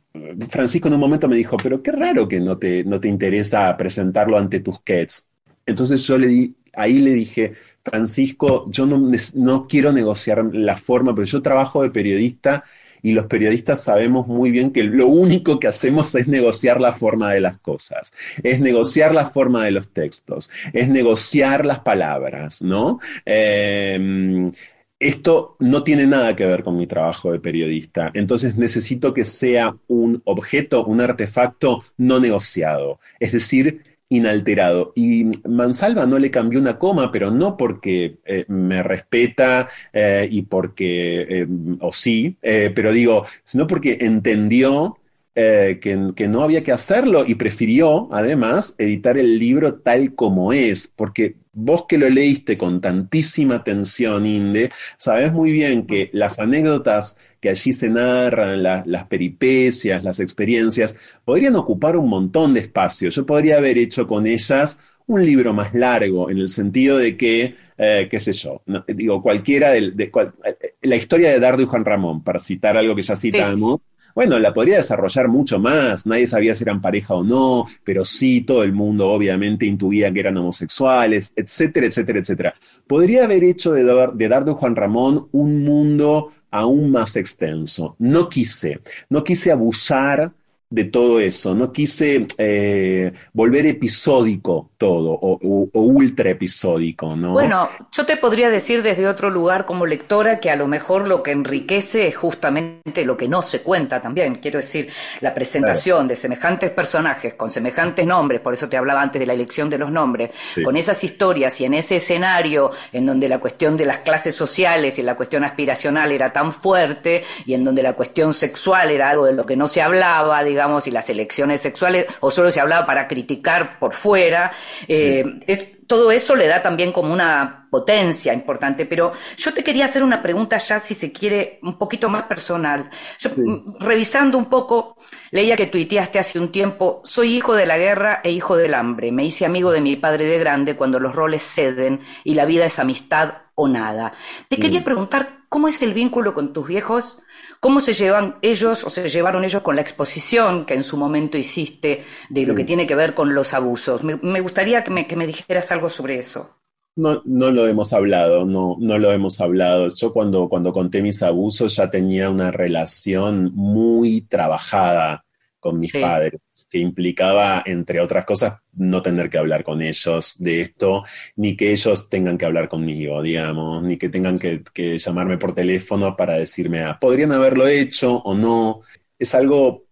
Francisco 0.50 0.88
en 0.88 0.96
un 0.96 1.00
momento 1.00 1.28
me 1.28 1.36
dijo, 1.36 1.58
pero 1.58 1.82
qué 1.82 1.92
raro 1.92 2.28
que 2.28 2.40
no 2.40 2.58
te, 2.58 2.84
no 2.84 3.00
te 3.00 3.08
interesa 3.08 3.76
presentarlo 3.78 4.38
ante 4.38 4.60
tus 4.60 4.76
Tusquets. 4.76 5.30
Entonces 5.66 6.04
yo 6.08 6.18
le 6.18 6.28
di, 6.28 6.56
ahí 6.74 7.00
le 7.00 7.12
dije, 7.12 7.54
Francisco, 7.84 8.70
yo 8.70 8.86
no, 8.86 9.68
quiero 9.68 9.92
negociar 9.92 10.44
la 10.54 10.78
forma, 10.78 11.14
pero 11.14 11.26
yo 11.26 11.42
trabajo 11.42 11.82
de 11.84 11.90
periodista 11.90 12.64
y 13.02 13.14
los 13.14 13.28
periodistas 13.28 13.84
sabemos 13.84 14.28
muy 14.28 14.52
bien 14.52 14.72
que 14.72 14.84
lo 14.84 15.08
único 15.08 15.60
que 15.60 15.68
hacemos 15.68 16.14
es 16.16 16.28
negociar 16.28 16.82
la 16.82 16.94
forma 16.94 17.34
de 17.34 17.42
las 17.42 17.60
cosas, 17.60 18.14
es 18.44 18.60
negociar 18.60 19.14
la 19.14 19.30
forma 19.30 19.64
de 19.66 19.72
los 19.72 19.88
textos, 19.90 20.50
es 20.74 20.90
negociar 20.90 21.66
las 21.66 21.80
palabras, 21.80 22.62
¿no? 22.62 23.00
Eh, 23.26 24.52
esto 25.00 25.56
no 25.60 25.84
tiene 25.84 26.06
nada 26.06 26.36
que 26.36 26.46
ver 26.46 26.62
con 26.62 26.76
mi 26.76 26.86
trabajo 26.86 27.32
de 27.32 27.40
periodista, 27.40 28.12
entonces 28.14 28.58
necesito 28.58 29.14
que 29.14 29.24
sea 29.24 29.74
un 29.88 30.22
objeto, 30.26 30.86
un 30.86 31.00
artefacto 31.00 31.86
no 31.96 32.20
negociado, 32.20 33.00
es 33.18 33.32
decir, 33.32 33.89
inalterado. 34.10 34.92
Y 34.96 35.26
Mansalva 35.48 36.06
no 36.06 36.20
le 36.20 36.32
cambió 36.32 36.60
una 36.60 36.80
coma, 36.80 37.12
pero 37.12 37.32
no 37.32 37.56
porque 37.56 38.18
eh, 38.26 38.46
me 38.48 38.84
respeta 38.84 39.70
eh, 39.94 40.28
y 40.30 40.42
porque, 40.42 41.22
eh, 41.30 41.48
o 41.80 41.94
sí, 41.94 42.38
pero 42.42 42.92
digo, 42.92 43.26
sino 43.44 43.68
porque 43.68 44.00
entendió 44.02 44.98
que, 45.36 45.80
que, 46.16 46.28
no 46.28 46.42
había 46.42 46.66
que 46.66 46.74
hacerlo 46.74 47.24
y 47.26 47.36
prefirió, 47.36 48.10
además, 48.12 48.76
editar 48.78 49.18
el 49.18 49.40
libro 49.40 49.76
tal 49.76 50.14
como 50.14 50.52
es, 50.52 50.92
porque 50.94 51.36
vos 51.54 51.86
que 51.88 51.98
lo 51.98 52.10
leíste 52.10 52.58
con 52.58 52.82
tantísima 52.82 53.56
atención, 53.56 54.26
Inde, 54.26 54.72
sabes 54.98 55.32
muy 55.34 55.52
bien 55.52 55.86
que 55.88 56.10
las 56.14 56.40
anécdotas 56.40 57.18
que 57.40 57.50
allí 57.50 57.74
se 57.74 57.90
narran, 57.90 58.64
la, 58.64 58.84
las 58.86 59.08
peripecias, 59.08 60.04
las 60.04 60.20
experiencias, 60.20 60.98
podrían 61.26 61.56
ocupar 61.56 61.96
un 61.98 62.10
montón 62.10 62.54
de 62.54 62.62
espacio. 62.62 63.10
Yo 63.10 63.26
podría 63.26 63.58
haber 63.58 63.78
hecho 63.78 64.08
con 64.08 64.28
ellas 64.28 64.80
un 65.08 65.26
libro 65.26 65.54
más 65.54 65.74
largo, 65.74 66.30
en 66.30 66.38
el 66.38 66.48
sentido 66.50 66.98
de 66.98 67.18
que, 67.18 67.56
eh, 67.78 68.08
qué 68.12 68.20
sé 68.20 68.32
yo, 68.34 68.62
no, 68.68 68.84
digo, 68.88 69.24
cualquiera 69.24 69.72
de, 69.72 69.92
de 69.92 70.12
cual, 70.12 70.34
eh, 70.46 70.76
la 70.84 70.96
historia 70.98 71.32
de 71.32 71.40
Dardo 71.40 71.64
y 71.64 71.66
Juan 71.66 71.84
Ramón, 71.84 72.24
para 72.24 72.38
citar 72.38 72.78
algo 72.78 72.96
que 72.96 73.02
ya 73.02 73.16
citamos, 73.16 73.80
sí. 73.82 73.89
Bueno, 74.16 74.40
la 74.40 74.54
podría 74.54 74.78
desarrollar 74.78 75.28
mucho 75.28 75.60
más, 75.60 76.06
nadie 76.06 76.28
sabía 76.28 76.56
si 76.56 76.64
eran 76.64 76.82
pareja 76.82 77.14
o 77.14 77.24
no, 77.24 77.66
pero 77.84 78.06
sí 78.06 78.42
todo 78.42 78.64
el 78.64 78.74
mundo 78.74 79.10
obviamente 79.10 79.66
intuía 79.66 80.12
que 80.12 80.20
eran 80.20 80.38
homosexuales, 80.38 81.34
etcétera, 81.36 81.88
etcétera, 81.88 82.20
etcétera. 82.20 82.54
Podría 82.88 83.26
haber 83.26 83.44
hecho 83.44 83.74
de, 83.74 83.84
de 84.14 84.28
Dardo 84.28 84.56
Juan 84.56 84.76
Ramón 84.76 85.28
un 85.32 85.64
mundo 85.64 86.32
aún 86.52 86.92
más 86.92 87.16
extenso. 87.16 87.96
No 88.00 88.30
quise, 88.30 88.80
no 89.10 89.24
quise 89.24 89.52
abusar 89.52 90.32
de 90.72 90.84
todo 90.84 91.20
eso, 91.20 91.56
no 91.56 91.72
quise 91.74 92.28
eh, 92.38 93.12
volver 93.34 93.66
episódico 93.66 94.70
todo 94.78 95.12
o, 95.14 95.40
o- 95.42 95.70
o 95.74 95.82
ultra 95.82 96.30
episódico, 96.30 97.16
¿no? 97.16 97.32
Bueno, 97.32 97.70
yo 97.92 98.06
te 98.06 98.18
podría 98.18 98.50
decir 98.52 98.84
desde 98.84 99.08
otro 99.08 99.32
lugar 99.32 99.66
como 99.66 99.88
lectora 99.88 100.40
que 100.40 100.52
a 100.52 100.56
lo 100.56 100.68
mejor 100.68 101.08
lo 101.08 101.24
que 101.24 101.32
enriquece 101.32 102.08
es 102.08 102.16
justamente 102.16 103.04
lo 103.04 103.18
que 103.18 103.28
no 103.28 103.42
se 103.42 103.62
cuenta 103.64 104.00
también. 104.00 104.36
Quiero 104.36 104.60
decir, 104.60 104.90
la 105.22 105.34
presentación 105.34 106.08
de 106.08 106.16
semejantes 106.16 106.70
personajes 106.70 107.34
con 107.34 107.50
semejantes 107.50 108.06
nombres, 108.06 108.40
por 108.42 108.54
eso 108.54 108.70
te 108.70 108.78
hablaba 108.78 109.02
antes 109.02 109.20
de 109.20 109.26
la 109.26 109.34
elección 109.34 109.72
de 109.72 109.80
los 109.80 109.92
nombres, 109.92 110.30
Sí. 110.54 110.62
con 110.62 110.78
esas 110.78 111.04
historias 111.04 111.60
y 111.62 111.66
en 111.66 111.74
ese 111.74 111.96
escenario 111.96 112.70
en 112.94 113.08
donde 113.08 113.28
la 113.28 113.40
cuestión 113.40 113.76
de 113.76 113.86
las 113.86 114.00
clases 114.00 114.36
sociales 114.36 115.00
y 115.00 115.02
la 115.04 115.16
cuestión 115.16 115.44
aspiracional 115.44 116.12
era 116.12 116.32
tan 116.32 116.54
fuerte 116.54 117.24
y 117.48 117.56
en 117.56 117.64
donde 117.64 117.82
la 117.82 117.94
cuestión 117.94 118.34
sexual 118.36 118.92
era 118.92 119.10
algo 119.10 119.26
de 119.26 119.34
lo 119.34 119.46
que 119.48 119.56
no 119.56 119.68
se 119.68 119.82
hablaba, 119.82 120.44
digamos, 120.44 120.59
y 120.88 120.92
las 120.92 121.10
elecciones 121.10 121.62
sexuales, 121.62 122.06
o 122.20 122.32
solo 122.32 122.52
se 122.52 122.60
hablaba 122.60 122.86
para 122.86 123.08
criticar 123.08 123.80
por 123.80 123.94
fuera, 123.94 124.52
eh, 124.88 125.24
es- 125.48 125.68
todo 125.88 126.12
eso 126.12 126.36
le 126.36 126.48
da 126.48 126.62
también 126.62 126.92
como 126.92 127.12
una 127.12 127.68
potencia 127.72 128.32
importante, 128.32 128.86
pero 128.86 129.12
yo 129.38 129.54
te 129.54 129.64
quería 129.64 129.86
hacer 129.86 130.04
una 130.04 130.22
pregunta 130.22 130.58
ya, 130.58 130.80
si 130.80 130.94
se 130.94 131.12
quiere, 131.12 131.60
un 131.64 131.80
poquito 131.80 132.10
más 132.10 132.24
personal. 132.24 132.92
Yo, 133.20 133.32
mm, 133.44 133.80
revisando 133.80 134.38
un 134.38 134.46
poco, 134.46 134.98
leía 135.32 135.56
que 135.56 135.66
tuiteaste 135.68 136.20
hace 136.20 136.40
un 136.40 136.52
tiempo, 136.52 137.02
soy 137.06 137.36
hijo 137.36 137.56
de 137.56 137.66
la 137.66 137.78
guerra 137.80 138.22
e 138.24 138.32
hijo 138.32 138.56
del 138.56 138.76
hambre, 138.76 139.12
me 139.12 139.26
hice 139.26 139.46
amigo 139.46 139.72
de 139.72 139.82
mi 139.82 139.96
padre 139.96 140.26
de 140.26 140.38
grande 140.38 140.76
cuando 140.76 141.00
los 141.00 141.16
roles 141.16 141.42
ceden 141.44 142.02
y 142.24 142.36
la 142.36 142.46
vida 142.46 142.66
es 142.66 142.78
amistad 142.80 143.34
o 143.56 143.68
nada. 143.68 144.14
Te 144.48 144.60
quería 144.60 144.84
preguntar, 144.84 145.40
¿cómo 145.50 145.68
es 145.68 145.82
el 145.82 145.94
vínculo 145.94 146.34
con 146.34 146.54
tus 146.54 146.68
viejos? 146.68 147.22
¿Cómo 147.62 147.82
se 147.82 147.94
llevan 147.94 148.38
ellos 148.42 148.86
o 148.86 148.90
se 148.90 149.10
llevaron 149.10 149.44
ellos 149.44 149.62
con 149.62 149.76
la 149.76 149.82
exposición 149.82 150.66
que 150.66 150.76
en 150.76 150.84
su 150.84 150.96
momento 150.96 151.38
hiciste 151.38 152.06
de 152.30 152.46
lo 152.46 152.56
que 152.56 152.64
tiene 152.64 152.88
que 152.88 152.96
ver 152.96 153.14
con 153.14 153.34
los 153.34 153.54
abusos? 153.54 154.02
Me, 154.04 154.16
me 154.22 154.40
gustaría 154.40 154.84
que 154.84 154.92
me, 154.92 155.08
que 155.08 155.18
me 155.18 155.28
dijeras 155.28 155.72
algo 155.72 155.90
sobre 155.90 156.18
eso. 156.20 156.56
No, 156.96 157.22
no 157.26 157.52
lo 157.52 157.68
hemos 157.68 157.92
hablado, 157.94 158.46
no, 158.46 158.78
no 158.80 158.98
lo 158.98 159.12
hemos 159.12 159.42
hablado. 159.42 159.94
Yo 159.94 160.14
cuando, 160.14 160.48
cuando 160.48 160.72
conté 160.72 161.02
mis 161.02 161.22
abusos 161.22 161.76
ya 161.76 161.90
tenía 161.90 162.30
una 162.30 162.52
relación 162.52 163.52
muy 163.54 164.22
trabajada 164.22 165.26
con 165.60 165.78
mis 165.80 165.92
Sí. 165.92 166.00
padres, 166.00 166.40
que 166.70 166.78
implicaba, 166.80 167.64
entre 167.66 168.00
otras 168.02 168.26
cosas, 168.26 168.60
no 168.74 169.02
tener 169.02 169.30
que 169.30 169.38
hablar 169.38 169.64
con 169.64 169.82
ellos 169.82 170.36
de 170.40 170.62
esto, 170.62 171.04
ni 171.36 171.56
que 171.58 171.72
ellos 171.72 172.10
tengan 172.10 172.38
que 172.38 172.46
hablar 172.46 172.70
conmigo, 172.70 173.22
digamos, 173.22 173.84
ni 173.84 173.98
que 173.98 174.10
tengan 174.10 174.40
que, 174.40 174.64
que 174.74 174.98
llamarme 174.98 175.38
por 175.38 175.54
teléfono 175.54 176.16
para 176.16 176.36
decirme, 176.36 176.82
ah, 176.84 176.98
podrían 177.00 177.32
haberlo 177.32 177.68
hecho 177.68 178.18
o 178.18 178.36
no. 178.36 178.82
Es 179.18 179.36
algo 179.36 179.86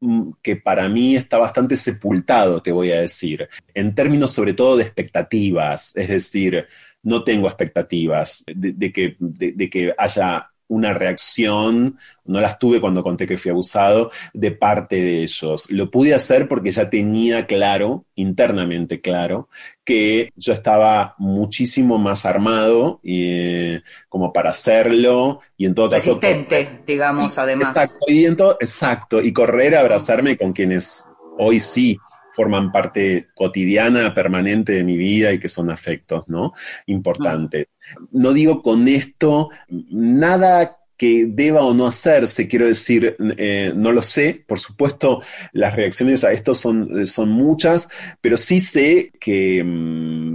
mm, 0.00 0.32
que 0.42 0.56
para 0.56 0.88
mí 0.88 1.16
está 1.16 1.38
bastante 1.38 1.76
sepultado, 1.76 2.62
te 2.62 2.72
voy 2.72 2.90
a 2.92 3.00
decir, 3.00 3.48
en 3.74 3.94
términos 3.94 4.32
sobre 4.32 4.54
todo 4.54 4.76
de 4.76 4.84
expectativas, 4.84 5.94
es 5.96 6.08
decir, 6.08 6.66
no 7.02 7.24
tengo 7.24 7.46
expectativas 7.48 8.44
de, 8.46 8.72
de 8.72 8.92
que, 8.92 9.16
de, 9.18 9.52
de 9.52 9.70
que 9.70 9.94
haya 9.96 10.49
una 10.70 10.94
reacción, 10.94 11.98
no 12.24 12.40
las 12.40 12.58
tuve 12.58 12.80
cuando 12.80 13.02
conté 13.02 13.26
que 13.26 13.36
fui 13.38 13.50
abusado, 13.50 14.12
de 14.32 14.52
parte 14.52 14.96
de 15.02 15.22
ellos. 15.24 15.68
Lo 15.68 15.90
pude 15.90 16.14
hacer 16.14 16.46
porque 16.46 16.70
ya 16.70 16.88
tenía 16.88 17.46
claro, 17.46 18.04
internamente 18.14 19.00
claro, 19.00 19.48
que 19.84 20.32
yo 20.36 20.52
estaba 20.52 21.16
muchísimo 21.18 21.98
más 21.98 22.24
armado 22.24 23.00
eh, 23.02 23.80
como 24.08 24.32
para 24.32 24.50
hacerlo 24.50 25.40
y 25.56 25.66
en 25.66 25.74
todo 25.74 25.90
caso... 25.90 26.20
Resistente, 26.20 26.82
digamos, 26.86 27.36
además. 27.36 27.70
Exacto, 27.70 28.06
y 28.06 28.24
en 28.24 28.36
todo- 28.36 28.56
exacto, 28.60 29.20
y 29.20 29.32
correr 29.32 29.74
a 29.74 29.80
abrazarme 29.80 30.36
con 30.36 30.52
quienes 30.52 31.10
hoy 31.36 31.58
sí 31.58 31.98
forman 32.32 32.72
parte 32.72 33.28
cotidiana, 33.34 34.14
permanente 34.14 34.72
de 34.72 34.84
mi 34.84 34.96
vida 34.96 35.32
y 35.32 35.38
que 35.38 35.48
son 35.48 35.70
afectos, 35.70 36.28
¿no? 36.28 36.52
Importantes. 36.86 37.66
No 38.12 38.32
digo 38.32 38.62
con 38.62 38.88
esto 38.88 39.50
nada 39.68 40.76
que 41.00 41.24
deba 41.26 41.62
o 41.62 41.72
no 41.72 41.86
hacerse, 41.86 42.46
quiero 42.46 42.66
decir, 42.66 43.16
eh, 43.38 43.72
no 43.74 43.90
lo 43.90 44.02
sé, 44.02 44.44
por 44.46 44.60
supuesto 44.60 45.22
las 45.52 45.74
reacciones 45.74 46.24
a 46.24 46.32
esto 46.32 46.54
son, 46.54 47.06
son 47.06 47.30
muchas, 47.30 47.88
pero 48.20 48.36
sí 48.36 48.60
sé 48.60 49.10
que, 49.18 49.64
mm, 49.64 50.29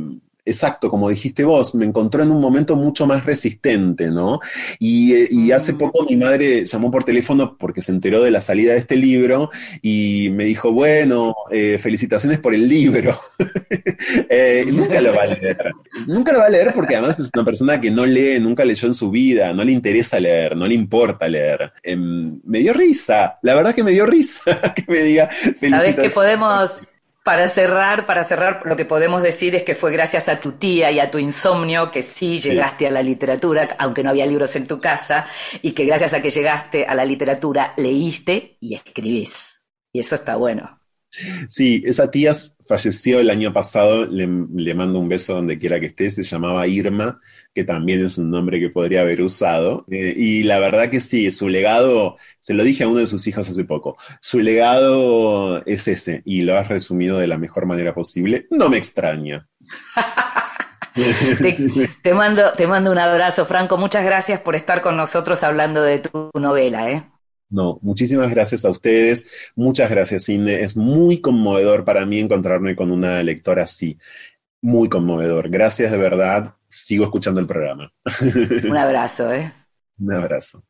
exacto, 0.45 0.89
como 0.89 1.09
dijiste 1.09 1.43
vos, 1.43 1.75
me 1.75 1.85
encontró 1.85 2.23
en 2.23 2.31
un 2.31 2.39
momento 2.39 2.75
mucho 2.75 3.07
más 3.07 3.25
resistente, 3.25 4.09
¿no? 4.09 4.39
Y, 4.79 5.13
eh, 5.13 5.27
y 5.31 5.51
hace 5.51 5.73
poco 5.73 6.05
mi 6.05 6.15
madre 6.15 6.65
llamó 6.65 6.91
por 6.91 7.03
teléfono 7.03 7.57
porque 7.57 7.81
se 7.81 7.91
enteró 7.91 8.23
de 8.23 8.31
la 8.31 8.41
salida 8.41 8.73
de 8.73 8.79
este 8.79 8.95
libro 8.95 9.49
y 9.81 10.29
me 10.31 10.45
dijo, 10.45 10.71
bueno, 10.71 11.35
eh, 11.51 11.77
felicitaciones 11.79 12.39
por 12.39 12.53
el 12.53 12.67
libro. 12.67 13.19
Eh, 14.29 14.65
nunca 14.71 15.01
lo 15.01 15.13
va 15.13 15.23
a 15.23 15.25
leer. 15.25 15.71
Nunca 16.07 16.31
lo 16.31 16.39
va 16.39 16.45
a 16.45 16.49
leer 16.49 16.73
porque 16.73 16.95
además 16.95 17.19
es 17.19 17.29
una 17.33 17.45
persona 17.45 17.79
que 17.79 17.91
no 17.91 18.05
lee, 18.05 18.39
nunca 18.39 18.65
leyó 18.65 18.87
en 18.87 18.93
su 18.93 19.09
vida, 19.09 19.53
no 19.53 19.63
le 19.63 19.71
interesa 19.71 20.19
leer, 20.19 20.55
no 20.55 20.67
le 20.67 20.73
importa 20.75 21.27
leer. 21.27 21.71
Em, 21.83 22.39
me 22.43 22.59
dio 22.59 22.73
risa, 22.73 23.39
la 23.41 23.55
verdad 23.55 23.73
que 23.73 23.83
me 23.83 23.91
dio 23.91 24.05
risa 24.05 24.41
que 24.75 24.83
me 24.87 24.99
diga 25.03 25.29
Sabes 25.69 25.95
que 25.95 26.09
felicitaciones. 26.09 26.13
podemos, 26.13 26.81
para 27.25 27.49
cerrar, 27.49 28.05
para 28.05 28.23
cerrar, 28.23 28.61
lo 28.65 28.75
que 28.75 28.85
podemos 28.85 29.23
decir 29.23 29.55
es 29.55 29.63
que 29.63 29.73
fue 29.73 29.91
gracias 29.91 30.29
a 30.29 30.39
tu 30.39 30.51
tía 30.51 30.91
y 30.91 30.99
a 30.99 31.09
tu 31.09 31.17
insomnio 31.17 31.89
que 31.89 32.03
sí 32.03 32.39
llegaste 32.39 32.85
a 32.85 32.91
la 32.91 33.01
literatura, 33.01 33.75
aunque 33.79 34.03
no 34.03 34.11
había 34.11 34.27
libros 34.27 34.55
en 34.55 34.67
tu 34.67 34.79
casa, 34.79 35.25
y 35.63 35.71
que 35.71 35.85
gracias 35.85 36.13
a 36.13 36.21
que 36.21 36.29
llegaste 36.29 36.85
a 36.85 36.93
la 36.93 37.03
literatura 37.03 37.73
leíste 37.77 38.57
y 38.59 38.75
escribís. 38.75 39.63
Y 39.91 40.01
eso 40.01 40.13
está 40.13 40.35
bueno. 40.35 40.79
Sí, 41.47 41.81
esa 41.83 42.11
tía 42.11 42.31
falleció 42.67 43.19
el 43.19 43.31
año 43.31 43.51
pasado, 43.51 44.05
le, 44.05 44.29
le 44.53 44.75
mando 44.75 44.99
un 44.99 45.09
beso 45.09 45.33
donde 45.33 45.57
quiera 45.57 45.79
que 45.79 45.87
esté, 45.87 46.11
se 46.11 46.21
llamaba 46.21 46.67
Irma, 46.67 47.19
que 47.55 47.63
también 47.63 48.05
es 48.05 48.17
un 48.17 48.29
nombre 48.29 48.59
que 48.59 48.69
podría 48.69 49.01
haber 49.01 49.21
usado. 49.21 49.85
Eh, 49.89 50.13
y 50.15 50.43
la 50.43 50.59
verdad 50.59 50.89
que 50.89 50.99
sí, 50.99 51.31
su 51.31 51.47
legado, 51.47 52.17
se 52.41 52.53
lo 52.53 52.63
dije 52.63 52.83
a 52.83 52.89
uno 52.89 52.99
de 52.99 53.07
sus 53.07 53.25
hijos 53.25 53.49
hace 53.49 53.63
poco, 53.63 53.97
su 54.19 54.41
legado 54.41 55.65
es 55.65 55.87
ese, 55.87 56.21
y 56.25 56.41
lo 56.41 56.57
has 56.57 56.67
resumido 56.67 57.17
de 57.17 57.27
la 57.27 57.37
mejor 57.37 57.65
manera 57.65 57.93
posible. 57.93 58.45
No 58.51 58.69
me 58.69 58.77
extraña. 58.77 59.47
Te, 61.41 61.89
te 62.01 62.13
mando, 62.13 62.53
te 62.53 62.67
mando 62.67 62.91
un 62.91 62.97
abrazo, 62.97 63.45
Franco. 63.45 63.77
Muchas 63.77 64.05
gracias 64.05 64.39
por 64.39 64.55
estar 64.55 64.81
con 64.81 64.95
nosotros 64.95 65.43
hablando 65.43 65.81
de 65.81 65.99
tu 65.99 66.29
novela, 66.33 66.89
¿eh? 66.89 67.03
No, 67.49 67.79
muchísimas 67.81 68.29
gracias 68.31 68.65
a 68.65 68.69
ustedes, 68.69 69.29
muchas 69.55 69.89
gracias, 69.89 70.27
Inde. 70.29 70.63
Es 70.63 70.75
muy 70.75 71.21
conmovedor 71.21 71.85
para 71.85 72.05
mí 72.05 72.19
encontrarme 72.19 72.75
con 72.75 72.91
una 72.91 73.21
lectora 73.23 73.63
así, 73.63 73.97
muy 74.61 74.89
conmovedor. 74.89 75.49
Gracias 75.49 75.91
de 75.91 75.97
verdad, 75.97 76.55
sigo 76.75 77.05
escuchando 77.05 77.39
el 77.39 77.47
programa. 77.47 77.91
Un 78.63 78.77
abrazo, 78.77 79.31
¿eh? 79.33 79.53
Un 79.97 80.13
abrazo. 80.13 80.63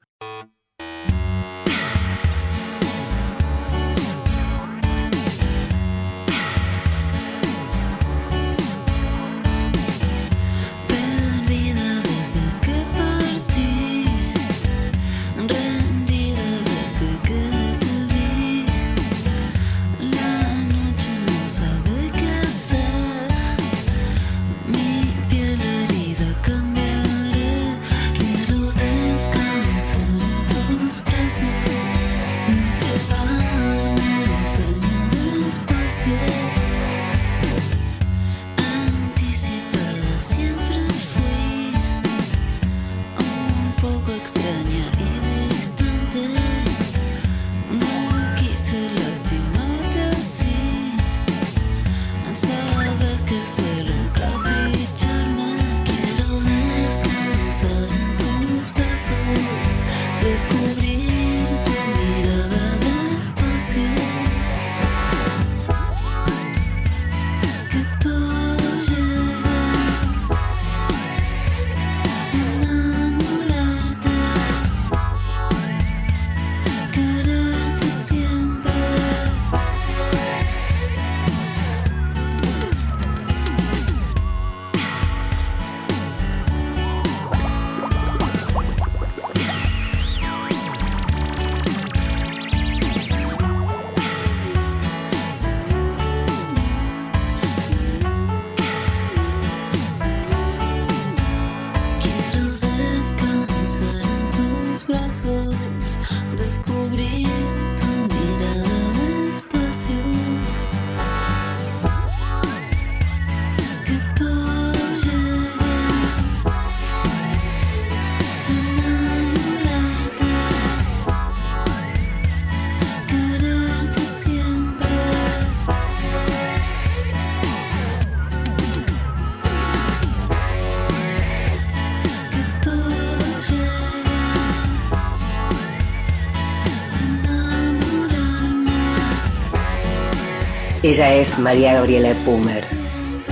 Ella 140.88 141.15
es 141.15 141.39
María 141.39 141.73
Gabriela 141.73 142.13
Pumer. 142.23 142.63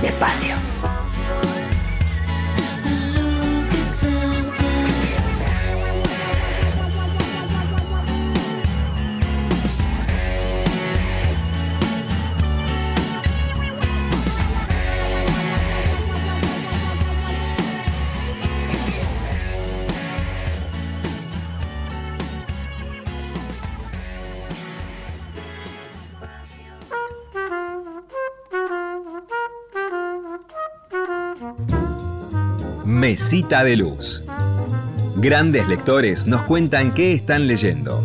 Despacio. 0.02 0.63
Mesita 32.84 33.64
de 33.64 33.76
Luz. 33.76 34.22
Grandes 35.16 35.66
lectores 35.68 36.26
nos 36.26 36.42
cuentan 36.42 36.92
qué 36.92 37.14
están 37.14 37.46
leyendo. 37.46 38.04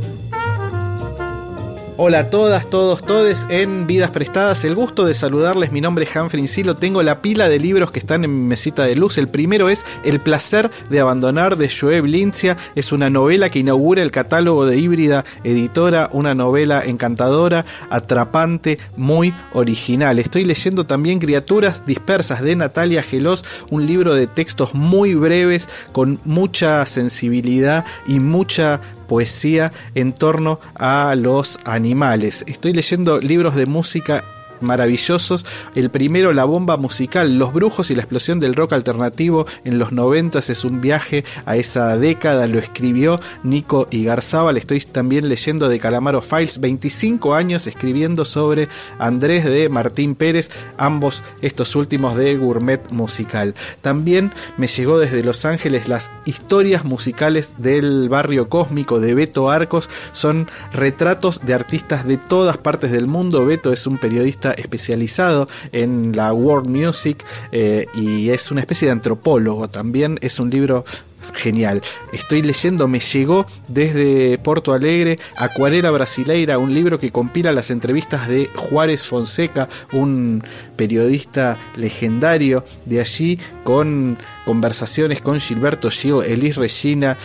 Hola 2.01 2.19
a 2.19 2.29
todas, 2.29 2.69
todos, 2.69 3.03
todes 3.03 3.45
en 3.49 3.85
Vidas 3.85 4.09
Prestadas. 4.11 4.63
El 4.63 4.73
gusto 4.73 5.03
de 5.03 5.13
saludarles. 5.13 5.73
Mi 5.73 5.81
nombre 5.81 6.05
es 6.05 6.15
Humphrey 6.15 6.47
Silo. 6.47 6.77
Tengo 6.77 7.03
la 7.03 7.21
pila 7.21 7.49
de 7.49 7.59
libros 7.59 7.91
que 7.91 7.99
están 7.99 8.23
en 8.23 8.33
mi 8.33 8.47
mesita 8.47 8.85
de 8.85 8.95
luz. 8.95 9.17
El 9.17 9.27
primero 9.27 9.67
es 9.67 9.85
El 10.05 10.21
placer 10.21 10.71
de 10.89 11.01
abandonar 11.01 11.57
de 11.57 11.69
Joeb 11.69 12.05
Lincia. 12.05 12.55
Es 12.73 12.93
una 12.93 13.09
novela 13.09 13.49
que 13.49 13.59
inaugura 13.59 14.01
el 14.01 14.11
catálogo 14.11 14.65
de 14.65 14.77
Híbrida 14.77 15.25
Editora. 15.43 16.09
Una 16.13 16.33
novela 16.33 16.81
encantadora, 16.85 17.65
atrapante, 17.89 18.79
muy 18.95 19.33
original. 19.51 20.19
Estoy 20.19 20.45
leyendo 20.45 20.85
también 20.85 21.19
Criaturas 21.19 21.85
Dispersas 21.85 22.41
de 22.41 22.55
Natalia 22.55 23.03
Gelos. 23.03 23.43
Un 23.71 23.85
libro 23.85 24.13
de 24.15 24.27
textos 24.27 24.73
muy 24.73 25.15
breves, 25.15 25.67
con 25.91 26.17
mucha 26.23 26.85
sensibilidad 26.85 27.83
y 28.07 28.21
mucha 28.21 28.79
poesía 29.09 29.73
en 29.95 30.13
torno 30.13 30.61
a 30.75 31.15
los 31.15 31.59
animales. 31.65 32.45
Estoy 32.47 32.71
leyendo 32.71 33.19
libros 33.19 33.55
de 33.55 33.65
música 33.65 34.23
maravillosos. 34.61 35.45
El 35.75 35.89
primero, 35.89 36.33
La 36.33 36.45
bomba 36.45 36.77
musical, 36.77 37.37
Los 37.37 37.53
brujos 37.53 37.89
y 37.91 37.95
la 37.95 38.01
explosión 38.01 38.39
del 38.39 38.55
rock 38.55 38.73
alternativo 38.73 39.45
en 39.63 39.79
los 39.79 39.91
90 39.91 40.39
es 40.39 40.63
un 40.63 40.81
viaje 40.81 41.23
a 41.45 41.57
esa 41.57 41.97
década. 41.97 42.47
Lo 42.47 42.59
escribió 42.59 43.19
Nico 43.43 43.87
Igarzábal. 43.91 44.57
Estoy 44.57 44.81
también 44.81 45.27
leyendo 45.27 45.67
de 45.67 45.79
Calamaro 45.79 46.21
Files, 46.21 46.59
25 46.59 47.33
años 47.33 47.67
escribiendo 47.67 48.25
sobre 48.25 48.69
Andrés 48.99 49.45
de 49.45 49.69
Martín 49.69 50.15
Pérez, 50.15 50.49
ambos 50.77 51.23
estos 51.41 51.75
últimos 51.75 52.15
de 52.15 52.37
Gourmet 52.37 52.89
Musical. 52.91 53.55
También 53.81 54.31
me 54.57 54.67
llegó 54.67 54.99
desde 54.99 55.23
Los 55.23 55.45
Ángeles 55.45 55.87
las 55.87 56.11
historias 56.25 56.85
musicales 56.85 57.53
del 57.57 58.09
barrio 58.09 58.49
cósmico 58.49 58.99
de 58.99 59.13
Beto 59.13 59.49
Arcos. 59.49 59.89
Son 60.11 60.47
retratos 60.71 61.45
de 61.45 61.53
artistas 61.53 62.05
de 62.05 62.17
todas 62.17 62.57
partes 62.57 62.91
del 62.91 63.07
mundo. 63.07 63.45
Beto 63.45 63.73
es 63.73 63.87
un 63.87 63.97
periodista 63.97 64.48
especializado 64.51 65.47
en 65.71 66.15
la 66.15 66.33
world 66.33 66.67
music 66.67 67.25
eh, 67.51 67.87
y 67.95 68.29
es 68.29 68.51
una 68.51 68.61
especie 68.61 68.87
de 68.87 68.91
antropólogo. 68.93 69.69
También 69.69 70.17
es 70.21 70.39
un 70.39 70.49
libro 70.49 70.85
genial. 71.33 71.81
Estoy 72.11 72.41
leyendo, 72.41 72.87
me 72.87 72.99
llegó 72.99 73.45
desde 73.67 74.37
Porto 74.39 74.73
Alegre, 74.73 75.19
Acuarela 75.35 75.91
Brasileira, 75.91 76.57
un 76.57 76.73
libro 76.73 76.99
que 76.99 77.11
compila 77.11 77.51
las 77.51 77.71
entrevistas 77.71 78.27
de 78.27 78.49
Juárez 78.55 79.05
Fonseca, 79.05 79.69
un 79.93 80.43
periodista 80.75 81.57
legendario 81.75 82.65
de 82.85 82.99
allí, 82.99 83.39
con 83.63 84.17
conversaciones 84.45 85.21
con 85.21 85.39
Gilberto 85.39 85.89
Gil, 85.91 86.21
Elis 86.25 86.55
Regina, 86.55 87.17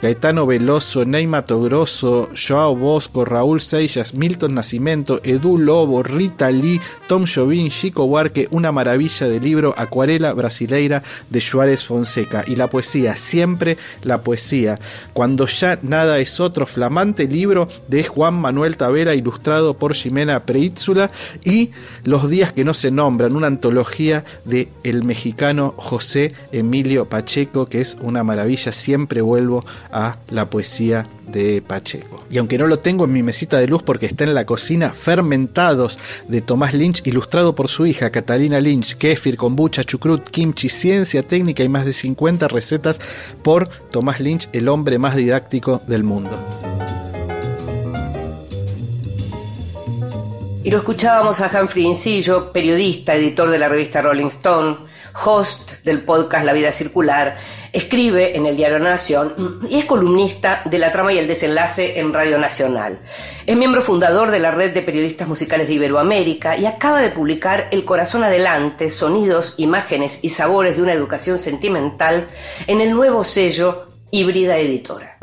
Gaetano 0.00 0.46
Veloso, 0.46 1.04
Neyma 1.04 1.44
Togroso, 1.44 2.30
Joao 2.34 2.74
Bosco, 2.74 3.24
Raúl 3.24 3.60
Seixas, 3.60 4.14
Milton 4.14 4.54
Nascimento, 4.54 5.20
Edu 5.22 5.58
Lobo, 5.58 6.02
Rita 6.02 6.50
Lee, 6.50 6.80
Tom 7.08 7.26
Jobim, 7.32 7.68
Chico 7.68 8.04
Huarque, 8.04 8.48
una 8.50 8.72
maravilla 8.72 9.28
de 9.28 9.38
libro, 9.38 9.74
Acuarela 9.76 10.32
Brasileira 10.32 11.02
de 11.28 11.40
Juárez 11.40 11.84
Fonseca. 11.84 12.42
Y 12.46 12.56
la 12.56 12.68
poesía, 12.68 13.16
siempre 13.16 13.76
la 14.02 14.22
poesía. 14.22 14.78
Cuando 15.12 15.46
ya 15.46 15.78
nada 15.82 16.18
es 16.18 16.40
otro, 16.40 16.66
flamante 16.66 17.26
libro 17.26 17.68
de 17.88 18.04
Juan 18.04 18.34
Manuel 18.34 18.76
Tavera, 18.76 19.14
ilustrado 19.14 19.74
por 19.74 19.94
Jimena 19.94 20.44
Preitzula, 20.44 21.10
y 21.44 21.70
Los 22.04 22.28
días 22.28 22.52
que 22.52 22.64
no 22.64 22.74
se 22.74 22.90
nombran, 22.90 23.36
una 23.36 23.46
antología 23.46 24.24
de 24.44 24.68
el 24.82 25.04
mexicano 25.04 25.74
José 25.76 26.32
Emilio 26.62 27.04
Pacheco, 27.04 27.66
que 27.66 27.80
es 27.80 27.96
una 28.00 28.24
maravilla, 28.24 28.72
siempre 28.72 29.20
vuelvo 29.20 29.64
a 29.92 30.16
la 30.30 30.48
poesía 30.50 31.06
de 31.28 31.62
Pacheco. 31.62 32.24
Y 32.30 32.38
aunque 32.38 32.58
no 32.58 32.66
lo 32.66 32.78
tengo 32.78 33.04
en 33.04 33.12
mi 33.12 33.22
mesita 33.22 33.58
de 33.58 33.66
luz 33.66 33.82
porque 33.82 34.06
está 34.06 34.24
en 34.24 34.34
la 34.34 34.46
cocina, 34.46 34.90
Fermentados 34.90 35.98
de 36.28 36.40
Tomás 36.40 36.74
Lynch, 36.74 37.06
ilustrado 37.06 37.54
por 37.54 37.68
su 37.68 37.86
hija 37.86 38.10
Catalina 38.10 38.60
Lynch, 38.60 38.96
kefir, 38.96 39.36
kombucha, 39.36 39.84
chucrut, 39.84 40.28
kimchi, 40.28 40.68
ciencia 40.68 41.22
técnica 41.22 41.62
y 41.62 41.68
más 41.68 41.84
de 41.84 41.92
50 41.92 42.48
recetas 42.48 43.00
por 43.42 43.68
Tomás 43.68 44.20
Lynch, 44.20 44.48
el 44.52 44.68
hombre 44.68 44.98
más 44.98 45.14
didáctico 45.16 45.82
del 45.86 46.04
mundo. 46.04 46.36
Y 50.64 50.70
lo 50.70 50.78
escuchábamos 50.78 51.40
a 51.40 51.50
Humphrey 51.60 51.84
Incillo, 51.84 52.52
periodista, 52.52 53.16
editor 53.16 53.50
de 53.50 53.58
la 53.58 53.68
revista 53.68 54.00
Rolling 54.00 54.26
Stone, 54.26 54.76
host 55.14 55.84
del 55.84 56.02
podcast 56.02 56.44
La 56.44 56.52
Vida 56.52 56.72
Circular, 56.72 57.36
escribe 57.72 58.36
en 58.36 58.46
el 58.46 58.56
Diario 58.56 58.78
Nación 58.78 59.60
y 59.68 59.78
es 59.78 59.84
columnista 59.86 60.62
de 60.64 60.78
la 60.78 60.92
trama 60.92 61.12
y 61.12 61.18
el 61.18 61.26
desenlace 61.26 61.98
en 61.98 62.12
Radio 62.12 62.38
Nacional. 62.38 62.98
Es 63.46 63.56
miembro 63.56 63.82
fundador 63.82 64.30
de 64.30 64.38
la 64.38 64.50
red 64.50 64.72
de 64.72 64.82
periodistas 64.82 65.26
musicales 65.26 65.68
de 65.68 65.74
Iberoamérica 65.74 66.56
y 66.56 66.66
acaba 66.66 67.00
de 67.00 67.10
publicar 67.10 67.68
El 67.70 67.84
Corazón 67.84 68.24
Adelante, 68.24 68.90
Sonidos, 68.90 69.54
Imágenes 69.56 70.18
y 70.22 70.28
Sabores 70.28 70.76
de 70.76 70.82
una 70.82 70.92
Educación 70.92 71.38
Sentimental 71.38 72.26
en 72.66 72.80
el 72.80 72.92
nuevo 72.92 73.24
sello 73.24 73.88
Híbrida 74.10 74.58
Editora. 74.58 75.18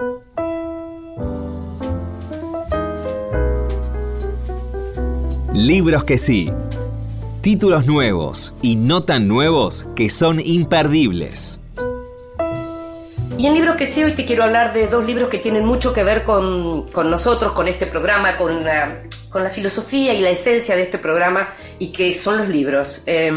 Libros 5.54 6.04
que 6.06 6.18
sí. 6.18 6.52
Títulos 7.42 7.88
nuevos 7.88 8.54
y 8.62 8.76
no 8.76 9.00
tan 9.00 9.30
nuevos 9.30 9.88
que 9.96 10.10
son 10.10 10.42
imperdibles. 10.44 11.62
Y 13.38 13.48
en 13.48 13.54
libros 13.54 13.78
que 13.78 13.86
sí, 13.86 14.04
hoy 14.04 14.12
te 14.12 14.26
quiero 14.26 14.44
hablar 14.44 14.74
de 14.74 14.88
dos 14.88 15.06
libros 15.06 15.30
que 15.30 15.38
tienen 15.38 15.66
mucho 15.66 15.94
que 15.94 16.04
ver 16.04 16.26
con, 16.26 16.92
con 16.92 17.10
nosotros, 17.10 17.54
con 17.54 17.70
este 17.70 17.86
programa, 17.86 18.36
con 18.36 18.66
la, 18.66 19.04
con 19.30 19.46
la 19.46 19.50
filosofía 19.50 20.14
y 20.14 20.20
la 20.20 20.32
esencia 20.32 20.76
de 20.76 20.82
este 20.82 20.98
programa, 20.98 21.54
y 21.80 21.94
que 21.94 22.14
son 22.14 22.38
los 22.40 22.50
libros. 22.50 23.04
Eh, 23.06 23.32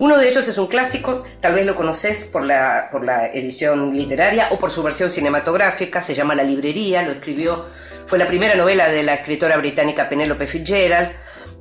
uno 0.00 0.18
de 0.18 0.28
ellos 0.28 0.48
es 0.48 0.58
un 0.58 0.66
clásico, 0.66 1.22
tal 1.40 1.54
vez 1.54 1.64
lo 1.64 1.76
conoces 1.76 2.24
por 2.24 2.44
la, 2.44 2.88
por 2.90 3.04
la 3.04 3.28
edición 3.28 3.96
literaria 3.96 4.48
o 4.50 4.58
por 4.58 4.72
su 4.72 4.82
versión 4.82 5.12
cinematográfica, 5.12 6.02
se 6.02 6.12
llama 6.16 6.34
La 6.34 6.42
Librería, 6.42 7.02
lo 7.02 7.12
escribió, 7.12 7.66
fue 8.08 8.18
la 8.18 8.26
primera 8.26 8.56
novela 8.56 8.88
de 8.88 9.04
la 9.04 9.14
escritora 9.14 9.56
británica 9.58 10.08
Penelope 10.08 10.48
Fitzgerald. 10.48 11.12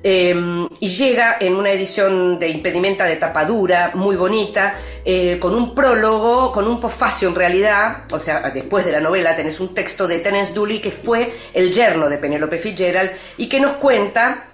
Eh, 0.05 0.67
y 0.81 0.87
llega 0.89 1.37
en 1.39 1.55
una 1.55 1.71
edición 1.71 2.37
de 2.37 2.49
impedimenta 2.49 3.05
de 3.05 3.15
tapadura 3.15 3.91
muy 3.93 4.17
bonita, 4.17 4.75
eh, 5.05 5.37
con 5.39 5.55
un 5.55 5.73
prólogo, 5.73 6.51
con 6.51 6.67
un 6.67 6.81
posfacio 6.81 7.29
en 7.29 7.35
realidad, 7.35 8.03
o 8.11 8.19
sea, 8.19 8.41
después 8.49 8.83
de 8.85 8.91
la 8.91 8.99
novela 8.99 9.35
tenés 9.35 9.59
un 9.61 9.73
texto 9.73 10.07
de 10.07 10.19
Terence 10.19 10.53
Dooley 10.53 10.79
que 10.79 10.91
fue 10.91 11.33
el 11.53 11.71
yerno 11.71 12.09
de 12.09 12.17
Penelope 12.17 12.57
Fitzgerald 12.57 13.11
y 13.37 13.47
que 13.47 13.59
nos 13.59 13.73
cuenta 13.73 14.45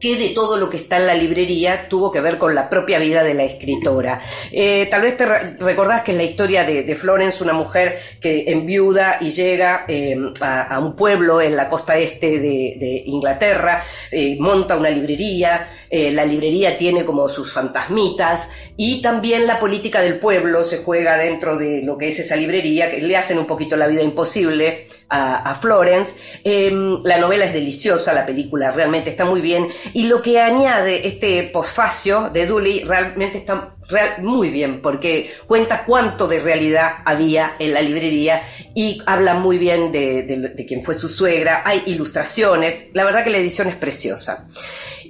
que 0.00 0.16
de 0.16 0.30
todo 0.30 0.56
lo 0.56 0.70
que 0.70 0.76
está 0.76 0.96
en 0.98 1.06
la 1.06 1.14
librería 1.14 1.88
tuvo 1.88 2.10
que 2.12 2.20
ver 2.20 2.38
con 2.38 2.54
la 2.54 2.70
propia 2.70 2.98
vida 2.98 3.22
de 3.24 3.34
la 3.34 3.44
escritora. 3.44 4.22
Eh, 4.52 4.86
tal 4.90 5.02
vez 5.02 5.16
te 5.16 5.26
re- 5.26 5.56
recordás 5.58 6.02
que 6.02 6.12
es 6.12 6.16
la 6.16 6.24
historia 6.24 6.64
de, 6.64 6.96
Florence, 6.96 7.42
una 7.42 7.52
mujer 7.52 7.98
que 8.20 8.44
enviuda 8.50 9.18
y 9.20 9.30
llega 9.30 9.84
eh, 9.88 10.16
a, 10.40 10.78
un 10.78 10.94
pueblo 10.96 11.40
en 11.40 11.56
la 11.56 11.68
costa 11.68 11.96
este 11.96 12.38
de, 12.38 13.02
Inglaterra, 13.06 13.84
eh, 14.10 14.36
monta 14.38 14.76
una 14.76 14.90
librería, 14.90 15.68
la 15.90 16.24
librería 16.24 16.76
tiene 16.76 17.04
como 17.04 17.28
sus 17.28 17.52
fantasmitas 17.52 18.50
y 18.76 19.00
también 19.02 19.46
la 19.46 19.58
política 19.58 20.00
del 20.00 20.18
pueblo 20.18 20.64
se 20.64 20.78
juega 20.78 21.16
dentro 21.16 21.56
de 21.56 21.82
lo 21.82 21.96
que 21.96 22.08
es 22.08 22.18
esa 22.18 22.36
librería, 22.36 22.90
que 22.90 23.00
le 23.00 23.16
hacen 23.16 23.38
un 23.38 23.46
poquito 23.46 23.76
la 23.76 23.86
vida 23.86 24.02
imposible 24.02 24.86
a, 25.08 25.54
Florence. 25.54 26.16
Eh, 26.44 26.70
la 27.04 27.18
novela 27.18 27.44
es 27.46 27.52
deliciosa, 27.52 28.12
la 28.12 28.26
película 28.26 28.70
realmente 28.70 29.10
está 29.10 29.24
muy 29.24 29.40
bien 29.40 29.68
y 29.92 30.04
lo 30.04 30.22
que 30.22 30.40
añade 30.40 31.06
este 31.06 31.44
posfacio 31.52 32.30
de 32.30 32.46
Dooley 32.46 32.84
realmente 32.84 33.38
está 33.38 33.74
muy 34.18 34.50
bien 34.50 34.82
porque 34.82 35.30
cuenta 35.46 35.84
cuánto 35.84 36.28
de 36.28 36.40
realidad 36.40 36.96
había 37.04 37.54
en 37.58 37.72
la 37.72 37.80
librería 37.80 38.42
y 38.74 39.02
habla 39.06 39.34
muy 39.34 39.56
bien 39.56 39.92
de, 39.92 40.24
de, 40.24 40.36
de 40.50 40.66
quién 40.66 40.82
fue 40.82 40.94
su 40.94 41.08
suegra, 41.08 41.62
hay 41.64 41.82
ilustraciones, 41.86 42.86
la 42.92 43.04
verdad 43.04 43.24
que 43.24 43.30
la 43.30 43.38
edición 43.38 43.68
es 43.68 43.76
preciosa. 43.76 44.46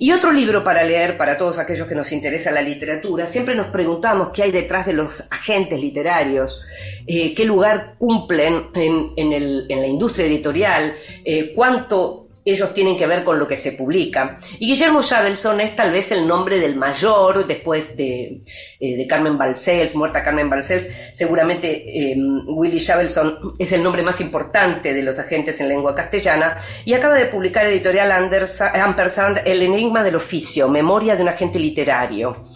Y 0.01 0.13
otro 0.13 0.31
libro 0.31 0.63
para 0.63 0.85
leer 0.85 1.17
para 1.17 1.37
todos 1.37 1.59
aquellos 1.59 1.89
que 1.89 1.95
nos 1.97 2.13
interesa 2.13 2.53
la 2.53 2.63
literatura, 2.63 3.27
siempre 3.27 3.57
nos 3.57 3.67
preguntamos 3.69 4.31
qué 4.33 4.45
hay 4.45 4.53
detrás 4.53 4.87
de 4.87 4.93
los 4.93 5.25
agentes 5.31 5.81
literarios, 5.81 6.65
eh, 7.07 7.35
qué 7.35 7.45
lugar 7.45 7.97
cumplen 7.99 8.69
en, 8.75 9.69
la 9.69 9.87
industria 9.87 10.27
editorial, 10.27 10.95
eh, 11.25 11.53
cuánto 11.53 12.28
ellos 12.51 12.73
tienen 12.75 12.97
que 12.97 13.07
ver 13.07 13.25
con 13.25 13.39
lo 13.39 13.47
que 13.47 13.57
se 13.57 13.73
publica. 13.73 14.39
Y 14.59 14.67
Guillermo 14.69 15.03
Javelson 15.03 15.61
es 15.61 15.75
tal 15.77 15.93
vez 15.93 16.11
el 16.13 16.27
nombre 16.27 16.59
del 16.59 16.77
mayor, 16.77 17.47
después 17.47 17.97
de, 17.97 18.43
eh, 18.81 19.07
Carmen 19.07 19.37
Balcells, 19.39 19.95
muerta 19.95 20.23
Carmen 20.23 20.49
Balcells, 20.51 20.89
seguramente 21.13 22.11
eh, 22.13 22.17
Willy 22.47 22.81
Javelson 22.81 23.55
es 23.59 23.73
el 23.73 23.83
nombre 23.83 24.03
más 24.03 24.21
importante 24.21 24.95
de 24.95 25.03
los 25.03 25.19
agentes 25.19 25.61
en 25.61 25.69
lengua 25.69 25.95
castellana, 25.95 26.59
y 26.85 26.95
acaba 26.95 27.15
de 27.15 27.27
publicar 27.27 27.67
editorial 27.67 28.11
Andersa- 28.13 28.73
Ampersand 28.75 29.41
El 29.45 29.63
enigma 29.63 30.03
del 30.03 30.17
oficio, 30.17 30.69
memoria 30.69 31.17
de 31.17 31.23
un 31.23 31.29
agente 31.29 31.59
literario. 31.59 32.49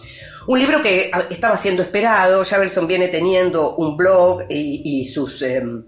Un 0.45 0.59
libro 0.59 0.81
que 0.81 1.09
ah, 1.13 1.23
estaba 1.29 1.55
siendo 1.55 1.81
esperado, 1.83 2.43
Javelson 2.43 2.85
viene 2.85 3.07
teniendo 3.07 3.75
un 3.75 3.95
blog 3.95 4.43
y, 4.49 4.81
y 4.83 5.05
sus... 5.05 5.41
em, 5.41 5.85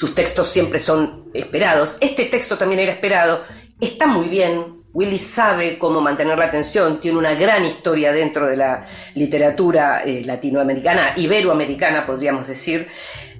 sus 0.00 0.14
textos 0.14 0.48
siempre 0.48 0.78
son 0.78 1.24
esperados. 1.34 1.98
Este 2.00 2.24
texto 2.24 2.56
también 2.56 2.80
era 2.80 2.92
esperado. 2.92 3.44
Está 3.78 4.06
muy 4.06 4.30
bien. 4.30 4.80
Willy 4.94 5.18
sabe 5.18 5.78
cómo 5.78 6.00
mantener 6.00 6.38
la 6.38 6.46
atención. 6.46 7.02
Tiene 7.02 7.18
una 7.18 7.34
gran 7.34 7.66
historia 7.66 8.10
dentro 8.10 8.46
de 8.46 8.56
la 8.56 8.86
literatura 9.14 10.02
eh, 10.02 10.22
latinoamericana, 10.24 11.12
iberoamericana, 11.16 12.06
podríamos 12.06 12.48
decir. 12.48 12.88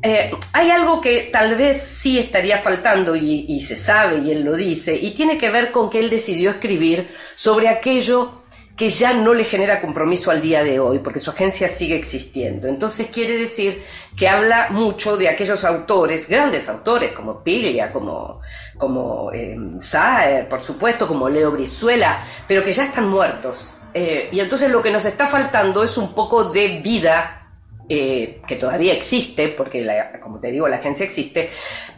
Eh, 0.02 0.32
hay 0.52 0.70
algo 0.70 1.00
que 1.00 1.30
tal 1.32 1.54
vez 1.54 1.80
sí 1.80 2.18
estaría 2.18 2.58
faltando 2.58 3.16
y, 3.16 3.46
y 3.48 3.60
se 3.60 3.76
sabe 3.76 4.18
y 4.18 4.30
él 4.30 4.42
lo 4.42 4.54
dice, 4.54 4.94
y 4.94 5.12
tiene 5.12 5.38
que 5.38 5.48
ver 5.48 5.70
con 5.72 5.88
que 5.88 5.98
él 5.98 6.10
decidió 6.10 6.50
escribir 6.50 7.08
sobre 7.36 7.68
aquello 7.68 8.39
que 8.80 8.88
ya 8.88 9.12
no 9.12 9.34
le 9.34 9.44
genera 9.44 9.78
compromiso 9.78 10.30
al 10.30 10.40
día 10.40 10.64
de 10.64 10.80
hoy, 10.80 11.00
porque 11.00 11.20
su 11.20 11.28
agencia 11.28 11.68
sigue 11.68 11.96
existiendo. 11.96 12.66
Entonces 12.66 13.08
quiere 13.08 13.36
decir 13.36 13.84
que 14.16 14.26
habla 14.26 14.68
mucho 14.70 15.18
de 15.18 15.28
aquellos 15.28 15.66
autores, 15.66 16.26
grandes 16.26 16.66
autores, 16.66 17.12
como 17.12 17.44
Piglia, 17.44 17.92
como, 17.92 18.40
como 18.78 19.30
eh, 19.34 19.54
Saer, 19.78 20.48
por 20.48 20.64
supuesto, 20.64 21.06
como 21.06 21.28
Leo 21.28 21.50
Brizuela, 21.50 22.26
pero 22.48 22.64
que 22.64 22.72
ya 22.72 22.84
están 22.84 23.06
muertos. 23.10 23.70
Eh, 23.92 24.30
y 24.32 24.40
entonces 24.40 24.70
lo 24.70 24.82
que 24.82 24.90
nos 24.90 25.04
está 25.04 25.26
faltando 25.26 25.84
es 25.84 25.98
un 25.98 26.14
poco 26.14 26.44
de 26.44 26.80
vida 26.82 27.50
eh, 27.86 28.40
que 28.48 28.56
todavía 28.56 28.94
existe, 28.94 29.48
porque 29.48 29.86
como 30.22 30.40
te 30.40 30.50
digo, 30.50 30.66
la 30.68 30.76
agencia 30.76 31.04
existe, 31.04 31.50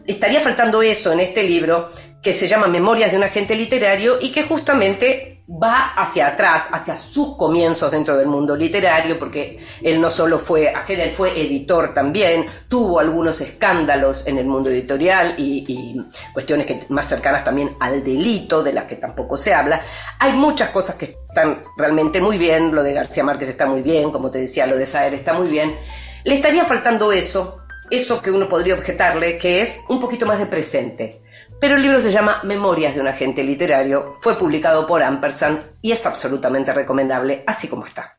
estaría 0.04 0.40
faltando 0.40 0.82
eso 0.82 1.12
en 1.12 1.20
este 1.20 1.44
libro 1.44 1.90
que 2.20 2.32
se 2.32 2.48
llama 2.48 2.66
Memorias 2.66 3.12
de 3.12 3.18
un 3.18 3.22
agente 3.22 3.54
literario 3.54 4.18
y 4.20 4.32
que 4.32 4.42
justamente 4.42 5.31
va 5.60 5.94
hacia 5.94 6.28
atrás, 6.28 6.68
hacia 6.72 6.96
sus 6.96 7.36
comienzos 7.36 7.90
dentro 7.90 8.16
del 8.16 8.26
mundo 8.26 8.56
literario, 8.56 9.18
porque 9.18 9.58
él 9.82 10.00
no 10.00 10.08
solo 10.08 10.38
fue 10.38 10.72
fue 11.14 11.40
editor 11.40 11.92
también, 11.94 12.46
tuvo 12.68 13.00
algunos 13.00 13.40
escándalos 13.40 14.26
en 14.26 14.38
el 14.38 14.46
mundo 14.46 14.70
editorial 14.70 15.34
y, 15.38 15.64
y 15.66 16.32
cuestiones 16.32 16.66
que, 16.66 16.84
más 16.88 17.08
cercanas 17.08 17.44
también 17.44 17.76
al 17.80 18.02
delito, 18.02 18.62
de 18.62 18.72
las 18.72 18.84
que 18.84 18.96
tampoco 18.96 19.36
se 19.36 19.52
habla. 19.52 19.82
Hay 20.18 20.32
muchas 20.32 20.70
cosas 20.70 20.96
que 20.96 21.16
están 21.28 21.62
realmente 21.76 22.20
muy 22.20 22.38
bien, 22.38 22.74
lo 22.74 22.82
de 22.82 22.94
García 22.94 23.24
Márquez 23.24 23.48
está 23.48 23.66
muy 23.66 23.82
bien, 23.82 24.10
como 24.10 24.30
te 24.30 24.38
decía, 24.38 24.66
lo 24.66 24.76
de 24.76 24.86
Saer 24.86 25.14
está 25.14 25.32
muy 25.32 25.48
bien. 25.48 25.76
Le 26.24 26.34
estaría 26.34 26.64
faltando 26.64 27.12
eso, 27.12 27.58
eso 27.90 28.22
que 28.22 28.30
uno 28.30 28.48
podría 28.48 28.74
objetarle, 28.74 29.38
que 29.38 29.60
es 29.60 29.80
un 29.88 30.00
poquito 30.00 30.24
más 30.24 30.38
de 30.38 30.46
presente. 30.46 31.21
Pero 31.62 31.76
el 31.76 31.82
libro 31.82 32.00
se 32.00 32.10
llama 32.10 32.40
Memorias 32.42 32.96
de 32.96 33.00
un 33.00 33.06
agente 33.06 33.44
literario, 33.44 34.14
fue 34.20 34.36
publicado 34.36 34.84
por 34.84 35.00
Ampersand 35.00 35.60
y 35.80 35.92
es 35.92 36.04
absolutamente 36.04 36.72
recomendable, 36.72 37.44
así 37.46 37.68
como 37.68 37.86
está. 37.86 38.16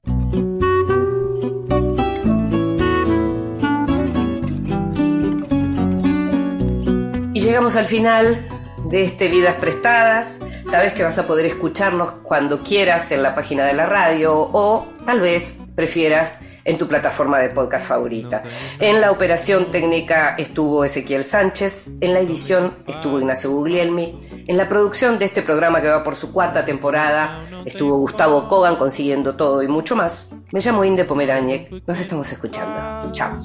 Y 7.34 7.40
llegamos 7.42 7.76
al 7.76 7.86
final 7.86 8.48
de 8.86 9.04
este 9.04 9.28
Vidas 9.28 9.56
Prestadas. 9.56 10.40
Sabes 10.66 10.94
que 10.94 11.04
vas 11.04 11.20
a 11.20 11.28
poder 11.28 11.46
escucharnos 11.46 12.12
cuando 12.24 12.64
quieras 12.64 13.12
en 13.12 13.24
la 13.24 13.36
página 13.36 13.66
de 13.66 13.74
la 13.74 13.88
radio 13.88 14.38
o 14.38 14.88
tal 15.06 15.20
vez 15.20 15.58
prefieras 15.76 16.34
en 16.66 16.78
tu 16.78 16.88
plataforma 16.88 17.40
de 17.40 17.50
podcast 17.50 17.88
favorita. 17.88 18.44
En 18.80 19.02
la 19.02 19.12
operación 19.12 19.72
técnica 19.72 20.36
estuvo 20.38 20.84
Ezequiel 20.86 21.24
Sánchez, 21.24 21.90
en 22.02 22.14
la 22.14 22.20
edición 22.20 22.74
estuvo 22.88 23.20
Ignacio 23.20 23.52
Guglielmi, 23.52 24.44
en 24.48 24.58
la 24.58 24.68
producción 24.68 25.20
de 25.20 25.26
este 25.26 25.42
programa 25.42 25.82
que 25.82 25.90
va 25.90 26.04
por 26.04 26.16
su 26.16 26.32
cuarta 26.32 26.66
temporada 26.66 27.46
estuvo 27.66 27.98
Gustavo 27.98 28.48
Kogan 28.48 28.76
consiguiendo 28.76 29.36
todo 29.36 29.64
y 29.64 29.68
mucho 29.68 29.96
más. 29.96 30.34
Me 30.52 30.60
llamo 30.60 30.84
Inde 30.84 31.06
Pomeráñez, 31.06 31.70
nos 31.88 32.00
estamos 32.00 32.32
escuchando. 32.32 33.12
Chao. 33.12 33.40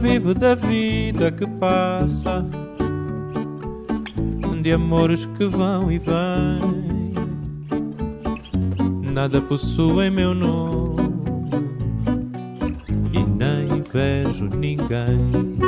Vivo 0.00 0.32
da 0.32 0.54
vida 0.54 1.34
que 1.34 1.46
passa, 1.46 2.44
de 4.62 4.72
amores 4.72 5.26
que 5.36 5.46
vão 5.46 5.90
e 5.90 5.98
vêm. 5.98 6.88
Nada 9.12 9.40
possui 9.40 10.10
meu 10.10 10.34
nome 10.34 10.87
vejo 13.92 14.48
ninguém. 14.48 15.67